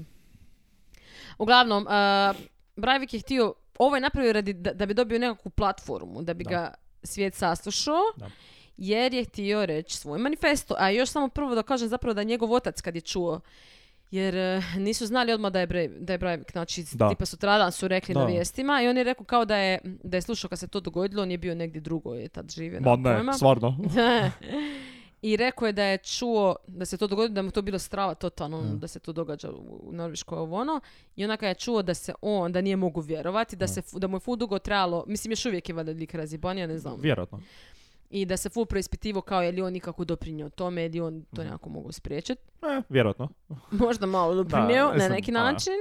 Uglavnom, 1.38 1.86
uh, 1.86 2.36
Breivik 2.76 3.14
je 3.14 3.20
htio, 3.20 3.54
ovo 3.78 3.96
je 3.96 4.00
napravio 4.00 4.32
radi, 4.32 4.52
da, 4.52 4.72
da 4.72 4.86
bi 4.86 4.94
dobio 4.94 5.18
nekakvu 5.18 5.50
platformu, 5.50 6.22
da 6.22 6.34
bi 6.34 6.44
Da. 6.44 6.50
ga 6.50 6.74
svijet 7.02 7.34
saslušao, 7.34 8.02
Da. 8.16 8.30
jer 8.76 9.14
je 9.14 9.24
htio 9.24 9.66
reći 9.66 9.96
svoj 9.96 10.18
manifesto. 10.18 10.74
A 10.78 10.90
još 10.90 11.08
samo 11.08 11.28
prvo 11.28 11.54
da 11.54 11.62
kažem 11.62 11.88
zapravo 11.88 12.14
da 12.14 12.20
je 12.20 12.24
njegov 12.24 12.52
otac 12.52 12.80
kad 12.80 12.94
je 12.94 13.00
čuo, 13.00 13.40
jer 14.10 14.36
eh, 14.36 14.62
nisu 14.76 15.06
znali 15.06 15.32
odmah 15.32 15.52
da 15.52 15.60
je, 15.60 15.66
Bre- 15.66 15.88
da 15.90 16.12
je 16.12 16.18
Breivik, 16.18 16.52
znači 16.52 16.84
Da. 16.92 17.08
tipa 17.08 17.26
sutradan 17.26 17.72
su 17.72 17.88
rekli 17.88 18.14
Da. 18.14 18.20
na 18.20 18.26
vijestima 18.26 18.82
i 18.82 18.88
on 18.88 18.96
je 18.96 19.04
rekao 19.04 19.24
kao 19.24 19.44
da 19.44 19.56
je, 19.56 19.78
da 19.84 20.16
je 20.16 20.22
slušao 20.22 20.48
kad 20.48 20.58
se 20.58 20.68
to 20.68 20.80
dogodilo, 20.80 21.22
on 21.22 21.30
je 21.30 21.38
bio 21.38 21.54
negdje 21.54 21.80
drugo, 21.80 22.14
je 22.14 22.28
tad 22.28 22.50
živio. 22.50 22.80
Ma 22.80 22.96
ne, 22.96 23.32
stvarno. 23.32 23.76
I 25.26 25.36
rekao 25.36 25.66
je 25.66 25.72
da 25.72 25.84
je 25.84 25.98
čuo 25.98 26.56
da 26.66 26.84
se 26.84 26.96
to 26.96 27.06
dogodilo, 27.06 27.34
da 27.34 27.42
mu 27.42 27.50
to 27.50 27.62
bilo 27.62 27.78
strava 27.78 28.14
totalno, 28.14 28.62
Mm. 28.62 28.78
da 28.78 28.88
se 28.88 28.98
to 28.98 29.12
događa 29.12 29.50
u 29.50 29.90
Norveškoj 29.92 30.38
ovo 30.38 30.56
ono. 30.56 30.80
I 31.16 31.24
onaka 31.24 31.48
je 31.48 31.54
čuo 31.56 31.82
da 31.82 31.94
se 31.94 32.12
on, 32.22 32.52
da 32.52 32.60
nije 32.60 32.76
mogu 32.76 33.00
vjerovati, 33.00 33.56
da, 33.56 33.66
se, 33.66 33.82
fu- 33.82 33.98
da 33.98 34.06
mu 34.06 34.16
je 34.16 34.20
ful 34.20 34.36
dugo 34.36 34.58
trebalo, 34.58 35.04
mislim 35.06 35.32
još 35.32 35.46
uvijek 35.46 35.68
je 35.68 35.74
valjda 35.74 35.92
lik 35.92 36.14
ne 36.14 36.78
znam. 36.78 37.00
Vjerojatno. 37.00 37.40
I 38.10 38.24
da 38.24 38.36
se 38.36 38.48
ful 38.48 38.64
preispitivo 38.66 39.20
kao 39.20 39.42
je 39.42 39.52
li 39.52 39.62
on 39.62 39.72
nikako 39.72 40.04
doprinio 40.04 40.48
tome, 40.48 40.82
je 40.82 40.88
li 40.88 41.00
on 41.00 41.22
to 41.24 41.42
Mhm. 41.42 41.44
nekako 41.44 41.68
mogu 41.68 41.92
spriječiti. 41.92 42.42
E, 42.62 42.82
vjerojatno. 42.88 43.28
Možda 43.84 44.06
malo 44.06 44.34
doprinio 44.34 44.68
na 44.88 45.08
neki 45.08 45.32
način. 45.32 45.72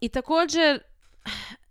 I 0.00 0.08
također, 0.08 0.80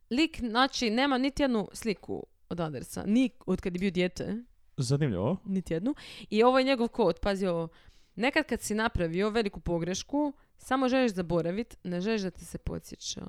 lik, 0.09 0.39
znači, 0.39 0.89
nema 0.89 1.17
niti 1.17 1.43
jednu 1.43 1.69
sliku 1.73 2.25
od 2.49 2.59
Andersa, 2.59 3.03
ni 3.05 3.29
od 3.45 3.61
kad 3.61 3.75
je 3.75 3.79
bio 3.79 3.91
dijete, 3.91 4.35
Zanimljivo. 4.77 5.37
niti 5.45 5.73
jednu. 5.73 5.95
I 6.29 6.43
ovo 6.43 6.59
je 6.59 6.65
njegov 6.65 6.87
kod, 6.87 7.19
pazi 7.19 7.47
ovo. 7.47 7.67
Nekad 8.15 8.45
kad 8.45 8.61
si 8.61 8.75
napravio 8.75 9.29
veliku 9.29 9.59
pogrešku, 9.59 10.33
samo 10.57 10.89
želiš 10.89 11.11
zaboraviti, 11.11 11.77
ne 11.83 12.01
želiš 12.01 12.21
da 12.21 12.29
ti 12.31 12.45
se 12.45 12.57
podsjeća. 12.57 13.21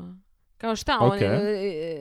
Kao 0.57 0.76
šta, 0.76 0.99
on 1.01 1.18
je, 1.18 1.26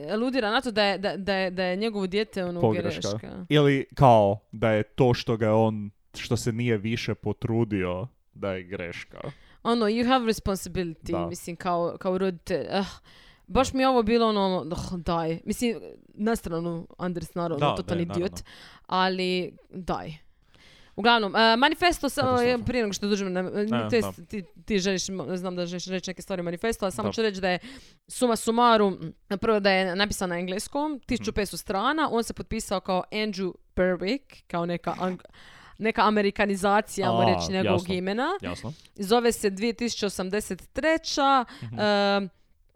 e, 0.06 0.12
aludira 0.12 0.50
na 0.50 0.60
to 0.60 0.70
da 0.70 0.84
je, 0.84 0.98
da, 0.98 1.16
da 1.16 1.34
je, 1.34 1.50
da 1.50 1.64
je 1.64 1.76
njegovo 1.76 2.06
dijete 2.06 2.44
ono 2.44 2.60
Pogreška. 2.60 3.00
greška. 3.10 3.46
Ili 3.48 3.86
kao 3.94 4.38
da 4.52 4.70
je 4.70 4.82
to 4.82 5.14
što 5.14 5.36
ga 5.36 5.54
on, 5.54 5.90
što 6.16 6.36
se 6.36 6.52
nije 6.52 6.76
više 6.78 7.14
potrudio 7.14 8.08
da 8.34 8.52
je 8.52 8.62
greška. 8.62 9.20
Ono, 9.62 9.86
you 9.86 10.08
have 10.08 10.26
responsibility, 10.26 11.12
Da. 11.12 11.26
mislim, 11.26 11.56
kao, 11.56 11.96
kao 12.00 12.18
roditelj. 12.18 12.66
Ah, 12.70 12.86
baš 13.46 13.72
mi 13.72 13.80
je 13.80 13.88
ovo 13.88 14.02
bilo 14.02 14.28
ono, 14.28 14.40
oh, 14.72 14.92
daj. 14.94 15.40
Mislim, 15.44 15.80
na 16.08 16.36
stranu 16.36 16.86
Anders, 16.98 17.34
naravno, 17.34 17.56
Da, 17.60 17.74
totalni 17.74 18.04
ne, 18.04 18.12
idiot. 18.12 18.32
naravno. 18.32 18.44
Ali, 18.86 19.56
daj. 19.70 20.14
Uglavnom, 20.96 21.36
e, 21.36 21.56
manifesto, 21.56 22.08
sa, 22.08 22.20
Katastrofa. 22.22 22.64
prije 22.64 22.82
nego 22.82 22.92
što 22.92 23.08
dođemo 23.08 23.30
na, 23.30 23.42
Ne, 23.42 23.88
to 23.90 23.96
jest, 23.96 24.28
ti, 24.28 24.44
ti 24.64 24.78
želiš, 24.78 25.04
znam 25.34 25.56
da 25.56 25.66
želiš 25.66 25.86
reći 25.86 26.10
neke 26.10 26.22
stvari 26.22 26.40
o 26.40 26.44
manifestu, 26.44 26.84
ali 26.84 26.92
samo 26.92 27.08
Da. 27.08 27.12
ću 27.12 27.22
reći 27.22 27.40
da 27.40 27.48
je 27.48 27.58
suma 28.08 28.36
sumarum, 28.36 29.12
prvo 29.32 29.60
da 29.60 29.70
je 29.70 29.96
napisan 29.96 30.28
na 30.28 30.38
engleskom, 30.38 30.92
Mhm. 30.92 30.98
1500 31.06 31.56
strana, 31.56 32.08
on 32.12 32.24
se 32.24 32.34
potpisao 32.34 32.80
kao 32.80 33.04
Andrew 33.12 33.52
Berwick, 33.76 34.42
kao 34.46 34.66
neka, 34.66 34.94
ang- 34.94 35.24
neka 35.78 36.02
amerikanizacija, 36.02 37.12
A, 37.12 37.24
reći, 37.26 37.52
njegovog 37.52 37.80
jasno. 37.80 37.94
imena. 37.94 38.28
Jasno. 38.42 38.72
Zove 38.96 39.32
se 39.32 39.50
2083. 39.50 41.44
Mhm. 41.62 41.78
em, 41.80 42.28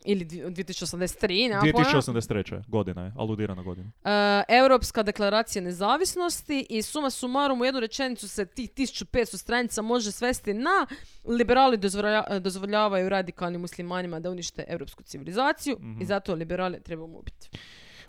ili 0.05 0.25
dvi- 0.25 0.43
2083, 0.45 1.49
nema 1.49 1.61
pojma. 1.63 1.89
2083. 1.91 2.63
godina 2.69 3.05
je, 3.05 3.13
aludirana 3.17 3.63
godina. 3.63 3.91
E, 4.05 4.11
Europska 4.51 5.03
deklaracija 5.03 5.63
nezavisnosti 5.63 6.67
i 6.71 6.83
suma 6.83 7.11
sumarum 7.11 7.61
u 7.61 7.65
jednu 7.65 7.81
rečenicu 7.81 8.29
se 8.29 8.47
tih 8.47 8.71
1500 8.71 9.37
stranica 9.37 9.83
može 9.83 10.13
svesti 10.13 10.55
na 10.55 10.87
liberali 11.27 11.79
dozvolja- 11.79 12.39
dozvoljavaju 12.39 13.09
radikalnim 13.09 13.61
muslimanima 13.61 14.21
da 14.21 14.31
unište 14.31 14.65
europsku 14.69 15.03
civilizaciju 15.03 15.77
Mhm. 15.81 16.03
i 16.03 16.07
zato 16.07 16.35
liberale 16.35 16.81
trebamo 16.81 17.19
ubiti. 17.19 17.51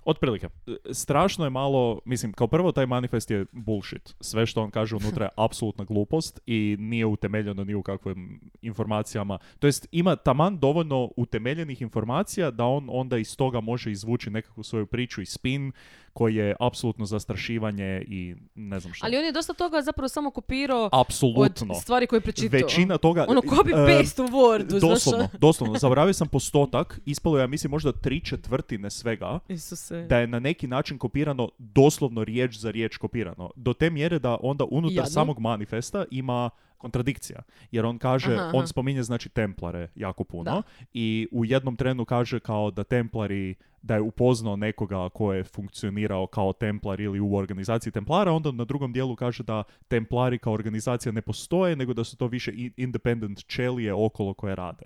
Otprilike. 0.06 0.47
Strašno 0.91 1.45
je 1.45 1.50
malo, 1.50 2.00
mislim, 2.06 2.34
kao 2.34 2.47
prvo 2.47 2.72
taj 2.72 2.86
manifest 2.86 3.32
je 3.32 3.45
bullshit. 3.52 4.16
Sve 4.22 4.45
što 4.45 4.64
on 4.64 4.72
kaže 4.72 4.95
unutra 4.95 5.26
je 5.26 5.32
apsolutna 5.36 5.86
glupost 5.86 6.39
i 6.45 6.76
nije 6.80 7.06
utemeljeno 7.06 7.64
ni 7.64 7.76
u 7.76 7.84
kakvim 7.84 8.52
informacijama. 8.62 9.38
To 9.60 9.68
jest 9.68 9.88
ima 9.91 10.16
taman 10.16 10.60
dovoljno 10.60 11.10
utemeljenih 11.18 11.82
informacija 11.82 12.52
da 12.52 12.66
on 12.66 12.88
onda 12.91 13.18
iz 13.18 13.38
toga 13.38 13.62
može 13.62 13.91
izvući 13.91 14.30
nekakvu 14.30 14.64
svoju 14.64 14.86
priču 14.86 15.22
i 15.22 15.26
spin 15.26 15.72
koji 16.20 16.36
je 16.36 16.55
apsolutno 16.59 17.05
zastrašivanje 17.05 18.03
i 18.07 18.36
ne 18.55 18.80
znam 18.80 18.93
što. 18.93 19.05
Ali 19.05 19.17
on 19.17 19.26
je 19.26 19.32
dosta 19.32 19.53
toga 19.53 19.82
zapravo 19.82 20.09
samo 20.09 20.32
kopirao 20.32 20.89
Apsolutno. 20.91 21.74
od 21.74 21.82
stvari 21.82 22.07
koje 22.07 22.17
je 22.17 22.22
pročitao. 22.22 22.59
Većina 22.59 22.97
toga... 22.97 23.26
Ono 23.30 23.41
copy 23.41 23.89
e, 23.89 23.97
paste 23.99 24.22
u 24.22 24.28
Wordu, 24.28 24.70
znaš? 24.70 24.82
Doslovno, 24.82 25.30
doslovno. 25.39 25.80
Zaboravio 25.84 26.13
sam 26.13 26.28
postotak, 26.28 26.99
ispalo 27.05 27.38
je, 27.38 27.41
ja 27.41 27.47
mislim, 27.47 27.72
možda 27.72 27.91
tri 27.91 28.20
četvrtine 28.20 28.89
svega, 28.89 29.39
Isuse. 29.47 30.05
da 30.09 30.17
je 30.17 30.28
na 30.28 30.39
neki 30.39 30.67
način 30.67 30.97
kopirano, 30.97 31.49
doslovno 31.57 32.24
riječ 32.24 32.57
za 32.57 32.72
riječ 32.72 32.97
kopirano. 32.97 33.51
Do 33.55 33.74
te 33.74 33.89
mjere 33.89 34.20
da 34.20 34.38
onda 34.41 34.65
unutar 34.72 34.95
Jadno. 34.95 35.09
samog 35.09 35.39
manifesta 35.39 36.05
ima 36.11 36.49
kontradikcija. 36.80 37.40
Jer 37.72 37.86
on 37.86 37.98
kaže, 37.98 38.34
Aha, 38.34 38.44
aha. 38.44 38.58
on 38.58 38.68
spominje 38.68 39.04
znači 39.04 39.30
templare 39.30 39.88
jako 39.96 40.24
puno 40.24 40.44
Da. 40.44 40.62
i 40.94 41.28
u 41.32 41.46
jednom 41.46 41.76
trenu 41.76 42.06
kaže 42.06 42.40
kao 42.40 42.72
da 42.72 42.84
templari 42.84 43.56
da 43.82 43.96
je 43.96 44.02
upoznao 44.02 44.56
nekoga 44.56 45.10
ko 45.10 45.34
je 45.34 45.44
funkcionirao 45.44 46.28
kao 46.28 46.54
templar 46.54 47.02
ili 47.02 47.20
u 47.20 47.36
organizaciji 47.36 47.92
templara, 47.94 48.32
onda 48.32 48.52
na 48.52 48.66
drugom 48.66 48.94
dijelu 48.94 49.16
kaže 49.16 49.44
da 49.44 49.64
templari 49.88 50.38
kao 50.40 50.54
organizacija 50.54 51.12
ne 51.12 51.22
postoje, 51.22 51.76
nego 51.76 51.94
da 51.94 52.04
su 52.04 52.18
to 52.18 52.28
više 52.28 52.52
independent 52.78 53.46
čelije 53.48 53.94
okolo 53.94 54.34
koje 54.34 54.56
rade. 54.56 54.86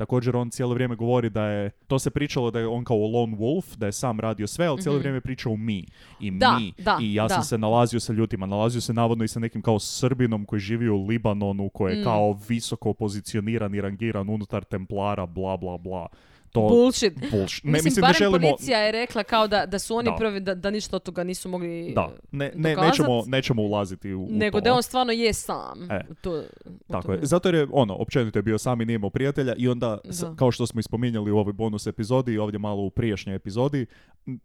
Također 0.00 0.36
on 0.36 0.50
cijelo 0.50 0.74
vrijeme 0.74 0.96
govori 0.96 1.30
da 1.30 1.44
je, 1.44 1.70
to 1.86 1.98
se 1.98 2.10
pričalo 2.10 2.50
da 2.50 2.58
je 2.58 2.66
on 2.66 2.84
kao 2.84 2.96
lone 2.98 3.36
wolf, 3.36 3.76
da 3.76 3.86
je 3.86 3.92
sam 3.92 4.20
radio 4.20 4.46
sve, 4.46 4.66
ali 4.66 4.82
cijelo 4.82 4.96
Mhm. 4.96 5.00
vrijeme 5.00 5.20
pričao 5.20 5.56
mi. 5.56 5.84
I 6.20 6.30
Da, 6.30 6.56
mi. 6.58 6.72
da, 6.78 6.98
I 7.02 7.14
ja 7.14 7.28
sam 7.28 7.38
da. 7.38 7.42
se 7.42 7.58
nalazio 7.58 8.00
sa 8.00 8.12
ljutima, 8.12 8.46
nalazio 8.46 8.80
se 8.80 8.92
navodno 8.92 9.24
i 9.24 9.28
sa 9.28 9.40
nekim 9.40 9.62
kao 9.62 9.78
Srbinom 9.78 10.44
koji 10.44 10.60
živi 10.60 10.88
u 10.88 11.06
Libanonu, 11.06 11.68
koji 11.68 11.92
je 11.92 12.00
Mm. 12.00 12.04
kao 12.04 12.38
visoko 12.48 12.92
pozicioniran 12.94 13.74
i 13.74 13.80
rangiran 13.80 14.28
unutar 14.28 14.64
templara, 14.64 15.26
bla 15.26 15.56
bla 15.56 15.78
bla. 15.78 16.06
To 16.50 16.60
Bullshit. 16.60 17.14
bullshit. 17.30 17.64
Ne, 17.64 17.70
mislim, 17.70 17.84
mislim, 17.84 17.94
ne 17.96 18.00
barem 18.02 18.18
želimo... 18.18 18.48
policija 18.48 18.78
je 18.78 18.92
rekla 18.92 19.22
kao 19.24 19.48
da, 19.48 19.66
da 19.66 19.78
su 19.78 19.96
oni 19.96 20.04
Da. 20.06 20.16
prvi, 20.16 20.40
da, 20.40 20.54
da 20.54 20.70
ništa 20.70 20.96
od 20.96 21.02
toga 21.02 21.24
nisu 21.24 21.48
mogli 21.48 21.92
Da, 21.94 22.10
ne, 22.30 22.52
ne, 22.54 22.70
dokazat, 22.70 22.90
nećemo, 22.90 23.22
nećemo 23.26 23.62
ulaziti 23.62 24.14
u, 24.14 24.22
u 24.22 24.28
nego 24.30 24.58
to. 24.58 24.64
da 24.64 24.72
on 24.72 24.82
stvarno 24.82 25.12
je 25.12 25.32
sam. 25.32 25.82
E. 25.82 26.00
u 26.10 26.14
To, 26.14 26.42
u 26.66 26.92
Tako 26.92 27.12
je. 27.12 27.18
Zato 27.22 27.48
jer 27.48 27.54
je, 27.54 27.66
ono, 27.72 27.94
općenito 27.94 28.38
je 28.38 28.42
bio 28.42 28.58
sam 28.58 28.80
i 28.80 28.86
nije 28.86 28.94
imao 28.94 29.10
prijatelja 29.10 29.54
i 29.54 29.68
onda, 29.68 29.98
s- 30.04 30.24
kao 30.36 30.50
što 30.50 30.66
smo 30.66 30.80
ispominjali 30.80 31.30
u 31.30 31.38
ovoj 31.38 31.52
bonus 31.52 31.86
epizodi 31.86 32.32
i 32.32 32.38
ovdje 32.38 32.58
malo 32.58 32.82
u 32.82 32.90
prijašnjoj 32.90 33.36
epizodi, 33.36 33.86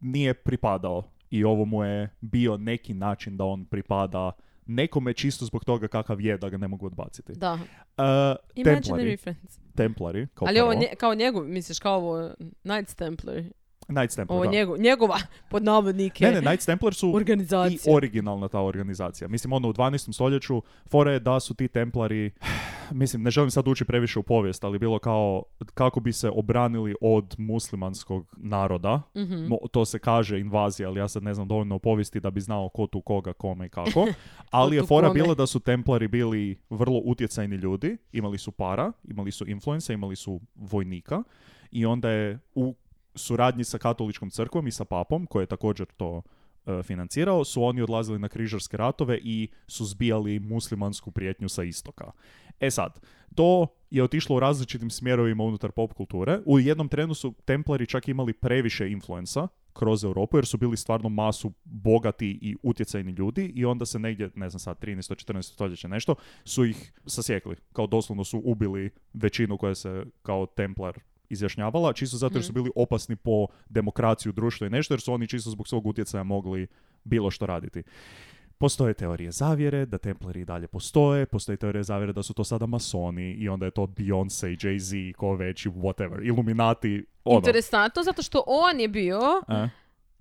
nije 0.02 0.34
pripadao. 0.34 1.04
I 1.30 1.44
ovo 1.44 1.66
mu 1.66 1.84
je 1.84 2.10
bio 2.22 2.58
neki 2.58 2.94
način 2.94 3.38
da 3.38 3.44
on 3.46 3.66
pripada 3.66 4.32
nekome 4.66 5.14
čisto 5.14 5.46
zbog 5.46 5.66
toga 5.66 5.88
kakav 5.88 6.22
je 6.22 6.38
da 6.38 6.50
ga 6.50 6.58
ne 6.58 6.68
mogu 6.68 6.86
odbaciti. 6.86 7.34
Da. 7.34 7.54
Uh, 7.54 7.60
Imaginary 8.56 8.64
templari, 8.64 9.18
templari, 9.76 10.28
kao 10.34 10.48
Ali 10.48 10.60
ovo 10.60 10.72
prvo. 10.72 10.82
nje, 10.82 10.88
kao 10.98 11.16
njegov, 11.16 11.44
misliš 11.44 11.80
kao 11.80 11.96
ovo 11.96 12.34
Knights 12.62 12.96
Templar. 12.96 13.44
Knights 13.88 14.16
Templar, 14.16 14.36
Ovo 14.36 14.46
da. 14.46 14.52
njegov, 14.52 14.78
njegova, 14.78 15.18
pod 15.52 15.64
navodnike, 15.64 16.26
Ne, 16.26 16.32
ne, 16.32 16.42
Knights 16.42 16.66
Templar 16.66 16.94
su 16.94 17.08
i 17.08 17.14
organizacija. 17.16 17.96
originalna 17.96 18.48
ta 18.48 18.62
organizacija. 18.62 19.28
Mislim, 19.28 19.54
ono, 19.54 19.70
u 19.70 19.74
12. 19.74 20.14
stoljeću 20.14 20.62
fora 20.88 21.12
je 21.12 21.20
da 21.20 21.40
su 21.40 21.54
ti 21.54 21.68
templari, 21.68 22.32
mislim, 22.92 23.24
ne 23.24 23.32
želim 23.32 23.52
sad 23.52 23.68
ući 23.68 23.86
previše 23.86 24.20
u 24.20 24.24
povijest, 24.24 24.64
ali 24.64 24.80
bilo 24.80 25.00
kao 25.00 25.44
kako 25.74 26.00
bi 26.00 26.14
se 26.14 26.30
obranili 26.30 26.96
od 27.02 27.36
muslimanskog 27.38 28.36
naroda. 28.38 29.02
Mhm. 29.18 29.34
Mo- 29.36 29.68
to 29.72 29.86
se 29.86 30.00
kaže 30.00 30.40
invazija, 30.40 30.90
ali 30.90 31.00
ja 31.00 31.08
sad 31.08 31.24
ne 31.24 31.34
znam 31.34 31.48
dovoljno 31.48 31.76
o 31.76 31.80
povijesti 31.80 32.20
da 32.20 32.30
bi 32.32 32.42
znao 32.42 32.70
ko 32.70 32.88
tu 32.88 33.02
koga, 33.02 33.34
kome 33.34 33.66
i 33.66 33.70
kako. 33.70 34.08
Ali 34.52 34.76
je 34.76 34.82
tu 34.82 34.88
fora 34.88 35.08
kome. 35.08 35.22
bila 35.22 35.36
da 35.36 35.48
su 35.48 35.60
templari 35.60 36.08
bili 36.08 36.60
vrlo 36.70 37.02
utjecajni 37.06 37.56
ljudi, 37.56 37.98
imali 38.12 38.38
su 38.38 38.52
para, 38.52 38.92
imali 39.04 39.32
su 39.32 39.48
influence, 39.48 39.94
imali 39.94 40.16
su 40.16 40.42
vojnika 40.56 41.24
i 41.72 41.86
onda 41.86 42.10
je 42.10 42.40
u 42.56 42.76
suradnji 43.16 43.64
sa 43.64 43.78
katoličkom 43.78 44.30
crkvom 44.30 44.68
i 44.68 44.72
sa 44.72 44.86
papom, 44.86 45.26
koji 45.26 45.44
je 45.44 45.48
također 45.48 45.88
to 45.98 46.22
e, 46.66 46.84
financirao, 46.84 47.46
su 47.46 47.64
oni 47.64 47.82
odlazili 47.82 48.20
na 48.20 48.30
križarske 48.30 48.78
ratove 48.78 49.20
i 49.24 49.48
suzbijali 49.68 50.40
muslimansku 50.40 51.12
prijetnju 51.12 51.50
sa 51.50 51.64
istoka. 51.64 52.12
E 52.60 52.72
sad, 52.72 53.00
to 53.36 53.68
je 53.90 54.04
otišlo 54.04 54.36
u 54.36 54.40
različitim 54.40 54.90
smjerovima 54.90 55.44
unutar 55.44 55.72
pop 55.72 55.94
kulture. 55.94 56.40
U 56.46 56.60
jednom 56.60 56.88
trenu 56.88 57.14
su 57.14 57.34
templari 57.46 57.88
čak 57.88 58.08
imali 58.08 58.34
previše 58.34 58.90
influensa 58.90 59.48
kroz 59.74 60.04
Europu, 60.04 60.38
jer 60.38 60.46
su 60.46 60.58
bili 60.58 60.78
stvarno 60.78 61.10
masu 61.10 61.52
bogati 61.64 62.40
i 62.42 62.56
utjecajni 62.64 63.12
ljudi 63.12 63.52
i 63.56 63.66
onda 63.66 63.86
se 63.86 64.00
negdje, 64.00 64.30
ne 64.36 64.50
znam 64.50 64.60
sad, 64.60 64.80
13. 64.80 65.34
14. 65.34 65.42
stoljeće 65.42 65.88
nešto, 65.88 66.16
su 66.44 66.66
ih 66.66 66.94
sasjekli. 67.06 67.56
Kao 67.74 67.88
doslovno 67.88 68.24
su 68.24 68.42
ubili 68.46 68.90
većinu 69.14 69.58
koja 69.58 69.76
se 69.76 70.06
kao 70.22 70.46
templar 70.46 71.00
izjašnjavala, 71.36 71.94
čisto 71.94 72.18
zato 72.18 72.38
jer 72.38 72.44
su 72.44 72.52
Mhm. 72.52 72.60
bili 72.60 72.72
opasni 72.76 73.16
po 73.16 73.48
demokraciju 73.70 74.32
društva 74.32 74.68
i 74.68 74.70
nešto, 74.70 74.94
jer 74.94 75.02
su 75.02 75.14
oni 75.14 75.28
čisto 75.28 75.50
zbog 75.50 75.68
svog 75.68 75.86
utjecaja 75.88 76.24
mogli 76.24 76.68
bilo 77.04 77.32
što 77.32 77.46
raditi. 77.46 77.84
Postoje 78.58 78.94
teorije 78.94 79.32
zavjere, 79.32 79.86
da 79.86 79.98
templari 79.98 80.42
i 80.42 80.46
dalje 80.46 80.68
postoje, 80.68 81.26
postoje 81.26 81.58
teorije 81.58 81.84
zavjere 81.84 82.14
da 82.14 82.24
su 82.24 82.34
to 82.34 82.44
sada 82.44 82.66
masoni 82.66 83.32
i 83.34 83.50
onda 83.50 83.66
je 83.66 83.72
to 83.72 83.82
Beyoncé, 83.88 84.48
Jay-Z, 84.58 85.14
ko 85.14 85.36
već 85.36 85.66
i 85.66 85.70
whatever, 85.70 86.28
Illuminati, 86.28 87.06
ono. 87.26 87.38
Interesantno, 87.38 88.04
zato 88.04 88.22
što 88.22 88.44
on 88.48 88.80
je 88.80 88.88
bio 88.88 89.20
E, 89.48 89.70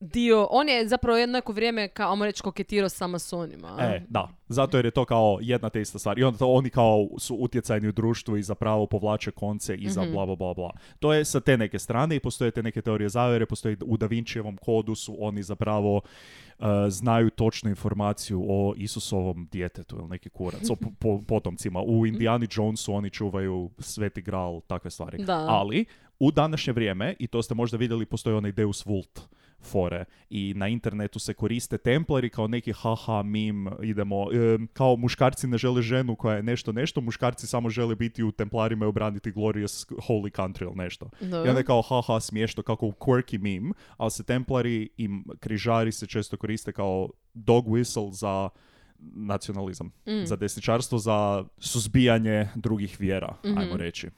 dio, 0.04 0.46
on 0.50 0.68
je 0.68 0.88
zapravo 0.88 1.18
jedno 1.18 1.32
neko 1.32 1.52
vrijeme, 1.52 1.88
kao, 1.88 2.10
ajmo 2.10 2.24
reći, 2.24 2.42
koketirao 2.42 2.88
sa 2.88 3.06
masonima. 3.06 3.76
E, 3.80 4.02
da. 4.08 4.28
Zato 4.48 4.78
jer 4.78 4.84
je 4.84 4.90
to 4.90 5.04
kao 5.04 5.38
jedna 5.42 5.68
te 5.70 5.80
ista 5.80 5.98
stvar. 5.98 6.18
I 6.18 6.24
onda 6.24 6.38
to 6.38 6.48
oni 6.48 6.70
kao 6.70 7.06
su 7.18 7.36
utjecajni 7.36 7.88
u 7.88 7.92
društvu 7.92 8.36
i 8.36 8.42
zapravo 8.42 8.86
povlače 8.86 9.30
konce 9.30 9.74
i 9.74 9.90
za 9.90 10.02
Mhm. 10.02 10.12
bla 10.12 10.26
bla 10.26 10.36
bla 10.36 10.54
bla. 10.54 10.70
To 10.98 11.12
je 11.12 11.24
sa 11.24 11.40
te 11.40 11.56
neke 11.56 11.78
strane 11.78 12.16
i 12.16 12.20
postoje 12.20 12.50
te 12.50 12.62
neke 12.62 12.82
teorije 12.82 13.08
zavere, 13.08 13.46
postoji 13.46 13.76
u 13.86 13.96
Da 13.96 14.06
Vincijevom 14.06 14.56
kodu 14.56 14.94
su 14.94 15.16
oni 15.18 15.42
zapravo 15.42 15.96
uh, 16.58 16.66
znaju 16.88 17.30
točnu 17.30 17.70
informaciju 17.70 18.44
o 18.48 18.74
Isusovom 18.76 19.48
djetetu 19.52 19.96
ili 19.96 20.08
neki 20.08 20.28
kurac, 20.30 20.70
o 20.70 20.76
po- 20.76 20.90
po- 20.98 21.22
potomcima. 21.22 21.82
U 21.82 22.06
Indiana 22.06 22.46
Jonesu 22.50 22.94
oni 22.94 23.10
čuvaju 23.10 23.70
sveti 23.78 24.22
gral, 24.22 24.60
takve 24.60 24.90
stvari. 24.90 25.24
Da. 25.24 25.46
Ali, 25.48 25.84
u 26.18 26.30
današnje 26.30 26.72
vrijeme, 26.72 27.14
i 27.18 27.26
to 27.26 27.42
ste 27.42 27.54
možda 27.54 27.76
vidjeli, 27.76 28.06
postoji 28.06 28.36
onaj 28.36 28.52
Deus 28.52 28.86
Vult 28.86 29.20
fore 29.64 30.04
i 30.30 30.54
na 30.56 30.68
internetu 30.68 31.18
se 31.18 31.34
koriste 31.34 31.78
templari 31.78 32.30
kao 32.30 32.48
neki 32.48 32.72
haha 32.72 33.22
mim 33.22 33.68
idemo 33.82 34.26
em, 34.32 34.66
kao 34.68 34.96
muškarci 34.96 35.46
ne 35.46 35.58
žele 35.58 35.82
ženu 35.82 36.16
koja 36.16 36.36
je 36.36 36.42
nešto 36.42 36.72
nešto 36.72 37.00
muškarci 37.00 37.46
samo 37.46 37.70
žele 37.70 37.94
biti 37.94 38.22
u 38.22 38.32
templarima 38.32 38.84
i 38.84 38.88
obraniti 38.88 39.32
glorious 39.32 39.86
holy 39.88 40.30
country 40.32 40.62
ili 40.62 40.74
nešto 40.74 41.10
Dobro. 41.20 41.38
i 41.38 41.48
onda 41.48 41.58
je 41.60 41.64
kao 41.64 41.82
haha 41.82 42.20
smiješno 42.20 42.62
kako 42.62 42.86
quirky 42.86 43.38
meme 43.38 43.72
ali 43.96 44.10
se 44.10 44.22
templari 44.24 44.88
i 44.96 45.08
križari 45.40 45.92
se 45.92 46.06
često 46.06 46.36
koriste 46.36 46.72
kao 46.72 47.08
dog 47.34 47.66
whistle 47.66 48.12
za 48.12 48.48
nacionalizam, 48.98 49.86
Mm. 50.06 50.24
za 50.24 50.36
desničarstvo, 50.36 50.98
za 50.98 51.44
suzbijanje 51.58 52.48
drugih 52.54 52.96
vjera, 53.00 53.36
Mhm. 53.44 53.58
ajmo 53.58 53.76
reći. 53.76 54.08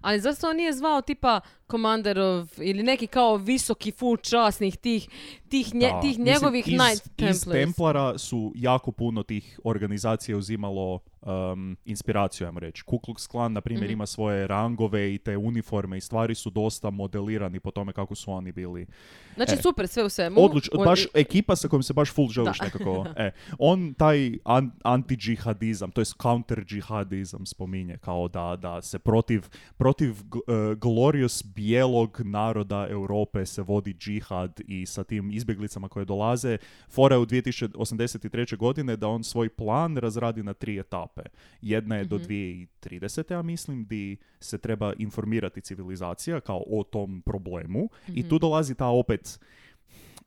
Ali 0.00 0.20
zašto 0.20 0.48
on 0.48 0.56
nije 0.56 0.72
zvao 0.72 1.02
tipa 1.02 1.40
Commanderov 1.70 2.48
ili 2.58 2.82
neki 2.82 3.06
kao 3.06 3.36
visoki 3.36 3.92
full 3.92 4.16
časnih 4.16 4.76
tih, 4.76 5.08
tih, 5.48 5.74
nje- 5.74 5.80
Da. 5.82 6.00
tih 6.00 6.08
Mislim, 6.10 6.24
njegovih 6.26 6.68
iz, 6.68 6.74
Knight 6.74 7.06
Iz 7.06 7.12
Templars. 7.16 7.44
Templara 7.64 8.18
su 8.18 8.52
jako 8.54 8.92
puno 8.92 9.22
tih 9.22 9.60
organizacija 9.64 10.36
uzimalo 10.36 11.00
um, 11.24 11.76
inspiraciju, 11.84 12.46
ajmo 12.46 12.60
reći. 12.60 12.82
Ku 12.82 12.98
Klux 12.98 13.28
Klan, 13.28 13.52
na 13.52 13.60
primjer, 13.60 13.84
Mhm. 13.84 13.92
ima 13.92 14.06
svoje 14.06 14.46
rangove 14.46 15.14
i 15.14 15.18
te 15.18 15.36
uniforme 15.36 15.96
i 15.96 16.00
stvari 16.00 16.34
su 16.34 16.50
dosta 16.50 16.90
modelirani 16.90 17.60
po 17.60 17.70
tome 17.70 17.92
kako 17.92 18.14
su 18.14 18.32
oni 18.32 18.52
bili. 18.52 18.86
Znači 19.34 19.52
E. 19.52 19.56
super, 19.56 19.88
sve 19.88 20.04
u 20.04 20.08
svemu. 20.08 20.40
Odluč, 20.40 20.68
baš 20.84 21.00
ekipa 21.14 21.56
sa 21.56 21.68
kojom 21.68 21.82
se 21.82 21.92
baš 21.92 22.12
full 22.12 22.28
želiš 22.28 22.58
Da. 22.58 22.64
nekako. 22.64 23.06
E, 23.16 23.30
on 23.58 23.94
taj 23.94 24.38
an, 24.44 24.70
anti-džihadizam, 24.84 25.90
to 25.90 26.00
je 26.00 26.04
counter-džihadizam 26.04 27.46
spominje, 27.46 27.98
kao 27.98 28.28
da, 28.28 28.56
da 28.56 28.82
se 28.82 28.98
protiv, 28.98 29.42
protiv 29.76 30.10
e, 30.10 30.16
glorious 30.76 31.44
bijelog 31.46 32.20
naroda 32.20 32.86
Europe 32.90 33.46
se 33.46 33.62
vodi 33.62 33.94
džihad 33.94 34.60
i 34.60 34.86
sa 34.86 35.04
tim 35.04 35.30
izbjeglicama 35.30 35.88
koje 35.88 36.04
dolaze. 36.04 36.58
Fora 36.90 37.14
je 37.14 37.20
u 37.20 37.26
2083. 37.26 38.56
godine 38.56 38.96
da 38.96 39.08
on 39.08 39.24
svoj 39.24 39.48
plan 39.48 39.96
razradi 39.96 40.42
na 40.42 40.52
tri 40.54 40.78
etape. 41.14 41.30
Jedna 41.62 41.96
je 41.96 42.04
do 42.04 42.18
2030. 42.18 43.32
ja 43.32 43.42
mislim, 43.42 43.84
di 43.84 44.16
se 44.40 44.58
treba 44.58 44.92
informirati 44.98 45.60
civilizacija 45.60 46.40
kao 46.40 46.64
o 46.66 46.82
tom 46.82 47.22
problemu 47.26 47.88
i 48.08 48.28
tu 48.28 48.38
dolazi 48.38 48.74
ta 48.74 48.86
opet 48.86 49.40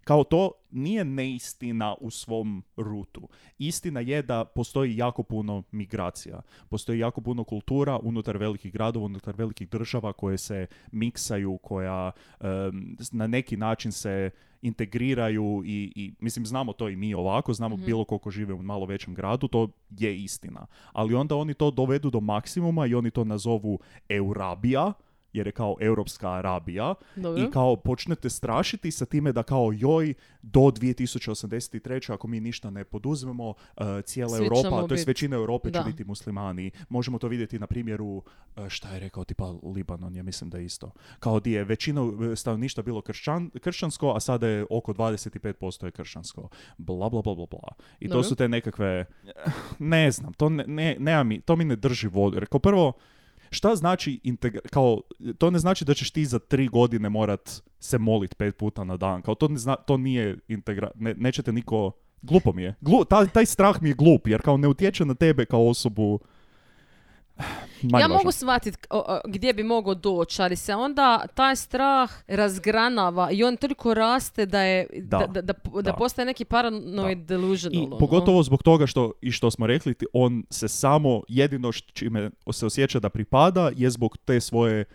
kao 0.04 0.24
to 0.24 0.52
nije 0.72 1.06
neistina 1.06 1.96
u 2.00 2.12
svom 2.12 2.64
rutu. 2.78 3.30
Istina 3.58 4.00
je 4.00 4.22
da 4.22 4.46
postoji 4.46 4.98
jako 4.98 5.24
puno 5.24 5.64
migracija. 5.72 6.42
Postoji 6.70 7.00
jako 7.00 7.22
puno 7.22 7.44
kultura 7.44 8.00
unutar 8.00 8.38
velikih 8.38 8.74
gradova, 8.74 9.06
unutar 9.06 9.36
velikih 9.38 9.70
država 9.70 10.14
koje 10.14 10.38
se 10.38 10.68
miksaju, 10.92 11.58
koja 11.58 12.12
em, 12.40 12.96
na 13.12 13.28
neki 13.28 13.58
način 13.58 13.92
se 13.92 14.30
integriraju 14.62 15.64
i, 15.66 15.92
i 15.96 16.12
mislim 16.20 16.46
znamo 16.46 16.74
to 16.74 16.90
i 16.90 16.96
mi 16.96 17.14
ovako, 17.14 17.54
znamo 17.54 17.78
bilo 17.78 18.06
koliko 18.06 18.32
žive 18.32 18.54
u 18.54 18.64
malo 18.64 18.86
većem 18.86 19.14
gradu, 19.14 19.48
to 19.48 19.70
je 19.90 20.18
istina. 20.18 20.66
Ali 20.92 21.16
onda 21.16 21.36
oni 21.36 21.54
to 21.54 21.72
dovedu 21.72 22.10
do 22.10 22.20
maksimuma 22.20 22.86
i 22.86 22.96
oni 22.96 23.12
to 23.12 23.24
nazovu 23.24 23.80
Eurabija, 24.10 24.94
jer 25.38 25.48
je 25.48 25.52
kao 25.52 25.76
Europska 25.80 26.32
Arabija 26.32 26.96
Dobro. 27.16 27.44
i 27.44 27.52
kao 27.52 27.76
počnete 27.76 28.30
strašiti 28.30 28.92
sa 28.92 29.06
time 29.06 29.32
da 29.32 29.44
kao 29.44 29.72
joj 29.76 30.14
do 30.42 30.60
2083. 30.60 32.14
ako 32.14 32.28
mi 32.28 32.40
ništa 32.40 32.70
ne 32.70 32.84
poduzmemo 32.84 33.50
uh, 33.50 33.56
cijela 34.04 34.38
Svi 34.38 34.46
Europa, 34.46 34.88
to 34.88 34.96
je 34.96 35.04
većina 35.08 35.36
Europe 35.36 35.70
će 35.70 35.80
Da. 35.80 35.84
biti 35.84 36.04
muslimani. 36.04 36.72
Možemo 36.90 37.20
to 37.20 37.28
vidjeti 37.28 37.60
na 37.60 37.68
primjeru 37.68 38.08
uh, 38.08 38.24
šta 38.70 38.94
je 38.94 39.00
rekao 39.00 39.24
tipa 39.24 39.54
Libanon, 39.76 40.16
ja 40.16 40.24
mislim 40.24 40.50
da 40.50 40.58
je 40.58 40.66
isto. 40.66 40.92
Kao 41.20 41.40
di 41.40 41.52
je 41.52 41.64
većina 41.64 42.02
uh, 42.02 42.14
stanovništva 42.36 42.84
bilo 42.84 43.02
kršćan, 43.02 43.50
kršćansko, 43.50 44.14
a 44.16 44.20
sada 44.20 44.48
je 44.48 44.66
oko 44.70 44.94
25% 44.94 45.86
je 45.86 45.92
kršćansko. 45.92 46.50
Bla, 46.78 47.10
bla, 47.10 47.22
bla, 47.22 47.36
bla, 47.36 47.46
bla. 47.46 47.70
I 48.00 48.08
to 48.08 48.14
Dobro. 48.14 48.24
su 48.24 48.36
te 48.36 48.48
nekakve, 48.48 49.06
ne 49.80 50.12
znam, 50.12 50.34
to, 50.34 50.50
ne, 50.50 50.96
ne, 51.00 51.24
mi, 51.24 51.42
to 51.42 51.56
mi 51.56 51.66
ne 51.66 51.76
drži 51.76 52.08
vodu. 52.08 52.38
Jer 52.38 52.46
kao 52.46 52.60
prvo, 52.60 52.94
Šta 53.50 53.76
znači 53.76 54.20
integra- 54.24 54.70
kao, 54.70 55.02
to 55.38 55.52
ne 55.52 55.60
znači 55.60 55.86
da 55.86 55.94
ćeš 55.94 56.12
ti 56.12 56.26
za 56.26 56.40
tri 56.40 56.68
godine 56.68 57.10
morat 57.10 57.62
se 57.80 57.98
molit 57.98 58.36
pet 58.38 58.58
puta 58.58 58.84
na 58.84 58.98
dan. 58.98 59.22
Kao 59.22 59.36
to, 59.36 59.48
ne 59.48 59.58
zna, 59.58 59.76
to 59.76 59.98
nije 59.98 60.38
integra... 60.48 60.92
Ne, 60.96 61.14
nećete 61.14 61.52
niko... 61.52 61.92
Glupo 62.22 62.54
mi 62.54 62.64
je. 62.64 62.76
Glu, 62.82 63.06
taj, 63.06 63.28
taj 63.28 63.46
strah 63.46 63.82
mi 63.82 63.90
je 63.90 63.96
glup, 63.96 64.28
jer 64.28 64.42
kao 64.42 64.58
ne 64.58 64.68
utječe 64.68 65.06
na 65.06 65.14
tebe 65.14 65.46
kao 65.46 65.68
osobu... 65.68 66.20
Manje 67.84 67.92
ja 67.94 68.00
važno. 68.00 68.16
mogu 68.16 68.32
shvatiti 68.32 68.78
gdje 69.26 69.54
bi 69.54 69.64
mogao 69.64 69.96
doći, 69.96 70.42
ali 70.42 70.56
se 70.56 70.76
onda 70.76 71.26
taj 71.28 71.56
strah 71.56 72.12
razgranava 72.28 73.32
i 73.32 73.44
on 73.44 73.58
toliko 73.58 73.94
raste 73.94 74.46
da 74.46 74.62
je 74.62 74.88
da, 74.96 75.18
Da, 75.28 75.42
da, 75.42 75.54
da, 75.82 75.94
postaje 75.94 76.26
neki 76.26 76.46
paranoid 76.46 77.18
delusional. 77.20 77.82
I 77.82 77.86
ono. 77.86 77.98
pogotovo 77.98 78.44
zbog 78.44 78.64
toga 78.64 78.88
što, 78.88 79.12
i 79.22 79.32
što 79.32 79.52
smo 79.52 79.68
rekli, 79.68 79.96
on 80.14 80.44
se 80.50 80.68
samo, 80.68 81.22
jedino 81.28 81.72
čime 81.72 82.32
se 82.52 82.66
osjeća 82.66 83.00
da 83.00 83.10
pripada 83.10 83.72
je 83.76 83.90
zbog 83.90 84.18
te 84.18 84.40
svoje 84.42 84.86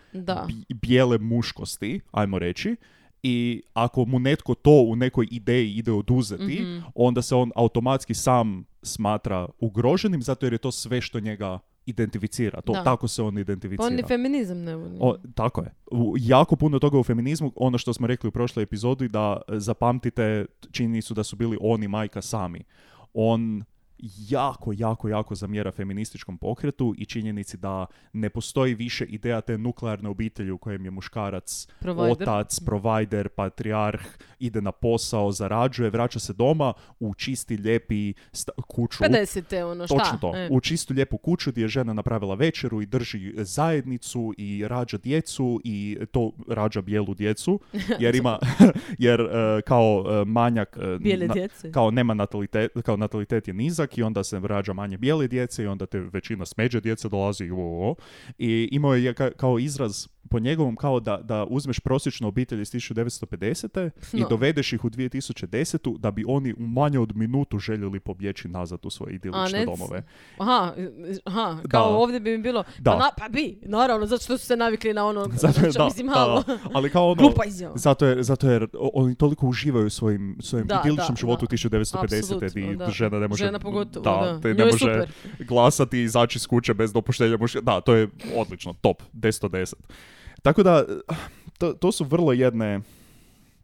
bijele 0.71 1.17
muškosti, 1.17 1.99
ajmo 2.11 2.39
reći, 2.39 2.75
i 3.23 3.61
ako 3.73 4.05
mu 4.05 4.19
netko 4.19 4.55
to 4.55 4.81
u 4.81 4.95
nekoj 4.95 5.27
ideji 5.31 5.71
ide 5.71 5.91
oduzeti, 5.91 6.59
Mhm. 6.61 6.79
onda 6.95 7.21
se 7.21 7.35
on 7.35 7.51
automatski 7.55 8.13
sam 8.13 8.65
smatra 8.81 9.47
ugroženim, 9.59 10.21
zato 10.21 10.45
jer 10.45 10.53
je 10.53 10.57
to 10.57 10.71
sve 10.71 11.01
što 11.01 11.19
njega 11.19 11.59
identificira. 11.85 12.61
To, 12.61 12.73
Da. 12.73 12.83
tako 12.83 13.07
se 13.07 13.21
on 13.23 13.33
Pa 13.35 13.39
identificira. 13.41 13.85
on 13.87 13.93
ni 13.93 14.03
feminizam 14.03 14.57
ne 14.57 14.75
voli. 14.75 14.97
O, 14.99 15.15
tako 15.35 15.61
je. 15.61 15.73
U, 15.91 16.15
jako 16.19 16.55
puno 16.55 16.79
toga 16.79 16.99
u 16.99 17.03
feminizmu, 17.03 17.51
ono 17.55 17.77
što 17.77 17.93
smo 17.93 18.07
rekli 18.07 18.27
u 18.27 18.31
prošloj 18.31 18.63
epizodi, 18.63 19.07
da 19.07 19.41
zapamtite 19.47 20.45
činjenicu 20.71 21.13
da 21.13 21.23
su 21.23 21.35
bili 21.35 21.57
on 21.61 21.83
i 21.83 21.87
majka 21.87 22.21
sami. 22.21 22.63
On 23.13 23.63
jako, 24.29 24.71
jako, 24.75 25.09
jako 25.09 25.35
zamjera 25.35 25.71
feminističkom 25.71 26.37
pokretu 26.37 26.93
i 26.97 27.05
činjenici 27.05 27.57
da 27.57 27.85
ne 28.13 28.29
postoji 28.29 28.75
više 28.75 29.05
ideja 29.05 29.41
te 29.41 29.57
nuklearne 29.57 30.09
obitelji 30.09 30.51
u 30.51 30.57
kojem 30.57 30.85
je 30.85 30.91
muškarac 30.91 31.67
Provider. 31.79 32.11
otac, 32.11 32.59
provider, 32.59 33.29
patrijarh, 33.29 34.01
ide 34.39 34.61
na 34.61 34.71
posao, 34.71 35.31
zarađuje, 35.31 35.89
vraća 35.89 36.19
se 36.19 36.33
doma 36.33 36.73
u 36.99 37.13
čisti, 37.13 37.57
lijepi 37.57 38.13
sta- 38.31 38.51
kuću. 38.67 39.03
50 39.03 39.63
ono, 39.63 39.87
šta? 39.87 39.97
Točno 39.97 40.17
to. 40.17 40.35
E. 40.35 40.49
U 40.51 40.61
čistu 40.61 40.93
lijepu 40.93 41.17
kuću 41.17 41.51
gdje 41.51 41.61
je 41.61 41.67
žena 41.67 41.93
napravila 41.93 42.35
večeru 42.35 42.81
i 42.81 42.85
drži 42.85 43.33
zajednicu 43.37 44.33
i 44.37 44.63
rađa 44.67 44.97
djecu 44.97 45.61
i 45.63 45.97
to 46.11 46.31
rađa 46.47 46.81
bijelu 46.81 47.13
djecu 47.13 47.59
jer 47.99 48.15
ima 48.15 48.39
jer 48.97 49.21
e, 49.21 49.61
kao 49.61 50.03
e, 50.07 50.25
manjak 50.25 50.77
e, 50.81 50.97
Bijele 50.99 51.27
na- 51.27 51.33
djece. 51.33 51.71
kao 51.71 51.91
nema 51.91 52.13
natalitet, 52.13 52.71
kao 52.83 52.97
natalitet 52.97 53.47
je 53.47 53.53
nizak 53.53 53.92
i 53.97 54.03
onda 54.03 54.23
se 54.23 54.39
rađa 54.39 54.73
manje 54.73 54.97
bijele 54.97 55.27
djece 55.27 55.63
i 55.63 55.67
onda 55.67 55.85
te 55.85 55.99
većina 55.99 56.45
smeđe 56.45 56.81
djece 56.81 57.09
dolazi 57.09 57.49
ovo. 57.49 57.95
I 58.37 58.69
imao 58.71 58.95
je 58.95 59.13
ka- 59.13 59.31
kao 59.37 59.59
izraz 59.59 60.07
po 60.29 60.39
njegovom 60.39 60.75
kao 60.75 60.99
da, 60.99 61.17
da 61.17 61.45
uzmeš 61.45 61.79
prosječnu 61.79 62.27
obitelj 62.27 62.61
iz 62.61 62.71
1950. 62.71 63.89
i 64.13 64.19
No. 64.19 64.27
dovedeš 64.29 64.73
ih 64.73 64.85
u 64.85 64.89
2010. 64.89 65.97
da 65.97 66.11
bi 66.11 66.23
oni 66.27 66.53
u 66.53 66.61
manje 66.61 66.99
od 66.99 67.15
minutu 67.15 67.59
željeli 67.59 67.99
pobjeći 67.99 68.47
nazad 68.47 68.79
u 68.83 68.89
svoje 68.89 69.15
idilične 69.15 69.59
ne- 69.59 69.65
domove. 69.65 70.03
Aha, 70.37 70.73
aha, 71.23 71.57
kao 71.69 71.89
Da. 71.91 71.97
ovdje 71.97 72.19
bi 72.19 72.31
mi 72.31 72.43
bilo, 72.43 72.63
Da. 72.79 72.91
pa, 72.91 72.97
na, 72.97 73.09
pa 73.17 73.29
bi, 73.29 73.59
naravno, 73.61 74.05
zato 74.05 74.23
što 74.23 74.37
su 74.37 74.45
se 74.45 74.55
navikli 74.55 74.93
na 74.93 75.05
ono, 75.05 75.29
Zato, 75.35 75.59
znači, 75.59 75.77
da, 75.77 75.85
mislim, 75.85 76.07
da, 76.07 76.13
da. 76.47 76.57
ali 76.73 76.89
kao 76.89 77.11
ono, 77.11 77.31
zato 77.75 78.05
jer, 78.05 78.23
zato 78.23 78.51
jer 78.51 78.67
oni 78.93 79.15
toliko 79.15 79.47
uživaju 79.47 79.87
u 79.87 79.89
svojim, 79.89 80.37
svojim 80.39 80.67
Da, 80.67 80.81
idiličnom 80.85 81.07
da, 81.09 81.19
životu 81.19 81.45
da. 81.45 81.49
1950. 81.49 82.03
Apsolutno, 82.17 82.49
di 82.49 82.75
da. 82.75 82.89
žena 82.89 83.19
ne 83.19 83.27
može, 83.27 83.45
Žena 83.45 83.59
pogotovo, 83.59 84.03
da. 84.03 84.39
te 84.41 84.53
ne 84.53 84.59
je 84.59 84.65
može 84.65 84.77
super. 84.77 85.11
glasati 85.39 85.97
i 85.97 86.03
izaći 86.03 86.37
iz 86.37 86.47
kuće 86.47 86.73
bez 86.73 86.93
dopuštenja 86.93 87.37
muška. 87.37 87.61
Da, 87.61 87.81
to 87.81 87.93
je 87.95 88.07
odlično, 88.35 88.73
top, 88.81 89.01
10 89.13 89.45
od 89.45 89.51
10. 89.51 89.73
Tako 90.43 90.63
da, 90.63 90.85
to, 91.57 91.73
to 91.73 91.91
su 91.91 92.05
vrlo 92.05 92.33
jedne 92.33 92.79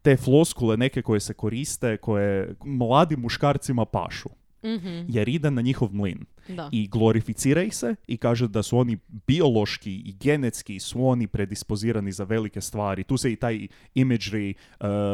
te 0.02 0.18
floskule 0.18 0.78
neke 0.78 1.02
koje 1.02 1.20
se 1.20 1.34
koriste, 1.34 1.98
koje 1.98 2.56
mladim 2.66 3.20
muškarcima 3.20 3.86
pašu. 3.86 4.30
Mhm, 4.66 5.06
jer 5.08 5.30
ide 5.30 5.52
na 5.52 5.62
njihov 5.62 5.90
mlin 5.92 6.26
Da. 6.48 6.70
i 6.72 6.88
glorificira 6.88 7.64
ih 7.64 7.76
se 7.76 7.96
i 8.08 8.18
kaže 8.18 8.48
da 8.48 8.64
su 8.64 8.78
oni 8.78 8.98
biološki 9.28 9.92
i 9.96 10.14
genetski 10.14 10.80
su 10.80 11.06
oni 11.06 11.28
predispozirani 11.28 12.12
za 12.12 12.24
velike 12.24 12.62
stvari. 12.62 13.04
Tu 13.04 13.18
se 13.18 13.32
i 13.32 13.36
taj 13.36 13.68
imagery 13.96 14.54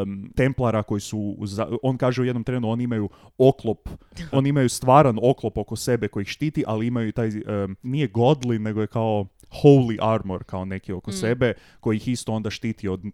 um, 0.02 0.32
templara 0.36 0.84
koji 0.84 1.02
su, 1.02 1.38
za- 1.42 1.78
on 1.84 1.98
kaže 1.98 2.22
u 2.22 2.26
jednom 2.26 2.44
trenu, 2.44 2.70
oni 2.70 2.84
imaju 2.84 3.10
oklop, 3.38 3.90
oni 4.32 4.50
imaju 4.50 4.70
stvaran 4.70 5.20
oklop 5.22 5.58
oko 5.58 5.76
sebe 5.76 6.08
koji 6.08 6.22
ih 6.22 6.28
štiti, 6.28 6.64
ali 6.68 6.88
imaju 6.88 7.12
taj, 7.12 7.28
um, 7.28 7.78
nije 7.84 8.08
godly, 8.10 8.58
nego 8.60 8.82
je 8.82 8.88
kao 8.88 9.26
holy 9.56 9.98
armor 10.04 10.44
kao 10.44 10.66
neki 10.66 10.94
oko 10.94 11.12
sebe, 11.14 11.54
koji 11.80 11.98
ih 11.98 12.08
isto 12.08 12.32
onda 12.32 12.50
štiti 12.50 12.88
od 12.88 13.06
Mm. 13.06 13.12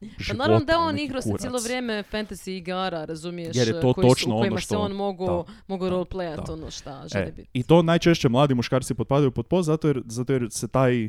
Pa 0.00 0.06
života. 0.18 0.38
naravno 0.38 0.64
da 0.64 0.78
on 0.78 0.98
igrao 0.98 1.22
se 1.22 1.30
cijelo 1.38 1.58
vrijeme 1.58 2.02
fantasy 2.04 2.50
igara, 2.50 3.04
razumiješ, 3.04 3.56
Jer 3.56 3.68
je 3.68 3.80
to 3.80 3.94
koji 3.94 4.04
su- 4.04 4.08
točno 4.10 4.34
u 4.34 4.38
kojima 4.38 4.54
ono 4.54 4.60
se 4.60 4.64
što- 4.64 4.78
on 4.78 4.92
mogu, 4.92 5.26
da, 5.26 5.44
mogu 5.66 5.84
da, 5.84 5.90
roleplayat 5.90 6.46
da. 6.46 6.52
ono 6.52 6.70
šta 6.70 7.04
želi 7.06 7.24
E, 7.24 7.32
biti. 7.32 7.48
I 7.52 7.62
to 7.62 7.82
najčešće 7.82 8.28
mladi 8.28 8.54
muškarci 8.54 8.94
potpadaju 8.94 9.30
pod 9.30 9.46
post 9.46 9.66
zato 9.66 9.88
jer, 9.88 10.02
zato 10.06 10.32
jer 10.32 10.46
se 10.50 10.68
taj 10.68 11.08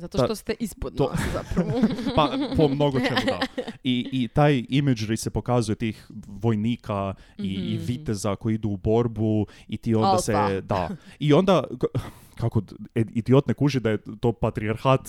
Zato 0.00 0.18
ta- 0.18 0.24
što 0.24 0.34
ste 0.34 0.54
ispod 0.54 0.96
to- 0.96 1.10
nas 1.10 1.20
zapravo. 1.34 1.80
Pa, 2.16 2.28
po 2.56 2.68
mnogo 2.68 2.98
čemu 3.00 3.20
da. 3.26 3.38
I, 3.84 4.08
I 4.14 4.28
taj 4.28 4.52
imagery 4.62 5.16
se 5.16 5.30
pokazuje 5.30 5.76
tih 5.76 6.06
vojnika 6.28 7.14
i, 7.38 7.42
i 7.44 7.74
Mhm. 7.74 7.84
viteza 7.86 8.36
koji 8.36 8.54
idu 8.54 8.68
u 8.68 8.76
borbu 8.76 9.46
i 9.68 9.76
ti 9.76 9.94
onda 9.94 10.08
Alfa. 10.08 10.22
se... 10.48 10.60
Da. 10.60 10.88
I 11.18 11.32
onda, 11.32 11.64
kako 12.34 12.62
e, 12.94 13.04
idiot 13.04 13.46
ne 13.46 13.54
kuži 13.54 13.80
da 13.80 13.90
je 13.90 13.98
to 14.20 14.32
patrijarhat 14.32 15.00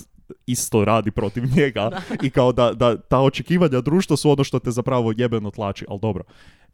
isto 0.46 0.86
radi 0.86 1.12
protiv 1.12 1.44
njega 1.56 1.92
i 2.24 2.30
kao 2.30 2.52
da, 2.52 2.74
da 2.74 2.98
ta 2.98 3.20
očekivanja 3.20 3.82
društva 3.82 4.18
su 4.18 4.32
ono 4.32 4.44
što 4.44 4.60
te 4.60 4.72
zapravo 4.72 5.14
jebeno 5.18 5.52
tlači, 5.52 5.86
ali 5.90 6.00
dobro. 6.00 6.24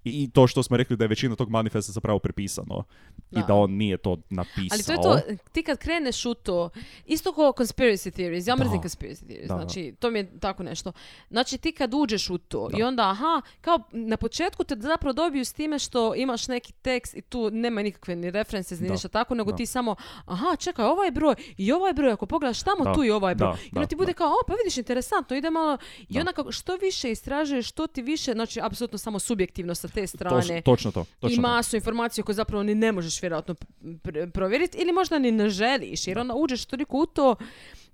I, 0.07 0.23
I 0.23 0.29
to 0.29 0.47
što 0.47 0.63
smo 0.63 0.77
rekli 0.77 0.97
da 0.97 1.03
je 1.03 1.07
većina 1.07 1.35
tog 1.35 1.49
manifesta 1.49 1.91
zapravo 1.91 2.19
prepisano 2.19 2.83
i 3.31 3.35
Da. 3.35 3.41
da 3.41 3.53
on 3.53 3.71
nije 3.71 3.97
to 3.97 4.17
napisao. 4.29 4.67
Ali 4.71 4.83
to 4.83 4.91
je 4.91 4.97
to, 5.01 5.35
ti 5.51 5.63
kad 5.63 5.77
kreneš 5.77 6.25
u 6.25 6.33
to, 6.33 6.69
isto 7.05 7.33
kao 7.33 7.51
conspiracy 7.51 8.11
theories, 8.11 8.47
ja 8.47 8.55
mrzim 8.55 8.81
Da. 8.81 8.87
conspiracy 8.87 9.25
theories, 9.25 9.47
Da, 9.47 9.55
da. 9.55 9.61
znači 9.61 9.95
to 9.99 10.11
mi 10.11 10.19
je 10.19 10.39
tako 10.39 10.63
nešto. 10.63 10.91
Znači 11.29 11.57
ti 11.57 11.71
kad 11.71 11.93
uđeš 11.93 12.29
u 12.29 12.37
to 12.37 12.67
Da. 12.71 12.77
i 12.77 12.83
onda, 12.83 13.09
aha, 13.09 13.41
kao 13.61 13.79
na 13.91 14.17
početku 14.17 14.63
te 14.63 14.75
zapravo 14.79 15.13
dobiju 15.13 15.45
s 15.45 15.53
time 15.53 15.79
što 15.79 16.15
imaš 16.15 16.47
neki 16.47 16.73
tekst 16.73 17.15
i 17.15 17.21
tu 17.21 17.49
nema 17.51 17.81
nikakve 17.81 18.15
ni 18.15 18.31
reference 18.31 18.75
ni 18.75 18.87
Da. 18.87 18.93
ništa 18.93 19.07
tako, 19.07 19.35
nego 19.35 19.51
Da. 19.51 19.57
ti 19.57 19.65
samo, 19.65 19.95
aha, 20.25 20.55
čekaj, 20.55 20.85
ovaj 20.85 21.11
broj 21.11 21.35
i 21.57 21.71
ovaj 21.71 21.93
broj, 21.93 22.11
ako 22.11 22.25
pogledaš 22.25 22.63
tamo, 22.63 22.83
Da. 22.83 22.93
tu 22.93 23.03
i 23.03 23.11
ovaj 23.11 23.35
broj. 23.35 23.51
Da, 23.51 23.57
I 23.63 23.67
onda 23.67 23.79
da, 23.79 23.85
ti 23.85 23.95
bude 23.95 24.11
da. 24.11 24.17
kao, 24.17 24.27
o, 24.27 24.45
pa 24.47 24.53
vidiš, 24.53 24.77
interesantno, 24.77 25.37
ide 25.37 25.49
malo, 25.49 25.77
i 25.99 26.13
Da. 26.13 26.19
onda 26.19 26.31
kako, 26.31 26.51
što 26.51 26.75
više 26.75 27.11
istražuješ, 27.11 27.67
što 27.69 27.87
ti 27.87 28.01
više, 28.01 28.31
znači, 28.33 28.59
apsolutno 28.63 28.97
samo 28.97 29.19
subjektivno 29.19 29.75
sa 29.75 29.87
te 29.97 30.01
To- 30.03 30.07
strane 30.07 30.61
točno 30.61 30.91
to. 30.91 31.05
Točno 31.19 31.33
i 31.33 31.35
to. 31.35 31.41
masu 31.41 31.75
informacija 31.75 32.23
koje 32.23 32.35
zapravo 32.35 32.63
ni 32.63 32.75
ne 32.75 32.91
možeš 32.91 33.21
vjerojatno 33.21 33.55
pr- 33.81 34.31
provjeriti 34.31 34.77
ili 34.77 34.91
možda 34.91 35.19
ni 35.19 35.31
ne 35.31 35.49
želiš 35.49 36.07
jer 36.07 36.19
onda 36.19 36.33
uđeš 36.35 36.65
toliko 36.65 36.97
u 36.97 37.05
to 37.05 37.35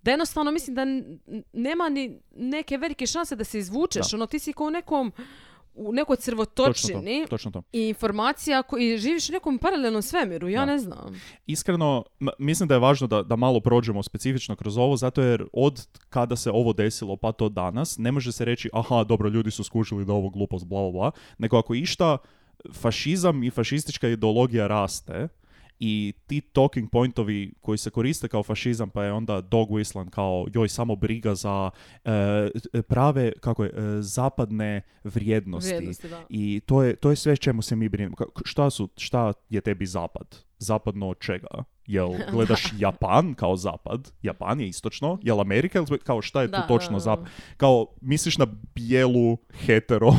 da 0.01 0.11
jednostavno 0.11 0.51
mislim 0.51 0.75
da 0.75 0.83
nema 1.53 1.89
ni 1.89 2.19
neke 2.31 2.77
velike 2.77 3.07
šanse 3.07 3.35
da 3.35 3.43
se 3.43 3.59
izvučeš. 3.59 4.13
Ono, 4.13 4.25
ti 4.25 4.39
si 4.39 4.53
kao 4.53 4.67
u 4.67 4.71
nekom 4.71 5.11
u 5.75 5.93
nekoj 5.93 6.15
Točno 6.15 6.23
crvotočini 6.25 7.21
to. 7.21 7.29
Točno 7.29 7.51
to. 7.51 7.63
i 7.71 7.81
informacija 7.81 8.63
koji 8.63 8.97
živiš 8.97 9.29
u 9.29 9.33
nekom 9.33 9.57
paralelnom 9.57 10.01
svemiru, 10.01 10.49
ja 10.49 10.59
Da. 10.59 10.65
ne 10.65 10.79
znam. 10.79 11.21
iskreno, 11.45 12.03
m- 12.19 12.27
mislim 12.39 12.67
da 12.67 12.75
je 12.75 12.79
važno 12.79 13.07
da, 13.07 13.23
da 13.23 13.35
malo 13.35 13.59
prođemo 13.59 14.03
specifično 14.03 14.55
kroz 14.55 14.77
ovo, 14.77 14.97
zato 14.97 15.21
jer 15.21 15.45
od 15.53 15.87
kada 16.09 16.35
se 16.35 16.51
ovo 16.51 16.73
desilo 16.73 17.17
pa 17.17 17.31
to 17.31 17.49
danas, 17.49 17.97
ne 17.97 18.11
može 18.11 18.31
se 18.31 18.45
reći, 18.45 18.69
aha, 18.73 19.03
dobro, 19.03 19.29
ljudi 19.29 19.51
su 19.51 19.63
skužili 19.63 20.05
da 20.05 20.13
ovo 20.13 20.29
glupost, 20.29 20.65
bla, 20.65 20.81
bla, 20.81 20.91
bla, 20.91 21.11
nego 21.37 21.57
ako 21.57 21.73
išta, 21.73 22.17
fašizam 22.73 23.43
i 23.43 23.49
fašistička 23.49 24.07
ideologija 24.07 24.67
raste, 24.67 25.27
i 25.85 26.13
ti 26.27 26.41
talking 26.41 26.89
pointovi 26.89 27.53
koji 27.61 27.77
se 27.77 27.89
koriste 27.89 28.27
kao 28.27 28.43
fašizam, 28.43 28.89
pa 28.89 29.03
je 29.03 29.11
onda 29.11 29.41
dog 29.41 29.69
whistlan 29.69 30.09
kao 30.09 30.45
joj 30.53 30.69
samo 30.69 30.95
briga 30.95 31.35
za 31.35 31.69
e, 32.05 32.81
prave, 32.87 33.31
kako 33.39 33.63
je, 33.63 33.69
e, 33.69 34.01
zapadne 34.01 34.81
vrijednosti. 35.03 35.69
Vrijednosti, 35.69 36.09
da. 36.09 36.23
I 36.29 36.61
to 36.65 36.83
je, 36.83 36.95
to 36.95 37.09
je 37.09 37.15
sve 37.15 37.37
čemu 37.37 37.61
se 37.61 37.75
mi 37.75 37.89
brinemo. 37.89 38.15
Šta, 38.45 38.69
su, 38.69 38.89
šta 38.97 39.33
je 39.49 39.61
tebi 39.61 39.85
zapad? 39.85 40.37
Zapadno 40.57 41.09
od 41.09 41.19
čega? 41.19 41.63
Jel 41.85 42.09
gledaš 42.33 42.63
Japan 42.77 43.33
kao 43.33 43.55
zapad? 43.55 44.11
Japan 44.21 44.61
je 44.61 44.67
istočno? 44.67 45.19
Jel 45.21 45.41
Amerika? 45.41 45.79
Jel- 45.79 45.97
Kao 45.97 46.21
šta 46.21 46.41
je 46.41 46.47
Da, 46.47 46.61
tu 46.61 46.67
točno 46.67 46.99
zapad? 46.99 47.27
Kao 47.57 47.87
misliš 48.01 48.37
na 48.37 48.47
bijelu 48.75 49.37
hetero 49.65 50.11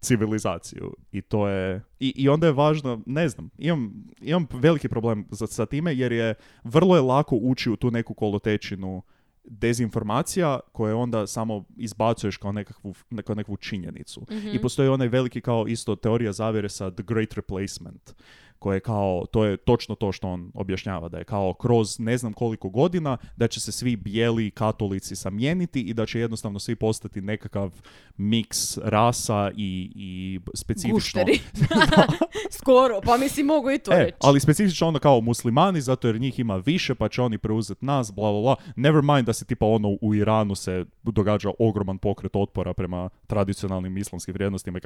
civilizaciju 0.00 0.94
i 1.12 1.22
to 1.22 1.48
je 1.48 1.82
i, 2.00 2.12
i 2.16 2.28
onda 2.28 2.46
je 2.46 2.52
važno 2.52 3.02
ne 3.06 3.28
znam 3.28 3.50
imam, 3.58 4.04
imam 4.20 4.46
veliki 4.52 4.88
problem 4.88 5.26
za, 5.30 5.46
sa 5.46 5.66
time 5.66 5.94
jer 5.94 6.12
je 6.12 6.34
vrlo 6.64 6.96
je 6.96 7.02
lako 7.02 7.36
ući 7.36 7.70
u 7.70 7.76
tu 7.76 7.90
neku 7.90 8.14
kolotečinu 8.14 9.02
dezinformacija 9.44 10.60
koje 10.72 10.94
onda 10.94 11.26
samo 11.26 11.64
izbacuješ 11.76 12.36
kao 12.36 12.52
nekakvu, 12.52 12.94
kao 13.24 13.34
nekakvu 13.34 13.56
činjenicu. 13.56 14.26
I 14.52 14.62
postoji 14.62 14.88
onaj 14.88 15.08
veliki 15.08 15.40
kao 15.40 15.66
isto 15.68 15.96
teorija 15.96 16.32
zavjere 16.32 16.68
sa 16.68 16.90
The 16.90 17.02
Great 17.02 17.32
Replacement 17.32 18.14
koje 18.58 18.76
je 18.76 18.80
kao, 18.80 19.26
to 19.30 19.44
je 19.44 19.56
točno 19.56 19.94
to 19.94 20.12
što 20.12 20.28
on 20.28 20.50
objašnjava, 20.54 21.08
da 21.08 21.18
je 21.18 21.24
kao 21.24 21.54
kroz 21.54 21.98
ne 21.98 22.18
znam 22.18 22.32
koliko 22.32 22.68
godina 22.68 23.16
da 23.36 23.48
će 23.48 23.60
se 23.60 23.72
svi 23.72 23.96
bijeli 23.96 24.50
katolici 24.50 25.16
samijeniti 25.16 25.80
i 25.80 25.94
da 25.94 26.06
će 26.06 26.20
jednostavno 26.20 26.58
svi 26.58 26.76
postati 26.76 27.20
nekakav 27.20 27.72
miks 28.16 28.78
rasa 28.78 29.50
i, 29.56 29.92
i 29.94 30.40
specifično... 30.54 31.24
Skoro, 32.58 33.00
pa 33.04 33.16
mislim 33.16 33.46
mogu 33.46 33.70
i 33.70 33.78
to 33.78 33.92
E, 33.92 33.98
reći. 33.98 34.16
ali 34.20 34.40
specifično 34.40 34.86
onda 34.86 34.98
kao 34.98 35.20
muslimani, 35.20 35.80
zato 35.80 36.08
jer 36.08 36.20
njih 36.20 36.38
ima 36.38 36.56
više, 36.56 36.94
pa 36.94 37.08
će 37.08 37.22
oni 37.22 37.38
preuzeti 37.38 37.84
nas, 37.86 38.12
bla, 38.12 38.32
bla, 38.32 38.40
bla. 38.40 38.56
Never 38.76 39.02
mind 39.02 39.26
da 39.26 39.32
se 39.32 39.44
tipa 39.44 39.66
ono 39.66 39.88
u 40.00 40.14
Iranu 40.14 40.54
se 40.54 40.84
događa 41.02 41.50
ogroman 41.58 41.98
pokret 41.98 42.36
otpora 42.36 42.74
prema 42.74 43.08
tradicionalnim 43.26 43.96
islamskim 43.96 44.32
vrijednostima. 44.32 44.80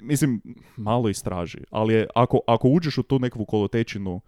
Mislim, 0.00 0.42
malo 0.76 1.08
istraži, 1.08 1.58
ali 1.70 1.94
je, 1.94 2.06
ako, 2.14 2.40
ako 2.46 2.68
uđeš 2.68 2.98
u 2.98 3.02
tu 3.08 3.18
nekakvu 3.18 3.44
kolotečinu, 3.44 4.20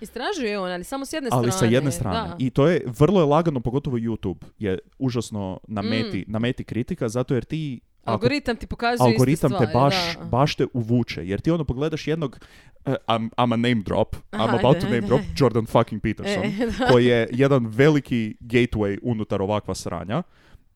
Istražuje 0.00 0.58
on, 0.58 0.70
ali 0.72 0.84
samo 0.84 1.06
s 1.06 1.12
jedne 1.12 1.28
ali 1.32 1.52
strane. 1.52 1.70
sa 1.70 1.74
jedne 1.74 1.92
strane. 1.92 2.28
Da. 2.28 2.36
I 2.38 2.50
to 2.50 2.66
je 2.66 2.84
vrlo 2.86 3.20
je 3.20 3.26
lagano, 3.26 3.60
pogotovo 3.60 3.96
YouTube 3.98 4.44
je 4.58 4.78
užasno 4.98 5.60
na 5.68 5.82
meti, 5.82 6.24
na 6.28 6.38
meti 6.38 6.64
kritika, 6.64 7.08
zato 7.08 7.34
jer 7.34 7.44
ti 7.44 7.80
ako 8.04 8.12
Algoritam 8.12 8.56
ti 8.56 8.66
pokazuje 8.66 9.12
algoritam 9.12 9.50
te 9.50 9.66
baš, 9.74 9.94
da. 10.18 10.24
baš 10.24 10.54
te 10.54 10.66
uvuče. 10.72 11.28
Jer 11.28 11.40
ti 11.40 11.50
ono 11.50 11.64
pogledaš 11.64 12.06
jednog, 12.06 12.38
uh, 12.86 12.94
I'm, 13.08 13.30
I'm 13.30 13.52
a 13.54 13.56
name 13.56 13.74
drop, 13.74 14.16
I'm 14.16 14.44
Aha, 14.44 14.56
about 14.58 14.76
ajde, 14.76 14.80
to 14.80 14.86
name 14.86 14.96
ajde. 14.96 15.06
drop, 15.06 15.20
Jordan 15.36 15.66
fucking 15.66 16.02
Peterson, 16.02 16.42
E, 16.44 16.90
koji 16.90 17.06
je 17.06 17.28
jedan 17.32 17.66
veliki 17.66 18.36
gateway 18.40 18.98
unutar 19.02 19.42
ovakva 19.42 19.74
sranja, 19.74 20.22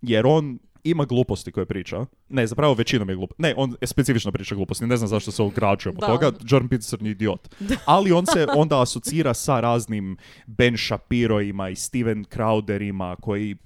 jer 0.02 0.26
on 0.26 0.58
ima 0.84 1.04
gluposti 1.04 1.52
koje 1.52 1.66
priča. 1.66 2.06
Ne, 2.28 2.46
zapravo 2.46 2.74
većinom 2.74 3.08
je 3.08 3.16
gluposti. 3.16 3.42
Ne, 3.42 3.54
on 3.56 3.76
specifično 3.82 4.32
priča 4.32 4.54
gluposti. 4.54 4.86
Ne 4.86 4.96
znam 4.96 5.08
zašto 5.08 5.30
se 5.30 5.42
ograđujemo 5.42 6.00
Da. 6.00 6.06
toga. 6.06 6.32
Jordan 6.48 6.68
Peterson 6.68 7.06
je 7.06 7.10
idiot. 7.10 7.54
Ali 7.84 8.12
on 8.12 8.26
se 8.26 8.46
onda 8.56 8.82
asocira 8.82 9.34
sa 9.34 9.60
raznim 9.60 10.16
Ben 10.46 10.76
Shapiroima 10.76 11.68
i 11.68 11.76
Steven 11.76 12.24
Crowderima 12.24 13.16
koji 13.20 13.56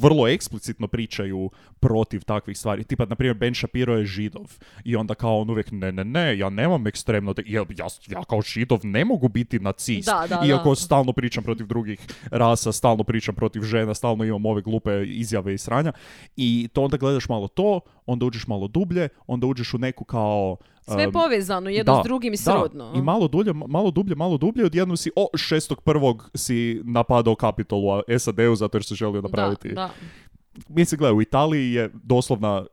vrlo 0.00 0.28
eksplicitno 0.28 0.88
pričaju 0.88 1.50
protiv 1.84 2.24
takvih 2.24 2.58
stvari. 2.58 2.84
Tipa, 2.84 3.04
na 3.04 3.14
primjer, 3.14 3.36
Ben 3.36 3.54
Shapiro 3.54 3.96
je 3.96 4.06
židov. 4.06 4.48
I 4.84 4.96
onda 4.96 5.14
kao 5.14 5.38
on 5.40 5.50
uvijek, 5.50 5.68
ne, 5.72 5.92
ne, 5.92 6.04
ne, 6.04 6.38
ja 6.38 6.50
nemam 6.50 6.86
ekstremno... 6.86 7.34
te- 7.34 7.42
Ja, 7.46 7.64
ja, 7.76 7.86
ja 8.08 8.24
kao 8.24 8.40
židov 8.42 8.80
ne 8.82 9.04
mogu 9.04 9.28
biti 9.28 9.58
nacist. 9.58 10.08
Da, 10.08 10.26
da, 10.28 10.46
Iako 10.46 10.68
da. 10.68 10.74
stalno 10.74 11.12
pričam 11.12 11.44
protiv 11.44 11.66
drugih 11.66 12.00
rasa, 12.30 12.72
stalno 12.72 13.04
pričam 13.04 13.34
protiv 13.34 13.62
žena, 13.62 13.94
stalno 13.94 14.24
imam 14.24 14.46
ove 14.46 14.62
glupe 14.62 15.04
izjave 15.06 15.54
i 15.54 15.58
sranja. 15.58 15.92
I 16.36 16.68
to 16.72 16.82
onda 16.82 16.96
gledaš 16.96 17.28
malo 17.28 17.48
to, 17.48 17.80
onda 18.06 18.26
uđeš 18.26 18.46
malo 18.46 18.68
dublje, 18.68 19.08
onda 19.26 19.46
uđeš 19.46 19.74
u 19.74 19.78
neku 19.78 20.04
kao... 20.04 20.56
Sve 20.86 21.02
je 21.02 21.12
povezano 21.12 21.70
jedno 21.70 21.94
da, 21.94 22.00
s 22.00 22.04
drugim 22.04 22.34
i 22.34 22.36
da, 22.36 22.42
srodno. 22.42 22.92
I 22.96 23.02
malo 23.02 23.28
dulje, 23.28 23.52
malo 23.52 23.90
dublje, 23.90 24.14
malo 24.14 24.38
dublje, 24.38 24.64
odjednom 24.64 24.96
si, 24.96 25.10
o, 25.16 25.28
šestog 25.36 25.82
prvog 25.82 26.30
si 26.34 26.80
napadao 26.84 27.34
Kapitol 27.34 27.78
u 27.78 28.18
SAD-u 28.18 28.54
zato 28.56 28.76
jer 28.76 28.84
se 28.84 28.94
želio 28.94 29.20
napraviti. 29.22 29.68
Da, 29.68 29.74
da. 29.74 29.90
Mislim, 30.68 30.98
gledaj, 30.98 31.16
u 31.16 31.22
Italiji 31.22 31.72
je 31.72 31.90
doslovna 32.02 32.66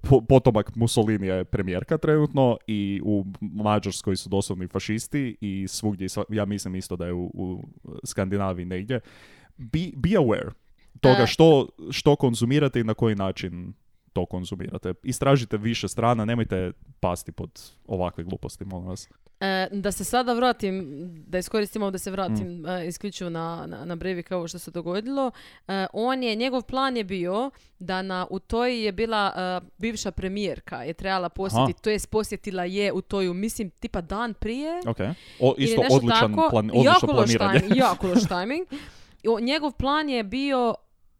po- 0.00 0.20
potomak 0.20 0.76
Mussolinija 0.76 1.34
je 1.34 1.44
premijerka 1.44 1.98
trenutno 1.98 2.56
i 2.66 3.00
u 3.04 3.24
Mađarskoj 3.40 4.16
su 4.16 4.28
doslovni 4.28 4.66
fašisti 4.66 5.36
i 5.40 5.66
svugdje, 5.68 6.06
ja 6.28 6.44
mislim 6.44 6.74
isto 6.74 6.96
da 6.96 7.06
je 7.06 7.12
u, 7.12 7.30
u 7.34 7.64
Skandinaviji 8.04 8.66
negdje. 8.66 9.00
Be, 9.56 9.90
be 9.96 10.08
aware 10.08 10.50
toga 11.00 11.22
E. 11.22 11.26
što, 11.26 11.68
što 11.90 12.16
konzumirate 12.16 12.80
i 12.80 12.84
na 12.84 12.94
koji 12.94 13.14
način 13.14 13.72
to 14.12 14.26
konzumirate. 14.26 14.94
Istražite 15.02 15.56
više 15.56 15.88
strana, 15.88 16.24
nemojte 16.24 16.72
pasti 17.00 17.32
pod 17.32 17.60
ovakve 17.86 18.24
gluposti, 18.24 18.64
molim 18.64 18.88
vas. 18.88 19.08
E, 19.40 19.68
da 19.72 19.92
se 19.92 20.04
sada 20.04 20.32
vratim, 20.32 20.84
da 21.26 21.38
iskoristim 21.38 21.82
ovo 21.82 21.90
da 21.90 21.98
se 21.98 22.10
vratim 22.10 22.46
Mm. 22.48 22.66
e, 22.66 22.86
isključivo 22.86 23.30
na, 23.30 23.64
na, 23.66 23.84
na 23.84 23.96
Breivika 23.96 24.36
ovo 24.36 24.48
što 24.48 24.58
se 24.58 24.70
dogodilo. 24.70 25.30
E, 25.68 25.86
on 25.92 26.22
je, 26.22 26.34
njegov 26.34 26.62
plan 26.62 26.96
je 26.96 27.04
bio 27.04 27.50
da 27.78 28.02
na, 28.02 28.26
u 28.30 28.38
toj 28.38 28.84
je 28.84 28.92
bila 28.92 29.32
e, 29.62 29.66
bivša 29.78 30.10
premijerka 30.10 30.82
je 30.82 30.92
trebala 30.92 31.28
posjetiti, 31.28 31.82
to 31.82 31.90
jest 31.90 32.10
posjetila 32.10 32.64
je 32.64 32.92
u 32.92 33.00
toju, 33.00 33.34
mislim, 33.34 33.70
tipa 33.70 34.00
dan 34.00 34.34
prije. 34.34 34.80
Ok. 34.86 34.98
O, 35.40 35.54
isto 35.58 35.82
odličan 35.90 36.34
tako. 36.34 36.50
plan, 36.50 36.70
odlično 36.70 36.90
jako 36.92 37.06
loš 37.06 37.16
planiranje. 37.36 37.60
timing, 37.60 37.76
jako 37.78 38.06
loš 38.08 38.20
timing. 38.28 38.66
Njegov 39.48 39.72
plan 39.72 40.08
je 40.08 40.24
bio 40.24 40.74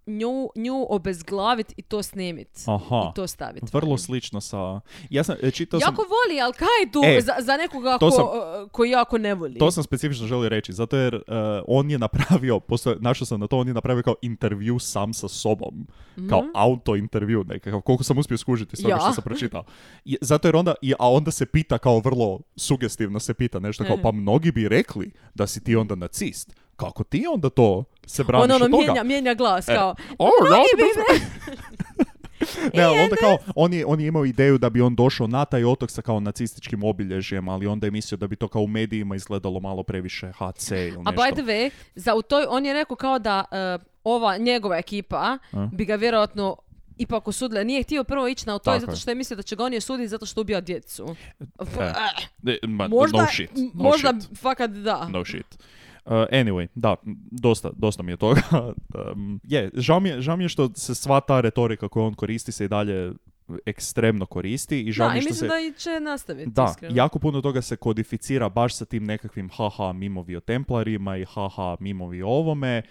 nju, 0.09 0.31
nju 0.57 0.87
obezglavit 0.91 1.73
i 1.77 1.83
to 1.83 2.03
snimit. 2.03 2.49
Aha. 2.67 3.03
I 3.05 3.15
to 3.15 3.27
staviti. 3.27 3.67
Vrlo 3.73 3.99
slično 3.99 4.41
sa... 4.41 4.81
Ja 5.11 5.25
sam, 5.25 5.37
e, 5.43 5.51
čitao 5.51 5.81
sam... 5.81 5.87
Jako 5.89 6.03
voli, 6.03 6.41
ali 6.41 6.53
kaj 6.53 6.93
tu 6.93 7.01
E, 7.05 7.21
za, 7.21 7.33
za 7.39 7.57
nekoga 7.57 7.99
ko, 7.99 8.11
sam- 8.11 8.25
e, 8.25 8.69
koji 8.69 8.91
jako 8.91 9.19
ne 9.19 9.35
voli. 9.35 9.55
To 9.55 9.71
sam 9.71 9.83
specifično 9.83 10.27
želio 10.27 10.49
reći, 10.49 10.73
zato 10.73 10.97
jer 10.97 11.15
e, 11.15 11.21
on 11.67 11.91
je 11.91 11.99
napravio, 11.99 12.61
postoje, 12.61 12.97
našao 13.01 13.27
sam 13.27 13.41
na 13.41 13.47
to, 13.47 13.59
on 13.59 13.69
je 13.69 13.75
napravio 13.75 14.03
kao 14.03 14.15
intervju 14.23 14.79
sam 14.79 15.15
sa 15.15 15.29
sobom. 15.29 15.87
Kao 16.29 16.43
auto 16.55 16.97
intervju 16.97 17.45
nekakav, 17.45 17.81
koliko 17.81 18.05
sam 18.05 18.19
uspio 18.19 18.39
skužiti 18.39 18.77
s 18.77 18.83
toga. 18.83 18.91
Ja. 18.91 18.99
što 18.99 19.13
sam 19.13 19.25
pročitao. 19.25 19.65
I, 20.05 20.17
zato 20.21 20.49
jer 20.49 20.57
onda, 20.57 20.75
i- 20.83 20.95
a 20.95 21.11
onda 21.11 21.31
se 21.31 21.47
pita 21.47 21.79
kao 21.79 21.99
vrlo 21.99 22.41
sugestivno 22.57 23.21
se 23.21 23.35
pita 23.35 23.59
nešto 23.59 23.85
kao, 23.85 23.95
Mhm. 23.95 24.03
pa 24.03 24.13
mnogi 24.13 24.53
bi 24.53 24.69
rekli 24.69 25.11
da 25.35 25.47
si 25.47 25.65
ti 25.65 25.77
onda 25.77 25.95
nacist. 25.95 26.60
Kako 26.81 27.05
ti 27.05 27.25
onda 27.29 27.51
to 27.51 27.85
se 28.07 28.25
braniš 28.25 28.45
ono, 28.45 28.55
ono 28.55 28.65
od 28.67 28.71
toga? 28.71 28.83
mijenja, 28.83 29.03
mijenja 29.05 29.35
glas, 29.35 29.69
E, 29.69 29.75
kao, 29.75 29.95
O, 30.19 30.25
ja 30.25 30.31
"Mnogi 30.47 30.65
sam 30.69 30.79
bi 30.79 30.85
bez- 31.05 31.21
Ne, 32.75 32.83
ali 32.83 32.99
onda 32.99 33.17
kao, 33.17 33.39
on 33.55 33.73
je, 33.73 33.87
on 33.87 34.01
je 34.01 34.07
imao 34.07 34.25
ideju 34.25 34.59
da 34.59 34.71
bi 34.71 34.81
on 34.81 34.95
došao 34.95 35.27
na 35.27 35.45
taj 35.45 35.65
otok 35.65 35.91
sa 35.91 36.03
kao 36.03 36.21
nacističkim 36.21 36.85
obilježjem, 36.85 37.49
ali 37.49 37.67
onda 37.67 37.87
je 37.87 37.91
mislio 37.91 38.17
da 38.17 38.27
bi 38.27 38.37
to 38.37 38.49
kao 38.49 38.63
u 38.63 38.67
medijima 38.67 39.17
izgledalo 39.17 39.61
malo 39.61 39.83
previše 39.83 40.33
HC 40.33 40.71
ili 40.71 40.81
nešto. 40.89 41.03
A 41.03 41.13
by 41.13 41.33
the 41.33 41.43
way, 41.43 41.71
za 41.95 42.15
u 42.15 42.23
toj, 42.23 42.47
on 42.49 42.67
je 42.67 42.73
rekao 42.73 42.97
kao 42.97 43.19
da 43.19 43.45
e, 43.53 43.79
ova 44.05 44.37
njegova 44.37 44.77
ekipa 44.77 45.17
A? 45.17 45.39
bi 45.73 45.85
ga 45.85 45.95
vjerojatno 45.95 46.57
ipak 46.99 47.29
osudila. 47.29 47.65
Nije 47.65 47.83
htio 47.83 48.05
prvo 48.05 48.29
ići 48.29 48.47
na 48.47 48.59
to 48.59 48.79
zato 48.79 48.97
što 48.97 49.11
je 49.11 49.15
mislio 49.15 49.37
da 49.37 49.43
će 49.43 49.57
ga 49.57 49.65
oni 49.65 49.77
osuditi 49.77 50.09
zato 50.09 50.27
što 50.27 50.41
ubija 50.41 50.61
djecu. 50.61 51.17
E, 52.47 52.59
ma, 52.63 52.89
možda, 52.89 53.19
no 53.19 53.27
shit. 53.27 53.51
m- 53.51 53.71
no 53.75 53.83
možda 53.83 54.15
shit. 54.21 54.39
fakat 54.39 54.71
da. 54.71 55.09
No 55.09 55.25
shit. 55.25 55.59
Uh, 56.05 56.13
anyway, 56.13 56.69
da, 56.75 56.97
dosta, 57.31 57.71
dosta 57.77 58.03
mi 58.03 58.13
je 58.13 58.17
toga. 58.17 58.43
Um, 59.13 59.41
je, 59.45 59.71
žao 59.75 60.01
mi 60.01 60.09
je, 60.09 60.23
žao 60.23 60.37
mi 60.37 60.45
je 60.45 60.49
što 60.49 60.71
se 60.75 60.95
sva 60.95 61.21
ta 61.21 61.41
retorika 61.41 61.89
koju 61.89 62.05
on 62.05 62.15
koristi 62.15 62.53
se 62.53 62.65
i 62.65 62.69
dalje 62.69 63.13
ekstremno 63.67 64.27
koristi 64.27 64.81
i 64.81 64.93
žao 64.93 65.07
Da, 65.07 65.13
mi 65.13 65.17
je 65.17 65.19
i 65.19 65.23
što 65.23 65.29
mislim 65.29 65.41
se... 65.41 65.47
da 65.49 65.61
i 65.61 65.73
će 65.75 66.01
nastaviti. 66.01 66.51
Da, 66.51 66.67
iskreno. 66.67 66.97
jako 66.97 67.19
puno 67.19 67.41
toga 67.41 67.63
se 67.63 67.77
kodificira 67.77 68.49
baš 68.49 68.75
sa 68.75 68.85
tim 68.85 69.05
nekakvim 69.05 69.51
haha 69.51 69.93
mimovi 69.93 70.37
o 70.37 70.41
templarima 70.41 71.17
i 71.17 71.25
haha 71.25 71.77
mimovi 71.81 72.23
o 72.23 72.29
ovome. 72.29 72.83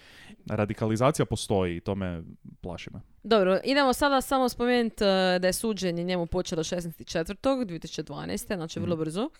Radikalizacija 0.48 1.26
postoji 1.26 1.76
i 1.76 1.80
to 1.80 1.94
me 1.94 2.22
plaši 2.60 2.90
me. 2.92 3.00
Dobro, 3.22 3.58
idemo 3.64 3.92
sada 3.92 4.20
samo 4.20 4.48
spomenuti 4.48 5.04
e, 5.04 5.06
da 5.38 5.46
je 5.46 5.52
suđenje 5.52 6.04
njemu 6.04 6.26
počelo 6.26 6.62
16.4.2012. 6.62 8.54
Znači 8.56 8.80
vrlo 8.80 8.94
Mhm. 8.94 9.00
brzo. 9.00 9.30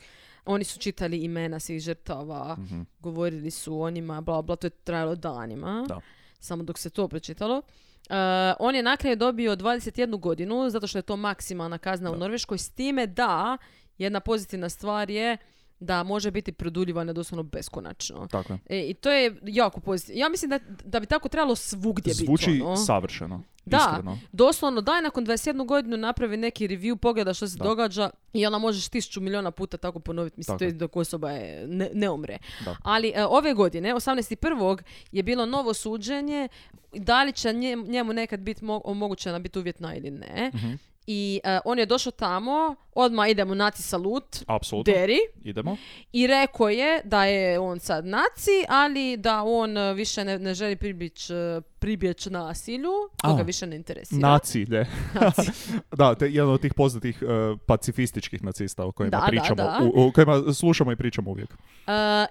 Oni 0.44 0.64
su 0.64 0.78
čitali 0.78 1.18
imena 1.18 1.60
svih 1.60 1.80
žrtava, 1.80 2.56
Mhm. 2.56 2.80
govorili 3.00 3.50
su 3.50 3.80
o 3.80 3.90
njima, 3.90 4.20
bla 4.20 4.42
bla, 4.42 4.56
to 4.56 4.66
je 4.66 4.70
trajalo 4.70 5.14
danima. 5.14 5.84
Da. 5.88 6.00
Samo 6.40 6.62
dok 6.62 6.78
se 6.78 6.90
to 6.90 7.08
pročitalo. 7.08 7.62
E, 8.08 8.14
on 8.58 8.74
je 8.74 8.82
na 8.82 8.96
kraju 8.96 9.16
dobio 9.16 9.56
21 9.56 10.18
godinu, 10.18 10.70
zato 10.70 10.86
što 10.86 10.98
je 10.98 11.02
to 11.02 11.16
maksimalna 11.16 11.78
kazna 11.78 12.10
u 12.10 12.14
Da. 12.14 12.18
Norveškoj, 12.18 12.58
s 12.58 12.70
time 12.70 13.06
da 13.06 13.58
jedna 13.98 14.20
pozitivna 14.20 14.68
stvar 14.68 15.10
je 15.10 15.36
da 15.80 16.02
može 16.02 16.30
biti 16.30 16.52
produljivana 16.52 17.12
doslovno 17.12 17.42
beskonačno. 17.42 18.26
Tako 18.26 18.52
je. 18.52 18.58
E, 18.70 18.90
I 18.90 18.94
to 18.94 19.10
je 19.10 19.36
jako 19.44 19.80
pozitivno. 19.80 20.20
Ja 20.20 20.28
mislim 20.28 20.48
da, 20.50 20.58
da 20.84 21.00
bi 21.00 21.06
tako 21.06 21.28
trebalo 21.28 21.56
svugdje 21.56 22.14
Zvuči 22.14 22.46
biti. 22.46 22.62
ono. 22.62 22.76
savršeno. 22.76 23.42
Da. 23.64 23.76
Iskreno. 23.88 24.18
Doslovno 24.32 24.80
daj 24.80 25.02
nakon 25.02 25.26
21 25.26 25.66
godinu 25.66 25.96
napravi 25.96 26.36
neki 26.36 26.68
review, 26.68 26.96
pogleda 26.96 27.34
što 27.34 27.48
se 27.48 27.58
Da. 27.58 27.64
događa 27.64 28.10
i 28.32 28.46
onda 28.46 28.58
možeš 28.58 28.88
tisuću 28.88 29.20
milijuna 29.20 29.50
puta 29.50 29.76
tako 29.76 29.98
ponoviti. 30.00 30.34
Mislim, 30.36 30.46
Tako 30.48 30.58
to 30.58 30.64
je 30.64 30.72
dok 30.72 30.96
osoba 30.96 31.30
je, 31.30 31.66
ne, 31.66 31.90
ne 31.92 32.10
umre. 32.10 32.38
Da. 32.64 32.76
Ali 32.82 33.12
e, 33.14 33.24
ove 33.26 33.54
godine, 33.54 33.88
18.1. 33.90 34.82
je 35.12 35.22
bilo 35.22 35.46
novo 35.46 35.74
suđenje. 35.74 36.48
Da 36.92 37.22
li 37.22 37.32
će 37.32 37.52
njemu, 37.84 38.12
nekad 38.12 38.40
biti 38.40 38.64
mo- 38.64 38.80
omogućena 38.84 39.38
biti 39.38 39.58
uvjetna 39.58 39.94
ili 39.94 40.10
ne. 40.10 40.50
Mhm. 40.54 40.72
I 41.06 41.40
e, 41.44 41.58
on 41.64 41.78
je 41.78 41.86
došao 41.86 42.12
tamo, 42.12 42.74
odmah 42.94 43.30
idemo 43.30 43.54
naci 43.54 43.82
salut, 43.82 44.24
Apsolutno. 44.46 44.92
deri. 44.92 45.18
Idemo. 45.42 45.76
I 46.12 46.26
rekao 46.26 46.68
je 46.68 47.00
da 47.04 47.24
je 47.24 47.58
on 47.58 47.80
sad 47.80 48.06
naci, 48.06 48.50
ali 48.68 49.16
da 49.16 49.42
on 49.42 49.76
e, 49.76 49.94
više 49.94 50.24
ne, 50.24 50.38
ne 50.38 50.54
želi 50.54 50.76
pribjeć, 50.76 51.30
e, 51.30 51.34
pribjeć 51.78 52.26
nasilju. 52.26 52.90
To 53.16 53.34
ga 53.34 53.42
više 53.42 53.66
ne 53.66 53.76
interesira. 53.76 54.20
Nacilje. 54.20 54.86
da, 55.92 56.14
te 56.14 56.26
jedan 56.26 56.50
od 56.50 56.60
tih 56.60 56.74
poznatih 56.74 57.22
pacifističkih 57.66 58.42
nacista 58.44 58.84
o 58.84 58.92
kojima 58.92 59.10
Da, 59.10 59.16
da, 59.16 59.26
pričamo, 59.26 59.54
da. 59.54 59.78
U, 59.84 60.06
o 60.06 60.12
kojima 60.12 60.52
slušamo 60.52 60.92
i 60.92 60.96
pričamo 60.96 61.30
uvijek. 61.30 61.50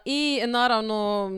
I 0.06 0.42
naravno 0.48 1.30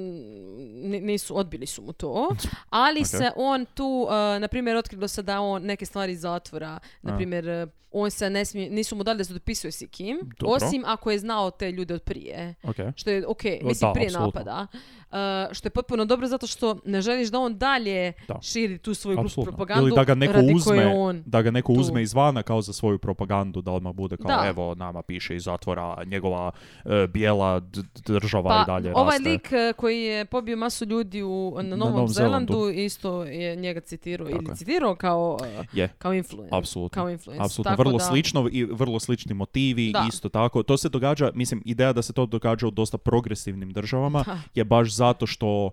ni- 0.74 1.02
nisu, 1.02 1.38
odbili 1.38 1.66
su 1.66 1.82
mu 1.82 1.94
to, 1.94 2.30
ali 2.70 3.00
Ok. 3.00 3.08
se 3.08 3.32
on 3.36 3.66
tu, 3.66 4.08
na 4.40 4.48
primjer, 4.48 4.76
otkrilo 4.78 5.08
se 5.08 5.24
da 5.24 5.40
on 5.42 5.64
neke 5.64 5.86
stvari 5.86 6.12
iz 6.12 6.22
zatvora, 6.22 6.80
na. 7.02 7.18
Primjer, 7.22 7.50
e, 7.50 7.68
on 7.92 8.12
se 8.12 8.30
ne 8.30 8.46
smije, 8.46 8.70
nisu 8.70 8.96
mu 8.96 9.04
dali 9.04 9.18
da 9.18 9.24
se 9.24 9.34
dopisuje 9.34 9.72
s 9.72 9.84
kim, 9.92 10.20
Dobro. 10.40 10.56
osim 10.58 10.84
ako 10.86 11.12
je 11.12 11.20
znao 11.20 11.52
te 11.52 11.72
ljude 11.72 11.94
od 11.94 12.02
prije. 12.04 12.56
Ok. 12.64 12.76
Što 12.96 13.10
je 13.10 13.28
ok, 13.28 13.44
mislim 13.44 13.90
Da, 13.90 13.94
prije 13.94 14.08
apsolutno. 14.08 14.40
napada. 14.40 14.68
E, 15.14 15.16
što 15.52 15.66
je 15.66 15.72
potpuno 15.72 16.06
dobro 16.06 16.28
zato 16.28 16.48
što 16.48 16.78
ne 16.86 17.02
želiš 17.02 17.30
da 17.30 17.40
on 17.40 17.58
dalje 17.58 18.14
Da. 18.28 18.40
širi 18.42 18.78
tu 18.78 18.94
svoju 18.94 19.18
glupu 19.18 19.44
propagandu 19.44 19.84
Ili 19.84 19.96
da 19.96 20.04
ga 20.04 20.16
neko 20.16 20.40
uzme, 20.56 20.88
on 20.88 21.24
da 21.26 21.42
ga 21.42 21.52
neko 21.52 21.74
tu. 21.74 21.80
uzme 21.80 22.02
izvana 22.02 22.44
kao 22.44 22.62
za 22.62 22.74
svoju 22.74 22.98
propagandu, 23.00 23.62
da 23.62 23.72
odmah 23.72 23.94
bude 23.94 24.18
kao 24.18 24.28
Da. 24.32 24.48
evo 24.48 24.76
nama 24.76 25.02
piše 25.02 25.36
iz 25.36 25.44
zatvora 25.44 26.04
njegova 26.06 26.52
e, 26.86 27.08
bijela 27.08 27.62
država 27.98 28.50
Pa, 28.50 28.62
i 28.64 28.82
dalje 28.82 28.96
ovaj 28.96 29.06
raste. 29.08 29.30
lik 29.30 29.52
e, 29.52 29.74
koji 29.74 30.02
je 30.02 30.26
pobio 30.26 30.58
masu 30.58 30.86
ljudi 30.86 31.24
u, 31.24 31.54
na 31.56 31.76
Novom, 31.76 31.94
Novom 31.94 32.08
Zelandu, 32.08 32.54
Zelandu. 32.54 32.70
isto 32.72 33.24
je 33.24 33.56
njega 33.56 33.80
citirao 33.82 34.30
ili 34.30 34.46
je. 34.50 34.56
citirao 34.56 34.96
kao, 34.96 35.38
e, 35.46 35.64
Je, 35.74 35.88
kao 35.90 36.14
influence. 36.14 36.56
apsolutno. 36.56 36.94
Kao 36.94 37.10
influence. 37.10 37.44
Apsolutno, 37.44 37.72
Tako 37.72 37.82
vrlo 37.82 37.98
da- 37.98 38.04
slično 38.04 38.50
i 38.52 38.64
vrlo 38.66 39.00
slični 39.00 39.34
motivi, 39.34 39.92
Da. 39.92 40.06
isto 40.10 40.30
tako. 40.30 40.64
To 40.64 40.78
se 40.78 40.90
događa, 40.90 41.32
mislim, 41.34 41.62
ideja 41.66 41.94
da 41.94 42.02
se 42.02 42.14
to 42.14 42.26
događa 42.26 42.68
u 42.68 42.72
dosta 42.72 42.98
progresivnim 42.98 43.72
državama 43.72 44.24
Da. 44.24 44.38
je 44.56 44.64
baš 44.64 44.88
zato 45.02 45.28
što 45.28 45.72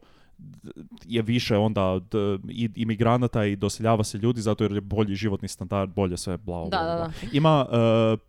je 1.05 1.23
više 1.23 1.57
onda 1.59 2.01
d- 2.03 2.19
i- 2.49 2.71
imigranata 2.77 3.45
i 3.45 3.57
doseljava 3.57 4.05
se 4.05 4.19
ljudi 4.19 4.41
zato 4.41 4.65
jer 4.65 4.73
je 4.73 4.81
bolji 4.81 5.15
životni 5.15 5.49
standard, 5.49 5.91
bolje 5.91 6.17
sve 6.17 6.37
bla, 6.39 6.59
bla, 6.61 6.69
Da, 6.71 6.79
da, 6.81 6.97
bla. 6.97 7.07
da. 7.07 7.13
Ima 7.33 7.67
e, 7.67 7.77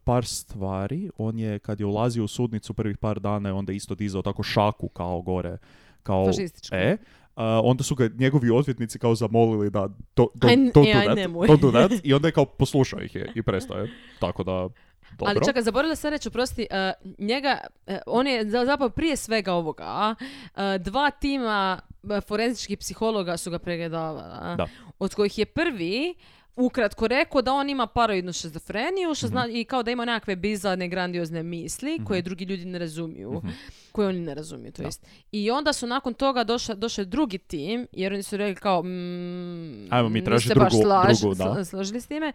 par 0.03 0.25
stvari, 0.25 1.09
on 1.17 1.39
je 1.39 1.59
kad 1.59 1.79
je 1.79 1.85
ulazio 1.85 2.23
u 2.23 2.27
sudnicu 2.27 2.73
prvih 2.73 2.97
par 2.97 3.19
dana 3.19 3.49
je 3.49 3.53
onda 3.53 3.73
isto 3.73 3.95
dizao 3.95 4.21
tako 4.21 4.43
šaku 4.43 4.87
kao 4.89 5.21
gore, 5.21 5.57
kao 6.03 6.25
e, 6.71 6.97
a, 7.35 7.61
onda 7.63 7.83
su 7.83 7.95
ga 7.95 8.09
njegovi 8.09 8.49
odvjetnici 8.49 8.99
kao 8.99 9.15
zamolili 9.15 9.69
da 9.69 9.87
do, 10.15 10.27
do, 10.35 10.47
don't, 10.47 10.69
e, 10.69 10.71
do 10.73 10.81
do 11.57 11.71
that 11.71 11.91
i 12.03 12.13
onda 12.13 12.27
je 12.27 12.31
kao 12.31 12.45
poslušao 12.45 13.01
ih 13.01 13.15
je 13.15 13.31
i 13.35 13.41
prestao 13.43 13.77
je. 13.77 13.91
Tako 14.19 14.43
da, 14.43 14.69
dobro. 15.12 15.28
Ali 15.28 15.45
čekaj, 15.45 15.62
zaboravila 15.62 15.95
sam 15.95 16.12
reći, 16.12 16.28
oprosti, 16.28 16.68
e, 16.72 16.93
njega, 17.20 17.57
e, 17.88 17.99
on 18.05 18.28
je 18.28 18.43
za- 18.45 18.66
zapravo 18.66 18.89
prije 18.91 19.16
svega 19.16 19.53
ovoga, 19.53 20.16
e, 20.55 20.78
dva 20.80 21.12
tima 21.12 21.80
forenzičkih 22.22 22.78
psihologa 22.78 23.38
su 23.38 23.51
ga 23.51 23.60
pregledavala, 23.60 24.55
Da. 24.55 24.68
od 24.99 25.16
kojih 25.16 25.38
je 25.38 25.45
prvi 25.45 26.14
ukratko 26.57 27.07
rekao 27.07 27.41
da 27.41 27.53
on 27.53 27.70
ima 27.70 27.88
paroidnu 27.88 28.34
šizofreniju 28.34 29.14
što 29.14 29.28
Mhm. 29.28 29.32
zna, 29.32 29.47
i 29.49 29.64
kao 29.66 29.84
da 29.84 29.91
ima 29.91 30.05
nekakve 30.05 30.36
bizarne, 30.36 30.88
grandiozne 30.88 31.43
misli 31.43 31.99
koje 31.99 32.22
drugi 32.22 32.45
ljudi 32.45 32.66
ne 32.66 32.80
razumiju. 32.80 33.41
Koje 33.91 34.07
oni 34.07 34.20
ne 34.20 34.34
razumiju, 34.34 34.72
to 34.72 34.82
jest. 34.84 35.01
I 35.32 35.51
onda 35.51 35.74
su 35.74 35.88
nakon 35.88 36.14
toga 36.14 36.43
došli 36.43 36.76
došao 36.76 37.05
drugi 37.05 37.38
tim, 37.38 37.88
jer 37.91 38.14
oni 38.14 38.24
su 38.24 38.38
rekli 38.38 38.55
kao, 38.55 38.82
mm, 38.82 39.88
Ajmo 39.89 40.10
mi 40.10 40.24
tražiti 40.24 40.55
baš 40.55 40.74
drugu- 40.74 40.86
slaž- 40.86 41.20
drugu, 41.20 41.36
da. 41.36 41.66
složili 41.66 42.01
s 42.01 42.07
time. 42.07 42.34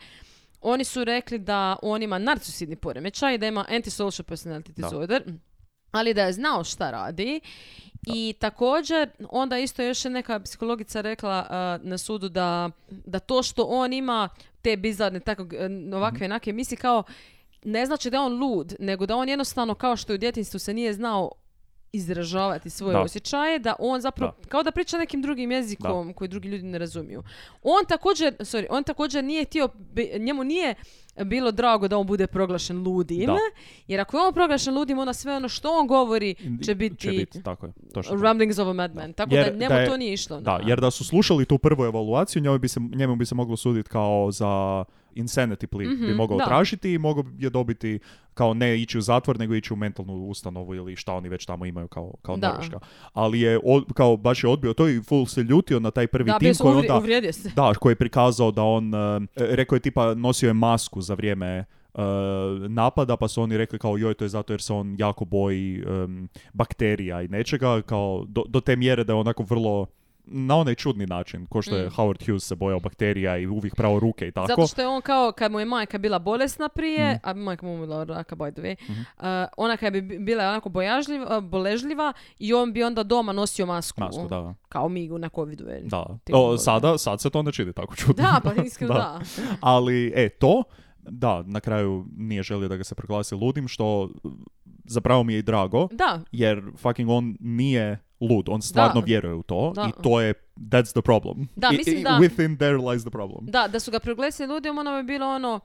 Oni 0.65 0.85
su 0.85 1.05
rekli 1.05 1.39
da 1.39 1.77
on 1.83 2.03
ima 2.03 2.19
narcisidni 2.19 2.77
poremećaj, 2.77 3.39
da 3.39 3.47
ima 3.47 3.65
antisocial 3.69 4.25
personality 4.25 4.69
Da. 4.69 4.83
disorder, 4.83 5.23
ali 5.91 6.15
da 6.15 6.23
je 6.23 6.33
znao 6.33 6.65
šta 6.65 6.91
radi. 6.91 7.41
I 8.07 8.35
također, 8.41 9.11
onda 9.31 9.59
isto 9.59 9.83
još 9.83 10.05
je 10.05 10.11
neka 10.11 10.41
psihologica 10.41 11.01
rekla 11.01 11.47
a, 11.51 11.79
na 11.83 11.99
sudu 11.99 12.29
da, 12.29 12.71
da 12.91 13.19
to 13.19 13.43
što 13.43 13.63
on 13.63 13.93
ima 13.93 14.29
te 14.63 14.77
bizarne 14.77 15.21
tako, 15.21 15.43
ovakve 15.95 16.17
Mhm. 16.17 16.25
onakve 16.25 16.53
misli 16.53 16.77
kao 16.77 17.03
ne 17.65 17.87
znači 17.87 18.11
da 18.11 18.17
je 18.17 18.21
on 18.21 18.33
lud, 18.35 18.75
nego 18.79 19.07
da 19.07 19.17
on 19.17 19.29
jednostavno 19.29 19.75
kao 19.75 19.97
što 19.97 20.13
je 20.13 20.15
u 20.15 20.19
djetinstvu 20.19 20.59
se 20.59 20.75
nije 20.75 20.93
znao 20.93 21.31
izražavati 21.95 22.71
svoje 22.71 22.93
Da. 22.93 23.01
osjećaje, 23.01 23.59
da 23.59 23.75
on 23.79 24.01
zapravo, 24.01 24.33
kao 24.49 24.63
da 24.63 24.71
priča 24.71 24.99
nekim 24.99 25.23
drugim 25.23 25.51
jezikom 25.53 26.13
koji 26.13 26.29
drugi 26.29 26.49
ljudi 26.49 26.63
ne 26.65 26.79
razumiju. 26.79 27.23
On 27.63 27.85
također, 27.89 28.35
sorry, 28.35 28.67
on 28.71 28.85
također 28.85 29.25
nije 29.25 29.45
htio, 29.45 29.69
bi- 29.93 30.11
njemu 30.19 30.45
nije 30.45 30.75
bilo 31.17 31.53
drago 31.53 31.89
da 31.89 31.99
on 31.99 32.07
bude 32.07 32.27
proglašen 32.27 32.79
ludim, 32.79 33.27
Da. 33.27 33.37
jer 33.87 34.01
ako 34.01 34.17
je 34.17 34.23
on 34.23 34.35
proglašen 34.35 34.75
ludim, 34.75 34.99
onda 34.99 35.13
sve 35.13 35.37
ono 35.37 35.49
što 35.49 35.71
on 35.71 35.87
govori 35.87 36.35
će 36.65 36.75
biti, 36.75 36.97
Će 36.97 37.11
biti, 37.11 37.43
tako 37.43 37.67
je. 37.67 37.73
Točno. 37.95 38.17
rumblings 38.17 38.59
of 38.59 38.69
a 38.69 38.73
madman. 38.73 39.13
Tako 39.13 39.35
Jer 39.35 39.45
da 39.47 39.53
njemu 39.53 39.69
da 39.69 39.81
je- 39.81 39.87
to 39.87 39.97
nije 39.97 40.13
išlo. 40.13 40.41
Da, 40.41 40.61
jer 40.65 40.81
da 40.81 40.91
su 40.91 41.05
slušali 41.05 41.45
tu 41.45 41.59
prvu 41.59 41.85
evaluaciju, 41.85 42.43
njemu 42.43 42.59
bi 42.59 42.69
se, 42.69 42.81
njemu 42.95 43.17
bi 43.17 43.27
se 43.27 43.35
moglo 43.35 43.57
suditi 43.57 43.89
kao 43.91 44.31
za 44.33 44.85
insanity 45.15 45.67
plea 45.67 45.89
bi 45.89 45.95
Mhm, 45.97 46.13
mogao 46.13 46.39
da. 46.39 46.45
tražiti 46.45 46.93
i 46.93 46.99
mogao 46.99 47.25
je 47.39 47.51
dobiti 47.51 47.99
kao 48.35 48.55
ne 48.55 48.77
ići 48.77 48.99
u 48.99 49.03
zatvor, 49.03 49.39
nego 49.39 49.55
ići 49.55 49.73
u 49.73 49.77
mentalnu 49.77 50.27
ustanovu 50.27 50.75
ili 50.75 50.97
šta 50.97 51.15
oni 51.15 51.29
već 51.29 51.47
tamo 51.47 51.67
imaju 51.67 51.89
kao, 51.89 52.15
kao 52.23 52.37
Da. 52.37 52.49
Norveška. 52.49 52.79
Ali 53.13 53.41
je, 53.41 53.61
od- 53.65 53.93
kao, 53.95 54.17
baš 54.17 54.45
je 54.45 54.51
odbio 54.51 54.73
to 54.73 54.89
i 54.89 55.03
full 55.03 55.27
se 55.27 55.43
ljutio 55.43 55.81
na 55.81 55.91
taj 55.91 56.07
prvi 56.07 56.27
da, 56.27 56.39
tim 56.39 56.55
koji 56.57 56.75
uvri- 56.75 56.91
onda... 56.91 57.33
se. 57.33 57.51
Da, 57.51 57.73
koji 57.73 57.91
je 57.91 57.97
prikazao 57.97 58.51
da 58.51 58.63
on, 58.63 58.95
e, 58.95 58.99
rekao 59.37 59.77
je 59.77 59.81
tipa, 59.81 60.15
nosio 60.15 60.47
je 60.47 60.53
masku 60.53 61.01
za 61.01 61.15
vrijeme 61.15 61.47
e, 61.47 61.65
napada, 62.61 63.17
pa 63.17 63.29
su 63.29 63.43
oni 63.43 63.57
rekli 63.57 63.79
kao 63.79 63.97
joj, 63.97 64.15
to 64.15 64.25
je 64.25 64.29
zato 64.29 64.53
jer 64.53 64.61
se 64.61 64.73
on 64.73 64.97
jako 64.99 65.25
boji 65.25 65.83
em, 65.87 66.29
bakterija 66.55 67.23
i 67.23 67.29
nečega, 67.29 67.83
kao 67.83 68.25
do, 68.29 68.43
do 68.49 68.61
te 68.61 68.77
mjere 68.77 69.05
da 69.05 69.13
je 69.13 69.19
onako 69.19 69.43
vrlo 69.43 69.87
na 70.27 70.57
onaj 70.57 70.75
čudni 70.75 71.07
način, 71.07 71.47
ko 71.47 71.63
što 71.63 71.77
je 71.77 71.87
Mm. 71.87 71.91
Howard 71.91 72.27
Hughes 72.27 72.43
se 72.43 72.55
bojao 72.57 72.81
bakterija 72.81 73.37
i 73.37 73.47
uvijek 73.47 73.75
pravo 73.75 74.01
ruke 74.01 74.29
i 74.29 74.33
tako. 74.33 74.47
Zato 74.47 74.67
što 74.67 74.81
je 74.81 74.89
on 74.89 75.03
kao, 75.03 75.33
kad 75.33 75.53
mu 75.53 75.59
je 75.59 75.65
majka 75.67 75.99
bila 75.99 76.19
bolesna 76.19 76.69
prije, 76.69 77.11
Mhm. 77.11 77.19
a 77.23 77.35
majka 77.35 77.67
mu 77.67 77.75
umrla 77.75 77.97
od 77.97 78.11
raka, 78.11 78.37
by 78.37 78.53
the 78.53 78.63
way, 78.63 78.77
uh, 78.89 79.25
ona 79.57 79.77
kad 79.77 79.93
bi 79.93 80.03
bi- 80.03 80.19
bila 80.19 80.45
onako 80.45 80.69
bojažljiva, 80.69 81.41
boležljiva 81.43 82.13
i 82.39 82.55
on 82.55 82.73
bi 82.73 82.83
onda 82.83 83.03
doma 83.03 83.33
nosio 83.33 83.67
masku. 83.67 84.01
Masku, 84.01 84.29
da. 84.29 84.55
Kao 84.69 84.89
mi 84.89 85.09
na 85.09 85.29
covidu. 85.29 85.65
je. 85.65 85.81
Da. 85.83 86.07
O, 86.33 86.59
sada, 86.59 86.99
sad 86.99 87.21
se 87.21 87.31
to 87.31 87.43
ne 87.43 87.53
čini 87.53 87.73
tako 87.73 87.97
čudno. 87.97 88.23
Da, 88.25 88.41
pa 88.45 88.63
iskreno 88.63 88.95
Da. 88.95 89.01
da. 89.01 89.21
Ali, 89.61 90.13
e, 90.17 90.29
to, 90.31 90.63
da, 91.01 91.43
na 91.43 91.61
kraju 91.61 92.05
nije 92.17 92.43
želio 92.43 92.69
da 92.69 92.77
ga 92.77 92.85
se 92.85 92.95
proglasi 92.95 93.35
ludim, 93.35 93.69
što 93.69 94.11
zapravo 94.85 95.23
mi 95.23 95.33
je 95.33 95.39
i 95.39 95.43
drago, 95.43 95.89
Da, 95.93 96.21
jer 96.33 96.63
fucking 96.77 97.11
on 97.11 97.37
nije 97.41 97.99
lud, 98.25 98.49
on 98.49 98.63
stvarno 98.63 99.01
Da. 99.01 99.05
vjeruje 99.05 99.35
u 99.35 99.43
to 99.43 99.73
Da. 99.75 99.91
i 99.91 100.03
to 100.03 100.21
je, 100.21 100.35
that's 100.59 100.93
the 100.93 101.03
problem. 101.03 101.49
Da, 101.57 101.69
I- 101.73 101.77
mislim 101.77 101.99
i- 101.99 102.03
da- 102.03 102.11
Within 102.13 102.59
there 102.59 102.77
lies 102.79 103.03
the 103.03 103.11
problem. 103.11 103.47
da, 103.47 103.69
da 103.69 103.81
su 103.81 103.91
ga 103.91 103.99
proglasili 103.99 104.49
ludim, 104.49 104.79
ono 104.79 104.97
bi 104.97 105.03
bilo 105.05 105.27
ono, 105.29 105.61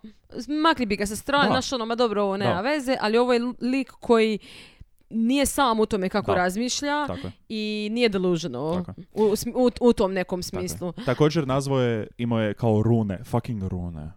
makli 0.63 0.85
bi 0.85 0.95
ga 0.95 1.05
sa 1.05 1.15
strane, 1.15 1.47
znaš 1.47 1.73
ono, 1.73 1.85
ma 1.85 1.95
dobro, 1.95 2.23
ovo 2.23 2.37
nema 2.37 2.53
Da. 2.53 2.61
veze, 2.61 2.97
ali 3.01 3.17
ovo 3.17 3.33
je 3.33 3.39
lik 3.61 3.91
koji 3.91 4.39
nije 5.09 5.45
sam 5.45 5.79
u 5.79 5.85
tome 5.85 6.09
kako 6.09 6.31
Da. 6.31 6.37
razmišlja 6.37 7.07
Tako 7.07 7.27
i 7.49 7.89
nije 7.91 8.09
Tako 8.85 9.01
u, 9.13 9.23
u, 9.55 9.69
u, 9.81 9.93
tom 9.93 10.13
nekom 10.13 10.41
Tako 10.41 10.57
je. 10.57 10.67
smislu. 10.69 10.93
Također 11.05 11.47
nazvao 11.47 11.81
je, 11.81 12.07
imao 12.17 12.39
je 12.41 12.53
kao 12.53 12.81
rune, 12.83 13.23
fucking 13.23 13.63
rune. 13.63 14.11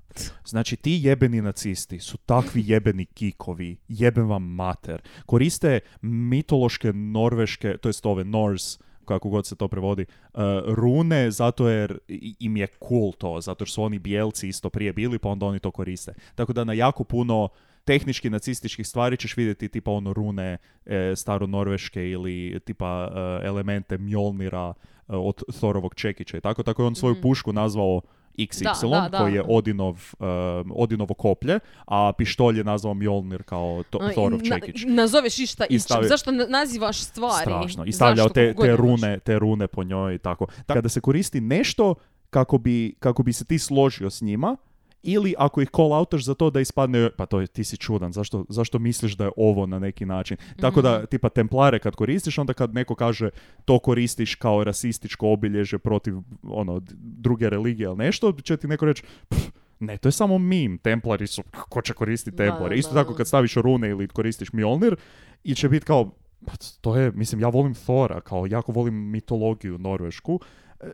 Znači 0.44 0.76
ti 0.76 1.00
jebeni 1.02 1.40
nacisti 1.42 2.00
su 2.00 2.18
takvi 2.18 2.62
jebeni 2.66 3.04
kikovi, 3.06 3.76
jebem 3.88 4.28
vam 4.28 4.42
mater. 4.42 5.02
Koriste 5.26 5.80
mitološke 6.02 6.92
norveške, 6.92 7.76
to 7.78 7.88
jest 7.88 8.06
ove 8.06 8.24
Norse, 8.24 8.78
kako 9.04 9.28
god 9.28 9.46
se 9.46 9.56
to 9.56 9.68
prevodi, 9.68 10.04
uh, 10.34 10.40
rune 10.66 11.30
zato 11.30 11.68
jer 11.68 11.98
im 12.38 12.56
je 12.56 12.66
cool 12.88 13.12
to, 13.12 13.40
zato 13.40 13.66
što 13.66 13.74
su 13.74 13.82
oni 13.82 13.98
bijelci 13.98 14.48
isto 14.48 14.70
prije 14.70 14.92
bili, 14.92 15.18
pa 15.18 15.28
onda 15.28 15.46
oni 15.46 15.58
to 15.58 15.70
koriste. 15.70 16.14
Tako 16.34 16.52
da 16.52 16.64
na 16.64 16.72
jako 16.72 17.04
puno 17.04 17.48
tehnički 17.84 18.30
nacističkih 18.30 18.86
stvari 18.86 19.16
ćeš 19.16 19.36
vidjeti 19.36 19.68
tipa 19.68 19.90
ono 19.90 20.12
rune 20.12 20.56
e, 20.86 21.12
staro-norveške 21.16 22.10
ili 22.10 22.60
tipa 22.60 23.08
e, 23.42 23.46
elemente 23.46 23.98
Mjolnira 23.98 24.68
e, 24.68 24.72
od 25.08 25.42
Thorovog 25.50 25.94
čekića 25.94 26.36
i 26.36 26.40
tako. 26.40 26.62
Tako 26.62 26.82
je 26.82 26.86
on 26.86 26.94
svoju 26.94 27.20
pušku 27.22 27.52
nazvao 27.52 28.00
XY, 28.34 28.62
Da, 28.90 29.00
da, 29.00 29.08
da. 29.08 29.18
koji 29.18 29.34
je 29.34 29.42
Odinov, 29.42 29.94
e, 30.12 30.24
Odinovo 30.70 31.14
koplje, 31.14 31.58
a 31.86 32.12
pištolj 32.12 32.58
je 32.58 32.64
nazvao 32.64 32.94
Mjolnir 32.94 33.42
kao 33.42 33.82
to, 33.90 33.98
A, 33.98 34.10
Thorov 34.10 34.40
na- 34.40 34.44
čekić. 34.50 34.82
nazoveš 34.86 35.38
išta 35.38 35.64
I 35.66 35.78
stavi- 35.78 36.08
Zašto 36.08 36.32
na- 36.32 36.46
nazivaš 36.46 37.00
stvari? 37.00 37.42
Strašno. 37.42 37.84
I 37.84 37.92
stavljao 37.92 38.28
te, 38.28 38.54
te 38.56 38.76
rune, 38.76 39.18
te 39.18 39.38
rune 39.38 39.66
po 39.66 39.84
njoj 39.84 40.14
i 40.14 40.18
tako. 40.18 40.46
Kada 40.66 40.88
se 40.88 41.00
koristi 41.00 41.40
nešto 41.40 41.94
kako 42.30 42.58
bi, 42.58 42.94
kako 42.98 43.22
bi 43.22 43.32
se 43.32 43.44
ti 43.44 43.58
složio 43.58 44.10
s 44.10 44.20
njima, 44.20 44.56
ili 45.02 45.34
ako 45.38 45.60
ih 45.60 45.68
call 45.76 45.92
outaš 45.92 46.24
za 46.24 46.34
to 46.34 46.50
da 46.50 46.60
ispadne, 46.60 47.10
pa 47.16 47.26
to 47.26 47.40
je, 47.40 47.46
ti 47.46 47.64
si 47.64 47.76
čudan, 47.76 48.12
zašto, 48.12 48.44
zašto 48.48 48.78
misliš 48.78 49.12
da 49.12 49.24
je 49.24 49.30
ovo 49.36 49.66
na 49.66 49.78
neki 49.78 50.06
način? 50.06 50.36
Tako 50.60 50.80
Mhm. 50.80 50.82
da, 50.82 51.06
tipa 51.06 51.28
templare 51.28 51.78
kad 51.78 51.94
koristiš, 51.94 52.38
onda 52.38 52.52
kad 52.52 52.74
neko 52.74 52.94
kaže 52.94 53.30
to 53.64 53.78
koristiš 53.78 54.34
kao 54.34 54.64
rasističko 54.64 55.28
obilježje 55.28 55.78
protiv 55.78 56.14
ono, 56.42 56.80
druge 56.94 57.50
religije 57.50 57.84
ili 57.84 57.96
nešto, 57.96 58.32
će 58.32 58.56
ti 58.56 58.66
neko 58.66 58.84
reći, 58.86 59.02
"Pff, 59.28 59.48
ne, 59.80 59.98
to 59.98 60.08
je 60.08 60.12
samo 60.12 60.38
mim, 60.38 60.78
templari 60.78 61.26
su, 61.26 61.42
ko 61.68 61.82
će 61.82 61.92
koristiti 61.92 62.36
templare? 62.36 62.76
Isto 62.76 62.94
tako 62.94 63.14
kad 63.14 63.28
staviš 63.28 63.54
rune 63.54 63.88
ili 63.90 64.08
koristiš 64.08 64.52
Mjolnir, 64.52 64.96
i 65.44 65.54
će 65.54 65.68
biti 65.68 65.86
kao, 65.86 66.10
pa 66.46 66.52
to 66.80 66.96
je, 66.96 67.10
mislim, 67.10 67.40
ja 67.40 67.48
volim 67.48 67.74
Thora, 67.74 68.20
kao 68.20 68.46
jako 68.46 68.72
volim 68.72 68.94
mitologiju 69.10 69.78
norvešku. 69.78 70.40
E, 70.80 70.90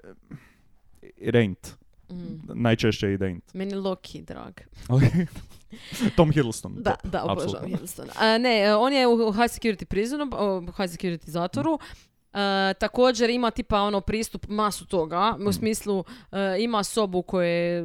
ain't. 1.32 1.74
Mm. 2.10 2.40
Najčešće 2.54 3.12
it 3.12 3.20
ain't. 3.20 3.54
Meni 3.54 3.74
Loki, 3.74 4.22
drag. 4.22 4.52
Tom 6.16 6.32
Hiddleston. 6.32 6.74
Da, 6.78 6.90
top, 6.90 7.12
da, 7.12 7.24
obožavam. 7.24 7.68
Hiddleston. 7.68 8.08
A, 8.16 8.38
ne, 8.38 8.60
e, 8.60 8.74
on 8.74 8.92
je 8.92 9.06
u 9.06 9.32
high 9.32 9.50
security 9.50 9.84
prisonu, 9.84 10.28
o, 10.32 10.60
high 10.60 10.90
security 10.90 11.30
zatvoru. 11.30 11.78
E, 12.38 12.74
također 12.74 13.30
ima 13.30 13.50
tipa 13.50 13.80
ono 13.80 14.00
pristup 14.00 14.46
masu 14.48 14.86
toga, 14.86 15.34
Mm. 15.38 15.46
u 15.46 15.52
smislu 15.52 16.04
e, 16.32 16.56
ima 16.58 16.84
sobu 16.84 17.18
u 17.18 17.22
kojoj 17.22 17.84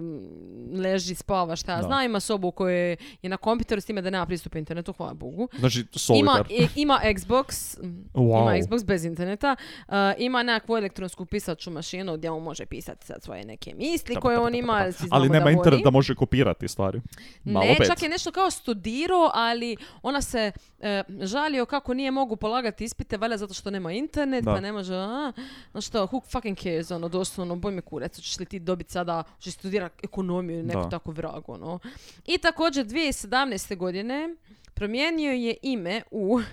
leži, 0.74 1.16
spava, 1.16 1.56
šta 1.56 1.72
ja 1.72 1.78
Da. 1.78 1.84
znam, 1.84 2.06
ima 2.06 2.20
sobu 2.20 2.48
u 2.48 2.52
kojoj 2.52 2.90
je 3.22 3.30
na 3.30 3.38
kompjuteru 3.38 3.82
s 3.82 3.86
time 3.86 4.02
da 4.02 4.10
nema 4.10 4.26
pristupa 4.26 4.58
internetu, 4.58 4.94
hvala 4.94 5.14
Bogu. 5.14 5.48
Znači, 5.54 5.86
Ima, 6.12 6.44
i- 6.50 6.68
ima 6.76 7.00
Xbox, 7.06 7.78
mm, 7.80 8.10
Wow. 8.14 8.42
ima 8.42 8.52
Xbox 8.58 8.86
bez 8.86 9.06
interneta, 9.06 9.56
uh, 9.80 9.94
ima 10.18 10.44
nekakvu 10.44 10.78
elektronsku 10.78 11.26
pisaču 11.26 11.72
mašinu 11.72 12.18
gdje 12.18 12.32
on 12.32 12.44
može 12.44 12.66
pisati 12.66 13.06
sad 13.06 13.24
svoje 13.24 13.46
neke 13.46 13.74
misli 13.76 14.16
koje 14.16 14.40
on 14.40 14.56
ima, 14.56 14.86
Ali 15.10 15.30
nema 15.30 15.46
da 15.46 15.52
internet 15.52 15.84
da 15.84 15.90
može 15.90 16.16
kopirati 16.16 16.68
stvari. 16.68 17.02
Malo 17.44 17.66
Ne, 17.66 17.86
čak 17.88 18.02
je 18.02 18.10
nešto 18.10 18.32
kao 18.32 18.52
studirao, 18.52 19.32
ali 19.34 19.76
ona 20.02 20.22
se 20.22 20.52
e, 20.80 21.04
žalio 21.22 21.66
kako 21.66 21.94
nije 21.94 22.12
mogu 22.12 22.36
polagati 22.36 22.84
ispite, 22.84 23.18
valjda 23.18 23.38
zato 23.38 23.54
što 23.54 23.70
nema 23.70 23.92
internet, 23.92 24.43
Da. 24.44 24.54
pa 24.54 24.60
ne 24.60 24.72
može, 24.72 24.96
a, 24.96 25.32
znaš 25.72 25.88
što, 25.88 26.04
who 26.04 26.22
fucking 26.32 26.58
cares, 26.58 26.92
ono, 26.92 27.10
doslovno, 27.10 27.56
boj 27.56 27.72
me 27.72 27.82
kurac, 27.82 28.16
hoćeš 28.16 28.40
li 28.40 28.46
ti 28.46 28.60
dobiti 28.60 28.92
sada, 28.92 29.24
hoćeš 29.36 29.54
studirati 29.54 29.96
ekonomiju 30.04 30.58
ili 30.58 30.68
neko 30.68 30.84
tako 30.84 31.12
vrag, 31.12 31.50
ono. 31.50 31.80
I 32.26 32.38
također 32.38 32.86
2017. 32.86 33.78
godine 33.78 34.36
promijenio 34.74 35.32
je 35.32 35.56
ime 35.62 36.02
u 36.12 36.40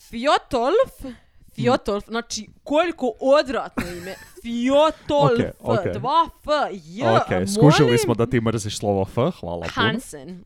Fjotolf, 0.00 1.14
Fjotolf, 1.54 2.04
znači 2.06 2.48
koliko 2.64 3.12
odvratno 3.20 3.82
ime. 3.88 4.14
Fjotolf, 4.42 5.40
Ok, 5.60 5.78
ok. 5.78 5.92
dva 5.92 6.28
F, 6.42 6.46
J, 6.84 7.08
ok, 7.08 7.48
skužili 7.54 7.86
molim. 7.86 7.98
smo 7.98 8.14
da 8.14 8.26
ti 8.26 8.40
mrziš 8.40 8.78
slovo 8.78 9.02
F, 9.02 9.14
hvala 9.14 9.60
puno. 9.60 9.86
Hansen. 9.86 10.44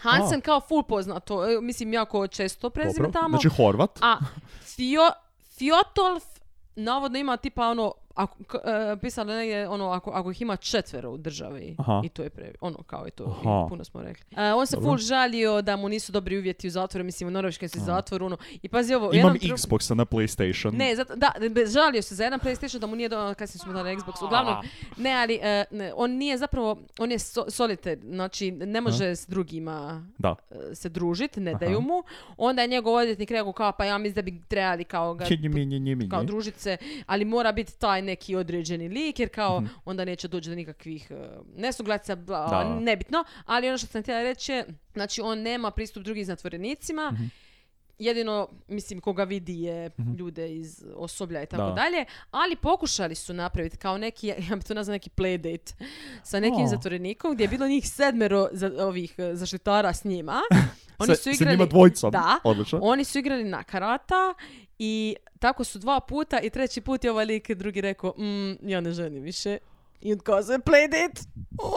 Hansen 0.00 0.38
a, 0.38 0.42
kao 0.42 0.60
full 0.60 0.82
poznato, 0.82 1.50
e, 1.50 1.60
mislim 1.60 1.92
jako 1.92 2.26
često 2.26 2.70
prezime 2.70 3.06
dobro. 3.06 3.20
tamo. 3.20 3.28
Znači 3.28 3.48
Horvat. 3.48 3.98
A 4.02 4.16
Fio, 4.76 5.10
Fjotolf 5.58 6.24
navodno 6.76 7.18
ima 7.18 7.36
tipa 7.36 7.68
ono, 7.68 7.92
ako, 8.14 8.44
k- 8.44 8.54
e, 8.56 8.96
pisalo 8.96 9.32
negdje 9.32 9.68
ono, 9.68 9.86
ako, 9.86 10.10
ako 10.10 10.30
ih 10.30 10.42
ima 10.42 10.56
četvero 10.56 11.10
u 11.10 11.16
državi 11.16 11.76
Aha. 11.78 12.02
i 12.04 12.08
to 12.08 12.22
je 12.22 12.30
pre, 12.30 12.52
ono 12.60 12.78
kao 12.78 13.06
i 13.08 13.10
to, 13.10 13.24
Aha. 13.24 13.64
i 13.66 13.68
puno 13.68 13.84
smo 13.84 14.02
rekli. 14.02 14.24
E, 14.36 14.52
on 14.52 14.66
se 14.66 14.76
Dobro. 14.76 14.88
full 14.88 14.98
žalio 14.98 15.62
da 15.62 15.76
mu 15.76 15.88
nisu 15.88 16.12
dobri 16.12 16.38
uvjeti 16.38 16.68
u 16.68 16.70
zatvoru, 16.70 17.04
mislim 17.04 17.28
u 17.28 17.32
Norveškoj 17.32 17.66
u 17.66 17.80
zatvoru, 17.80 18.26
ono, 18.26 18.36
i 18.62 18.68
pazi 18.68 18.94
ovo, 18.94 19.10
Imam 19.12 19.34
jednom 19.34 19.56
Xboxa 19.56 19.94
na 19.94 20.04
PlayStation. 20.04 20.72
ne, 20.72 20.96
zato, 20.96 21.16
da, 21.16 21.32
žalio 21.66 22.02
se 22.02 22.14
za 22.14 22.24
jedan 22.24 22.40
PlayStation 22.40 22.78
da 22.78 22.86
mu 22.86 22.96
nije 22.96 23.08
do, 23.08 23.34
kasnije 23.34 23.58
smo 23.58 23.72
dali 23.72 23.96
Xbox. 23.96 24.24
Uglavnom, 24.24 24.54
ne, 24.96 25.12
ali 25.12 25.38
e, 25.42 25.64
ne, 25.70 25.92
on 25.96 26.10
nije 26.10 26.38
zapravo, 26.38 26.76
on 26.98 27.10
je 27.10 27.18
so, 27.18 27.44
solitaire, 27.48 28.00
znači 28.04 28.50
ne 28.50 28.80
može 28.80 29.06
s 29.06 29.26
drugima 29.26 30.06
Da. 30.18 30.34
e, 30.70 30.74
se 30.74 30.88
družiti, 30.88 31.40
ne 31.40 31.50
Aha. 31.50 31.58
daju 31.58 31.80
mu. 31.80 32.02
Onda 32.36 32.62
je 32.62 32.68
njegov 32.68 32.94
odvjetnik 32.94 33.30
rekao 33.30 33.52
kao 33.52 33.72
pa 33.72 33.84
ja 33.84 33.98
mislim 33.98 34.14
da 34.14 34.22
bi 34.22 34.42
trebali 34.48 34.84
kao 34.84 35.14
ga 35.14 35.24
kao 36.10 36.24
družit 36.24 36.56
se, 36.56 36.76
ali 37.06 37.24
mora 37.24 37.52
biti 37.52 37.78
taj 37.78 37.99
neki 38.02 38.36
određeni 38.36 38.88
lik, 38.88 39.20
jer 39.20 39.28
kao 39.28 39.60
Mhm. 39.60 39.70
onda 39.84 40.04
neće 40.04 40.28
doći 40.28 40.48
do 40.48 40.54
nikakvih 40.54 41.10
e, 41.10 41.14
nesuglasica, 41.56 42.16
nebitno. 42.74 43.24
Ali 43.46 43.68
ono 43.68 43.78
što 43.78 43.86
sam 43.86 44.02
htjela 44.02 44.22
reći 44.22 44.52
je, 44.52 44.64
znači 44.92 45.20
on 45.20 45.38
nema 45.38 45.70
pristup 45.70 46.02
drugim 46.04 46.24
zatvorenicima, 46.24 47.10
Mhm. 47.12 47.24
Jedino, 48.00 48.48
mislim, 48.68 49.00
koga 49.00 49.24
vidi 49.24 49.60
je 49.60 49.90
ljude 50.18 50.50
iz 50.50 50.84
osoblja 50.94 51.42
i 51.42 51.46
tako 51.46 51.62
Mhm. 51.62 51.68
Da. 51.68 51.74
dalje, 51.74 52.04
ali 52.30 52.56
pokušali 52.56 53.14
su 53.14 53.32
napraviti 53.32 53.76
kao 53.76 53.98
neki, 53.98 54.26
ja 54.50 54.56
bi 54.56 54.62
to 54.62 54.74
nazvala 54.74 54.94
neki 54.94 55.10
playdate 55.10 55.72
sa 56.22 56.40
nekim 56.40 56.64
O. 56.64 56.68
zatvorenikom 56.68 57.34
gdje 57.34 57.44
je 57.44 57.48
bilo 57.48 57.68
njih 57.68 57.88
sedmero 57.88 58.48
za, 58.52 58.70
ovih 58.78 59.14
eh, 59.18 59.34
zaštitara 59.34 59.92
s 59.92 60.04
njima. 60.04 60.40
Oni 60.98 61.16
su 61.16 61.30
igrali, 61.30 61.50
njima 61.50 61.66
dvojicom. 61.66 62.10
Da, 62.10 62.38
Odlično. 62.44 62.78
oni 62.82 63.04
su 63.04 63.18
igrali 63.18 63.44
na 63.44 63.62
karata 63.62 64.34
i 64.78 65.16
tako 65.38 65.64
su 65.64 65.78
dva 65.78 66.00
puta 66.00 66.40
i 66.40 66.50
treći 66.50 66.80
put 66.80 67.04
je 67.04 67.10
ovaj 67.10 67.24
lik 67.24 67.50
drugi 67.50 67.80
rekao, 67.80 68.10
mm, 68.10 68.68
ja 68.68 68.80
ne 68.80 68.92
želim 68.92 69.22
više. 69.22 69.58
I 70.00 70.12
otkazuje 70.12 70.58
playdate. 70.60 71.20
O, 71.58 71.70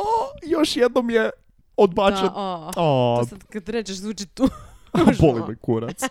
još 0.43 0.75
jednom 0.77 1.09
je 1.09 1.29
odbačen. 1.77 2.21
Da, 2.23 2.33
a, 2.35 2.71
O, 2.77 3.17
to 3.19 3.25
sad 3.25 3.43
kad 3.43 3.69
rećeš 3.69 3.95
zvuči 3.95 4.25
tu. 4.25 4.49
Boli 5.21 5.41
me 5.47 5.55
kurac. 5.55 6.01
Uh, 6.03 6.09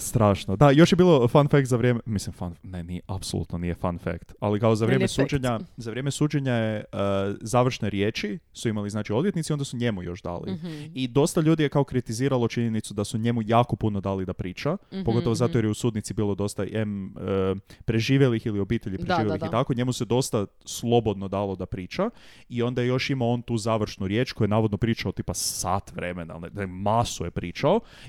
strašno. 0.00 0.56
Da, 0.56 0.70
još 0.70 0.92
je 0.92 0.96
bilo 0.96 1.28
fun 1.28 1.48
fact 1.48 1.66
za 1.66 1.76
vrijeme, 1.76 2.00
mislim 2.06 2.32
fun, 2.32 2.54
ne, 2.62 2.84
nije, 2.84 3.00
apsolutno 3.06 3.58
nije 3.58 3.74
fun 3.74 3.98
fact, 3.98 4.32
ali 4.40 4.60
kao 4.60 4.74
za 4.74 4.86
vrijeme 4.86 5.08
suđenja, 5.08 5.60
za 5.76 5.90
vrijeme 5.90 6.10
suđenja 6.10 6.52
je 6.52 6.84
uh, 6.92 6.98
završne 7.40 7.90
riječi 7.90 8.38
su 8.52 8.68
imali 8.68 8.90
znači 8.90 9.12
odvjetnici, 9.12 9.52
onda 9.52 9.64
su 9.64 9.76
njemu 9.76 10.02
još 10.02 10.22
dali. 10.22 10.52
Mhm. 10.52 10.68
I 10.94 11.08
dosta 11.08 11.40
ljudi 11.40 11.62
je 11.62 11.68
kao 11.68 11.84
kritiziralo 11.84 12.48
činjenicu 12.48 12.94
da 12.94 13.04
su 13.04 13.18
njemu 13.18 13.42
jako 13.42 13.76
puno 13.76 14.00
dali 14.00 14.24
da 14.24 14.32
priča, 14.32 14.76
Mhm, 14.92 15.02
pogotovo 15.04 15.34
zato 15.34 15.58
jer 15.58 15.64
je 15.64 15.70
u 15.70 15.74
sudnici 15.74 16.14
bilo 16.14 16.34
dosta 16.34 16.64
em, 16.72 17.06
uh, 17.16 17.58
preživjelih 17.84 18.46
ili 18.46 18.60
obitelji 18.60 18.96
Da, 18.98 19.04
preživjelih 19.04 19.40
da, 19.40 19.46
i 19.46 19.48
da. 19.48 19.50
tako, 19.50 19.74
njemu 19.74 19.92
se 19.92 20.04
dosta 20.04 20.46
slobodno 20.64 21.28
dalo 21.28 21.56
da 21.56 21.66
priča 21.66 22.10
i 22.48 22.62
onda 22.62 22.82
je 22.82 22.88
još 22.88 23.10
imao 23.10 23.28
on 23.28 23.42
tu 23.42 23.56
završnu 23.56 24.06
riječ 24.06 24.32
koju 24.32 24.44
je 24.44 24.48
navodno 24.48 24.76
pričao 24.76 25.12
tipa 25.12 25.34
sat 25.34 25.92
vremena, 25.92 26.38
ne, 26.38 26.48
ne, 26.52 26.66
masu 26.66 27.24
je 27.24 27.30
pričao 27.30 27.47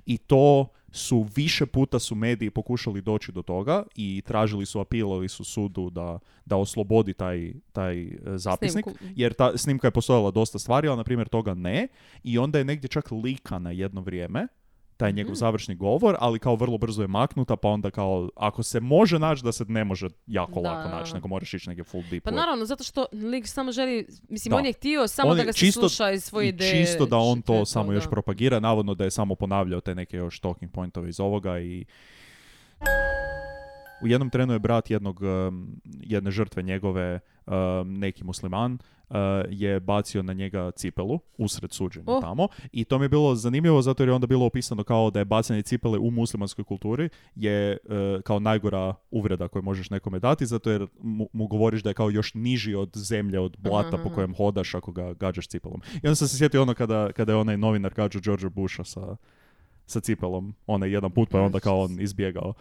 i 0.05 0.17
to 0.17 0.67
su 0.91 1.27
više 1.35 1.65
puta 1.65 1.99
su 1.99 2.15
mediji 2.15 2.49
pokušali 2.49 3.01
doći 3.01 3.31
do 3.31 3.41
toga 3.41 3.83
i 3.95 4.21
tražili 4.25 4.65
su, 4.65 4.79
apilali 4.79 5.29
su 5.29 5.43
sudu 5.43 5.89
da, 5.89 6.19
da 6.45 6.57
oslobodi 6.57 7.13
taj, 7.13 7.53
taj 7.71 8.01
e, 8.01 8.17
zapisnik. 8.35 8.85
Snimku. 8.85 9.03
Jer 9.15 9.33
ta 9.33 9.57
snimka 9.57 9.87
je 9.87 9.91
postojala 9.91 10.31
dosta 10.31 10.59
stvari, 10.59 10.87
ali 10.87 10.97
na 10.97 11.03
primjer 11.03 11.27
toga 11.27 11.53
ne. 11.53 11.87
I 12.23 12.37
onda 12.37 12.57
je 12.57 12.65
negdje 12.65 12.87
čak 12.87 13.11
lika 13.11 13.59
na 13.59 13.71
jedno 13.71 14.01
vrijeme 14.01 14.47
taj 14.99 15.11
njegov 15.11 15.31
Mhm. 15.31 15.37
završni 15.37 15.75
govor, 15.75 16.15
ali 16.19 16.39
kao 16.39 16.55
vrlo 16.55 16.77
brzo 16.77 17.01
je 17.01 17.07
maknuta, 17.09 17.55
pa 17.55 17.69
onda 17.69 17.91
kao, 17.91 18.29
ako 18.35 18.63
se 18.63 18.79
može 18.79 19.19
naći, 19.19 19.43
da 19.43 19.51
se 19.51 19.65
ne 19.67 19.83
može 19.83 20.07
jako 20.27 20.61
Da, 20.61 20.71
lako 20.71 20.89
naći, 20.89 21.13
nego 21.13 21.27
moraš 21.27 21.53
ići 21.53 21.69
negdje 21.69 21.83
full 21.83 22.03
deep. 22.03 22.23
Pa 22.23 22.31
naravno, 22.31 22.65
zato 22.65 22.83
što 22.83 23.05
lik 23.13 23.47
samo 23.47 23.71
želi, 23.71 24.07
mislim, 24.29 24.49
Da. 24.49 24.55
on 24.55 24.65
je 24.65 24.73
htio 24.73 25.07
samo 25.07 25.29
On 25.29 25.37
da 25.37 25.43
ga 25.43 25.53
se 25.53 25.59
čisto- 25.59 25.79
sluša 25.81 26.11
iz 26.11 26.23
svoje 26.23 26.47
ideje. 26.47 26.85
čisto 26.85 27.05
da 27.05 27.17
on 27.17 27.41
to 27.41 27.53
sve 27.55 27.65
samo 27.67 27.93
još 27.93 28.03
da. 28.03 28.09
propagira, 28.09 28.59
navodno 28.59 28.93
da 28.93 29.03
je 29.03 29.11
samo 29.11 29.35
ponavljao 29.35 29.81
te 29.81 29.95
neke 29.95 30.17
još 30.17 30.39
talking 30.39 30.71
pointove 30.71 31.09
iz 31.09 31.19
ovoga 31.19 31.59
i 31.59 31.85
u 34.01 34.07
jednom 34.07 34.29
trenu 34.29 34.53
je 34.53 34.59
brat 34.59 34.89
jednog, 34.89 35.21
um, 35.21 35.81
jedne 35.85 36.31
žrtve 36.31 36.63
njegove, 36.63 37.19
um, 37.47 37.93
neki 37.93 38.23
musliman, 38.23 38.77
uh, 39.09 39.15
je 39.49 39.79
bacio 39.79 40.23
na 40.23 40.33
njega 40.33 40.71
cipelu 40.71 41.19
usred 41.37 41.71
suđenja 41.71 42.05
Oh. 42.07 42.21
tamo 42.21 42.47
i 42.71 42.85
to 42.85 42.99
mi 42.99 43.05
je 43.05 43.09
bilo 43.09 43.35
zanimljivo 43.35 43.81
zato 43.81 44.03
jer 44.03 44.09
je 44.09 44.13
onda 44.13 44.27
bilo 44.27 44.45
opisano 44.45 44.83
kao 44.83 45.11
da 45.11 45.19
je 45.19 45.25
bacanje 45.25 45.61
cipele 45.61 45.97
u 45.97 46.11
muslimanskoj 46.11 46.63
kulturi 46.63 47.09
je 47.35 47.77
uh, 47.83 48.21
kao 48.21 48.39
najgora 48.39 48.95
uvreda 49.11 49.47
koju 49.47 49.63
možeš 49.63 49.89
nekome 49.89 50.19
dati 50.19 50.45
zato 50.45 50.71
jer 50.71 50.87
mu, 51.01 51.27
mu 51.33 51.47
govoriš 51.47 51.83
da 51.83 51.89
je 51.89 51.93
kao 51.93 52.09
još 52.09 52.33
niži 52.33 52.75
od 52.75 52.91
zemlje, 52.95 53.39
od 53.39 53.57
blata 53.57 53.87
Aha, 53.87 53.97
po 53.97 54.07
aha. 54.07 54.15
kojem 54.15 54.35
hodaš 54.35 54.75
ako 54.75 54.91
ga 54.91 55.13
gađaš 55.13 55.47
cipelom. 55.47 55.81
I 55.93 56.07
onda 56.07 56.15
sam 56.15 56.27
se 56.27 56.37
sjetio 56.37 56.61
ono 56.61 56.73
kada, 56.73 57.11
kada 57.11 57.31
je 57.31 57.35
onaj 57.35 57.57
novinar 57.57 57.93
gađao 57.93 58.21
Georgea 58.21 58.49
Busha 58.49 58.83
sa, 58.83 59.15
sa 59.85 59.99
cipelom, 59.99 60.53
onaj 60.67 60.89
jedan 60.89 61.11
put, 61.11 61.29
pa 61.29 61.37
je 61.37 61.43
onda 61.43 61.59
kao 61.59 61.81
on 61.81 62.01
izbjegao. 62.01 62.53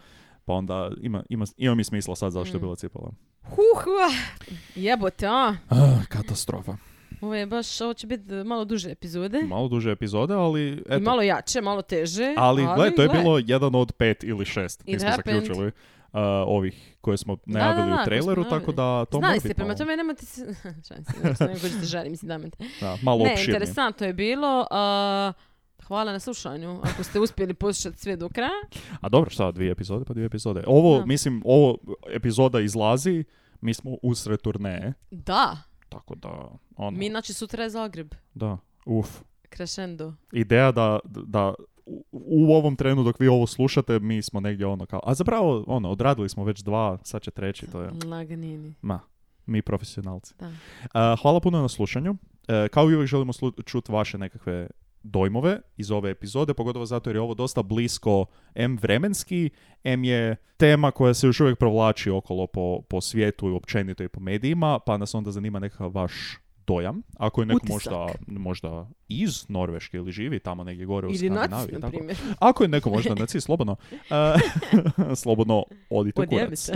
Pa 0.49 0.53
onda 0.53 0.91
ima, 1.01 1.23
ima, 1.29 1.45
ima 1.57 1.75
mi 1.75 1.83
smisla 1.83 2.15
sad 2.15 2.31
zašto 2.31 2.57
je 2.57 2.59
Mm. 2.59 2.61
bila 2.61 2.75
cipela. 2.75 3.11
Huh, 3.43 3.83
ah, 4.09 4.39
jebote, 4.75 5.27
a. 5.27 5.55
Ah, 5.69 6.05
katastrofa. 6.07 6.77
Ovo 7.21 7.35
je 7.35 7.45
baš, 7.45 7.81
ovo 7.81 7.93
će 7.93 8.07
biti 8.07 8.33
malo 8.33 8.65
duže 8.65 8.91
epizode. 8.91 9.41
Malo 9.41 9.67
duže 9.67 9.91
epizode, 9.91 10.33
ali 10.33 10.61
I 10.69 10.81
eto. 10.89 10.99
malo 10.99 11.21
jače, 11.21 11.61
malo 11.61 11.81
teže. 11.81 12.33
ali, 12.37 12.67
gle, 12.75 12.95
to 12.95 13.01
je 13.01 13.09
bilo 13.09 13.39
jedan 13.45 13.75
od 13.75 13.91
pet 13.91 14.23
ili 14.23 14.45
šest. 14.45 14.85
Mi 14.85 14.99
smo 14.99 15.09
happened. 15.09 15.35
zaključili 15.41 15.67
uh, 15.67 16.19
ovih 16.45 16.97
koje 17.01 17.17
smo 17.17 17.37
najavili 17.45 17.87
da, 17.87 17.93
u 17.93 17.95
koje 17.95 18.05
traileru, 18.05 18.43
tako 18.43 18.71
da 18.71 19.05
to 19.05 19.17
Znali 19.17 19.33
mora 19.33 19.39
ste, 19.39 19.53
prema 19.53 19.67
malo, 19.67 19.77
tome 19.77 19.97
nemojte 19.97 20.25
se... 20.25 20.55
Šalim 20.87 21.05
se, 21.35 21.45
ne 21.45 21.85
žali, 21.85 22.09
mislim 22.09 22.27
da 22.29 22.37
me... 22.37 22.49
da, 22.81 22.97
malo 23.01 23.23
Ne, 23.23 23.31
opširnije. 23.31 23.55
interesantno 23.55 24.07
je 24.07 24.13
bilo. 24.13 24.67
a, 24.71 25.33
hvala 25.89 26.11
na 26.11 26.19
slušanju, 26.19 26.79
ako 26.83 27.03
ste 27.03 27.19
uspjeli 27.19 27.53
poslušati 27.53 27.97
sve 27.97 28.15
do 28.15 28.29
kraja. 28.29 28.61
A 29.01 29.09
dobro, 29.09 29.29
šta, 29.29 29.51
dvije 29.51 29.71
epizode, 29.71 30.05
pa 30.05 30.13
dvije 30.13 30.25
epizode. 30.25 30.63
Ovo, 30.67 30.99
Da. 30.99 31.05
mislim, 31.05 31.41
ovo 31.45 31.77
epizoda 32.07 32.59
izlazi, 32.59 33.23
mi 33.61 33.73
smo 33.73 33.97
usred 34.03 34.41
turneje, 34.41 34.93
Da, 35.11 35.57
tako 35.89 36.15
da, 36.15 36.47
ono, 36.75 36.97
mi 36.97 37.09
znači 37.09 37.33
sutra 37.33 37.63
je 37.63 37.69
Zagreb. 37.69 38.13
da, 38.33 38.57
uf. 38.85 39.09
Crescendo. 39.49 40.13
Ideja 40.31 40.71
da, 40.71 40.99
da 41.05 41.53
u, 41.85 42.03
u 42.11 42.53
ovom 42.53 42.75
trenu 42.75 43.03
dok 43.03 43.19
vi 43.19 43.27
ovo 43.27 43.47
slušate, 43.47 43.99
mi 43.99 44.21
smo 44.21 44.39
negdje 44.39 44.65
ono 44.65 44.85
kao, 44.85 44.99
a 45.03 45.13
zapravo, 45.13 45.63
ono, 45.67 45.89
odradili 45.89 46.29
smo 46.29 46.43
već 46.43 46.59
dva, 46.61 46.97
sad 47.03 47.21
će 47.21 47.31
treći, 47.31 47.67
to 47.67 47.81
je, 47.81 47.89
Laganini. 48.05 48.73
ma, 48.81 48.99
mi 49.45 49.61
profesionalci. 49.61 50.33
Da. 50.39 50.47
Uh, 50.47 51.21
hvala 51.21 51.39
puno 51.39 51.61
na 51.61 51.67
slušanju. 51.67 52.11
Uh, 52.11 52.17
kao 52.71 52.83
i 52.83 52.95
uvijek 52.95 53.07
želimo 53.07 53.33
slu- 53.33 53.63
čuti 53.63 53.91
vaše 53.91 54.17
nekakve 54.17 54.67
dojmove 55.03 55.61
iz 55.77 55.91
ove 55.91 56.09
epizode, 56.09 56.53
pogotovo 56.53 56.85
zato 56.85 57.09
jer 57.09 57.15
je 57.15 57.21
ovo 57.21 57.33
dosta 57.33 57.63
blisko 57.63 58.25
M 58.55 58.77
vremenski, 58.81 59.49
M 59.83 60.03
je 60.03 60.35
tema 60.57 60.91
koja 60.91 61.13
se 61.13 61.27
još 61.27 61.39
uvijek 61.39 61.59
provlači 61.59 62.09
okolo 62.09 62.47
po, 62.47 62.81
po 62.81 63.01
svijetu 63.01 63.49
i 63.49 63.51
općenito 63.51 64.03
i 64.03 64.09
po 64.09 64.19
medijima, 64.19 64.79
pa 64.85 64.97
nas 64.97 65.15
onda 65.15 65.31
zanima 65.31 65.59
nekakav 65.59 65.91
vaš 65.95 66.37
dojam. 66.67 67.01
Ako 67.17 67.41
je 67.41 67.45
neko 67.45 67.57
Utisak. 67.57 67.73
možda, 67.73 68.13
možda 68.27 68.89
iz 69.07 69.49
Norveške 69.49 69.97
ili 69.97 70.11
živi 70.11 70.39
tamo 70.39 70.63
negdje 70.63 70.85
gore 70.85 71.07
u 71.07 71.09
Ili 71.09 71.17
Skandinaviji. 71.17 71.81
tako. 71.81 71.89
primjer. 71.89 72.17
Ako 72.39 72.63
je 72.63 72.67
neko 72.67 72.89
možda 72.89 73.15
naci, 73.15 73.41
slobodno. 73.41 73.75
Uh, 73.91 75.15
slobodno 75.21 75.63
odite 75.89 76.21
u 76.21 76.23
Odjevi 76.23 76.45
kurac. 76.45 76.69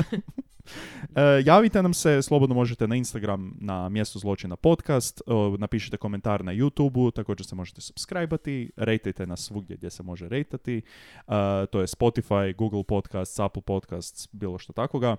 E, 1.16 1.22
javite 1.46 1.82
nam 1.84 1.94
se, 1.94 2.22
slobodno 2.22 2.56
možete 2.56 2.88
na 2.88 2.96
Instagram 2.96 3.58
na 3.62 3.90
mjesto 3.90 4.20
zločina 4.20 4.56
podcast, 4.56 5.22
o, 5.26 5.56
napišite 5.60 5.98
komentar 5.98 6.44
na 6.46 6.54
YouTubeu, 6.54 7.14
također 7.14 7.46
se 7.46 7.56
možete 7.56 7.82
subscribe-ati, 7.82 8.70
rejtajte 8.76 9.28
nas 9.28 9.40
svugdje 9.42 9.78
gdje 9.78 9.90
se 9.90 10.04
može 10.04 10.30
rejtati, 10.30 10.82
E, 11.28 11.32
to 11.66 11.82
je 11.82 11.88
Spotify, 11.88 12.56
Google 12.56 12.84
Podcasts, 12.84 13.40
Apple 13.40 13.62
Podcasts, 13.62 14.28
bilo 14.32 14.58
što 14.58 14.74
takoga. 14.74 15.16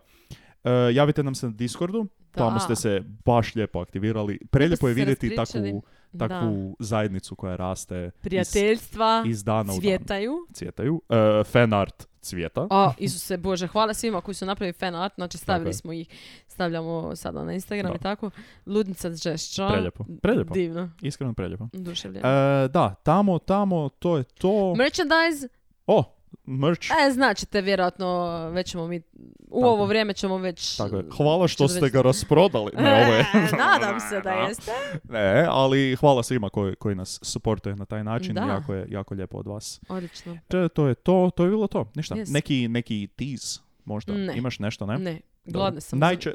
E, 0.65 0.71
javite 0.95 1.23
nam 1.23 1.35
se 1.35 1.47
na 1.47 1.53
Discordu, 1.53 2.07
tamo 2.31 2.51
Da. 2.51 2.59
ste 2.59 2.77
se 2.77 3.03
baš 3.25 3.55
lijepo 3.55 3.79
aktivirali. 3.81 4.39
Prelijepo 4.51 4.89
je 4.89 4.95
vidjeti 4.95 5.37
takvu, 5.37 5.83
Da. 6.13 6.29
takvu 6.29 6.77
zajednicu 6.79 7.37
koja 7.37 7.57
raste 7.57 8.05
iz, 8.05 8.23
Prijateljstva 8.23 9.25
iz 9.27 9.45
dana 9.45 9.73
u 9.73 9.81
dan. 9.81 10.31
cvjetaju. 10.55 11.03
E, 11.09 11.45
fan 11.45 11.73
art 11.73 12.09
cvjeta. 12.25 12.67
O, 12.71 12.93
Isuse 12.99 13.37
Bože, 13.37 13.67
hvala 13.67 13.95
svima 13.95 14.21
koji 14.21 14.35
su 14.35 14.47
napravili 14.47 14.73
fan 14.73 14.95
art, 14.95 15.15
znači 15.15 15.39
stavili 15.39 15.75
smo 15.75 15.93
ih, 15.93 16.09
stavljamo 16.49 17.17
sada 17.17 17.45
na 17.45 17.53
Instagram 17.53 17.91
Da. 17.91 17.97
i 17.97 18.03
tako. 18.03 18.31
Ludnica 18.67 19.15
žešća. 19.15 19.69
Preljepo, 19.69 20.05
preljepo. 20.23 20.55
Divno, 20.55 20.91
Iskreno 21.03 21.33
preljepo. 21.35 21.69
oduševljeno. 21.75 22.29
E, 22.29 22.69
da, 22.69 22.95
tamo, 22.95 23.39
tamo, 23.39 23.89
to 23.89 24.17
je 24.17 24.25
to. 24.25 24.75
Merchandise, 24.75 25.49
O, 25.87 26.14
merch. 26.47 26.91
e, 26.91 27.13
značite 27.13 27.61
vjerojatno, 27.61 28.27
već 28.51 28.71
ćemo 28.71 28.87
mi, 28.87 29.01
u 29.49 29.61
Tako 29.61 29.69
ovo 29.69 29.85
je. 29.85 29.89
vrijeme 29.89 30.13
ćemo 30.13 30.39
već... 30.39 30.77
Tako 30.77 30.97
je. 30.97 31.05
Hvala 31.17 31.49
što 31.49 31.69
ste 31.69 31.81
već- 31.81 31.93
ga 31.93 32.03
rasprodali. 32.03 32.73
Ne, 32.77 32.95
ovo 33.05 33.13
je... 33.13 33.25
Nadam 33.59 34.01
se 34.01 34.21
da 34.25 34.31
jeste. 34.31 34.73
Ne, 35.05 35.47
ali 35.51 35.97
hvala 35.97 36.23
svima 36.23 36.49
koji, 36.49 36.77
koji 36.77 36.95
nas 36.95 37.19
supportuje 37.23 37.77
na 37.77 37.85
taj 37.85 38.05
način. 38.05 38.35
Da. 38.35 38.41
Jako 38.43 38.75
je, 38.75 38.87
jako 38.89 39.15
lijepo 39.15 39.39
od 39.39 39.47
vas. 39.47 39.81
Odlično. 39.89 40.39
To, 40.49 40.69
to 40.69 40.87
je 40.87 40.95
to, 40.95 41.31
to 41.37 41.45
je 41.45 41.51
bilo 41.51 41.67
to. 41.67 41.91
Ništa. 41.95 42.15
Yes. 42.15 42.33
Neki, 42.33 42.69
neki 42.69 43.09
tease 43.09 43.61
možda. 43.85 44.13
Ne. 44.13 44.37
Imaš 44.37 44.59
nešto, 44.59 44.87
ne? 44.87 44.99
Ne, 44.99 45.21
gladna 45.45 45.81
sam. 45.81 45.99
Najče, 45.99 46.35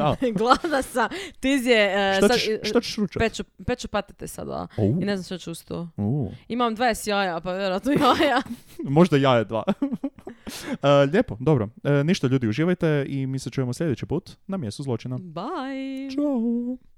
a, 0.00 0.14
gladna 0.38 0.82
sam. 0.82 1.08
Tiz 1.40 1.66
je... 1.66 2.12
e, 2.12 2.16
šta 2.16 2.28
sad- 2.28 2.38
ćeš, 2.38 2.48
šta 2.62 2.80
ćeš 2.80 2.96
ručat? 2.96 3.20
Peću, 3.20 3.44
peću 3.66 3.88
patete 3.88 4.26
sada. 4.28 4.66
U, 4.76 4.98
I 5.02 5.04
ne 5.04 5.16
znam 5.16 5.24
što 5.24 5.38
ću 5.38 5.50
uz 5.50 5.64
to. 5.64 5.88
Imam 6.48 6.76
20 6.76 7.08
jaja, 7.08 7.40
pa 7.40 7.52
vjerojatno 7.52 7.92
jaja. 7.92 8.42
Možda 8.98 9.16
jaje 9.16 9.44
dva. 9.44 9.62
E, 10.82 10.88
lijepo, 11.12 11.36
dobro. 11.40 11.68
E, 11.84 12.04
ništa 12.04 12.26
ljudi, 12.26 12.48
uživajte 12.48 13.04
i 13.08 13.26
mi 13.26 13.38
se 13.38 13.50
čujemo 13.50 13.72
sljedeći 13.72 14.06
put 14.06 14.30
na 14.46 14.56
mjestu 14.56 14.82
zločina. 14.82 15.18
Bye. 15.18 16.14
Ćao. 16.14 16.89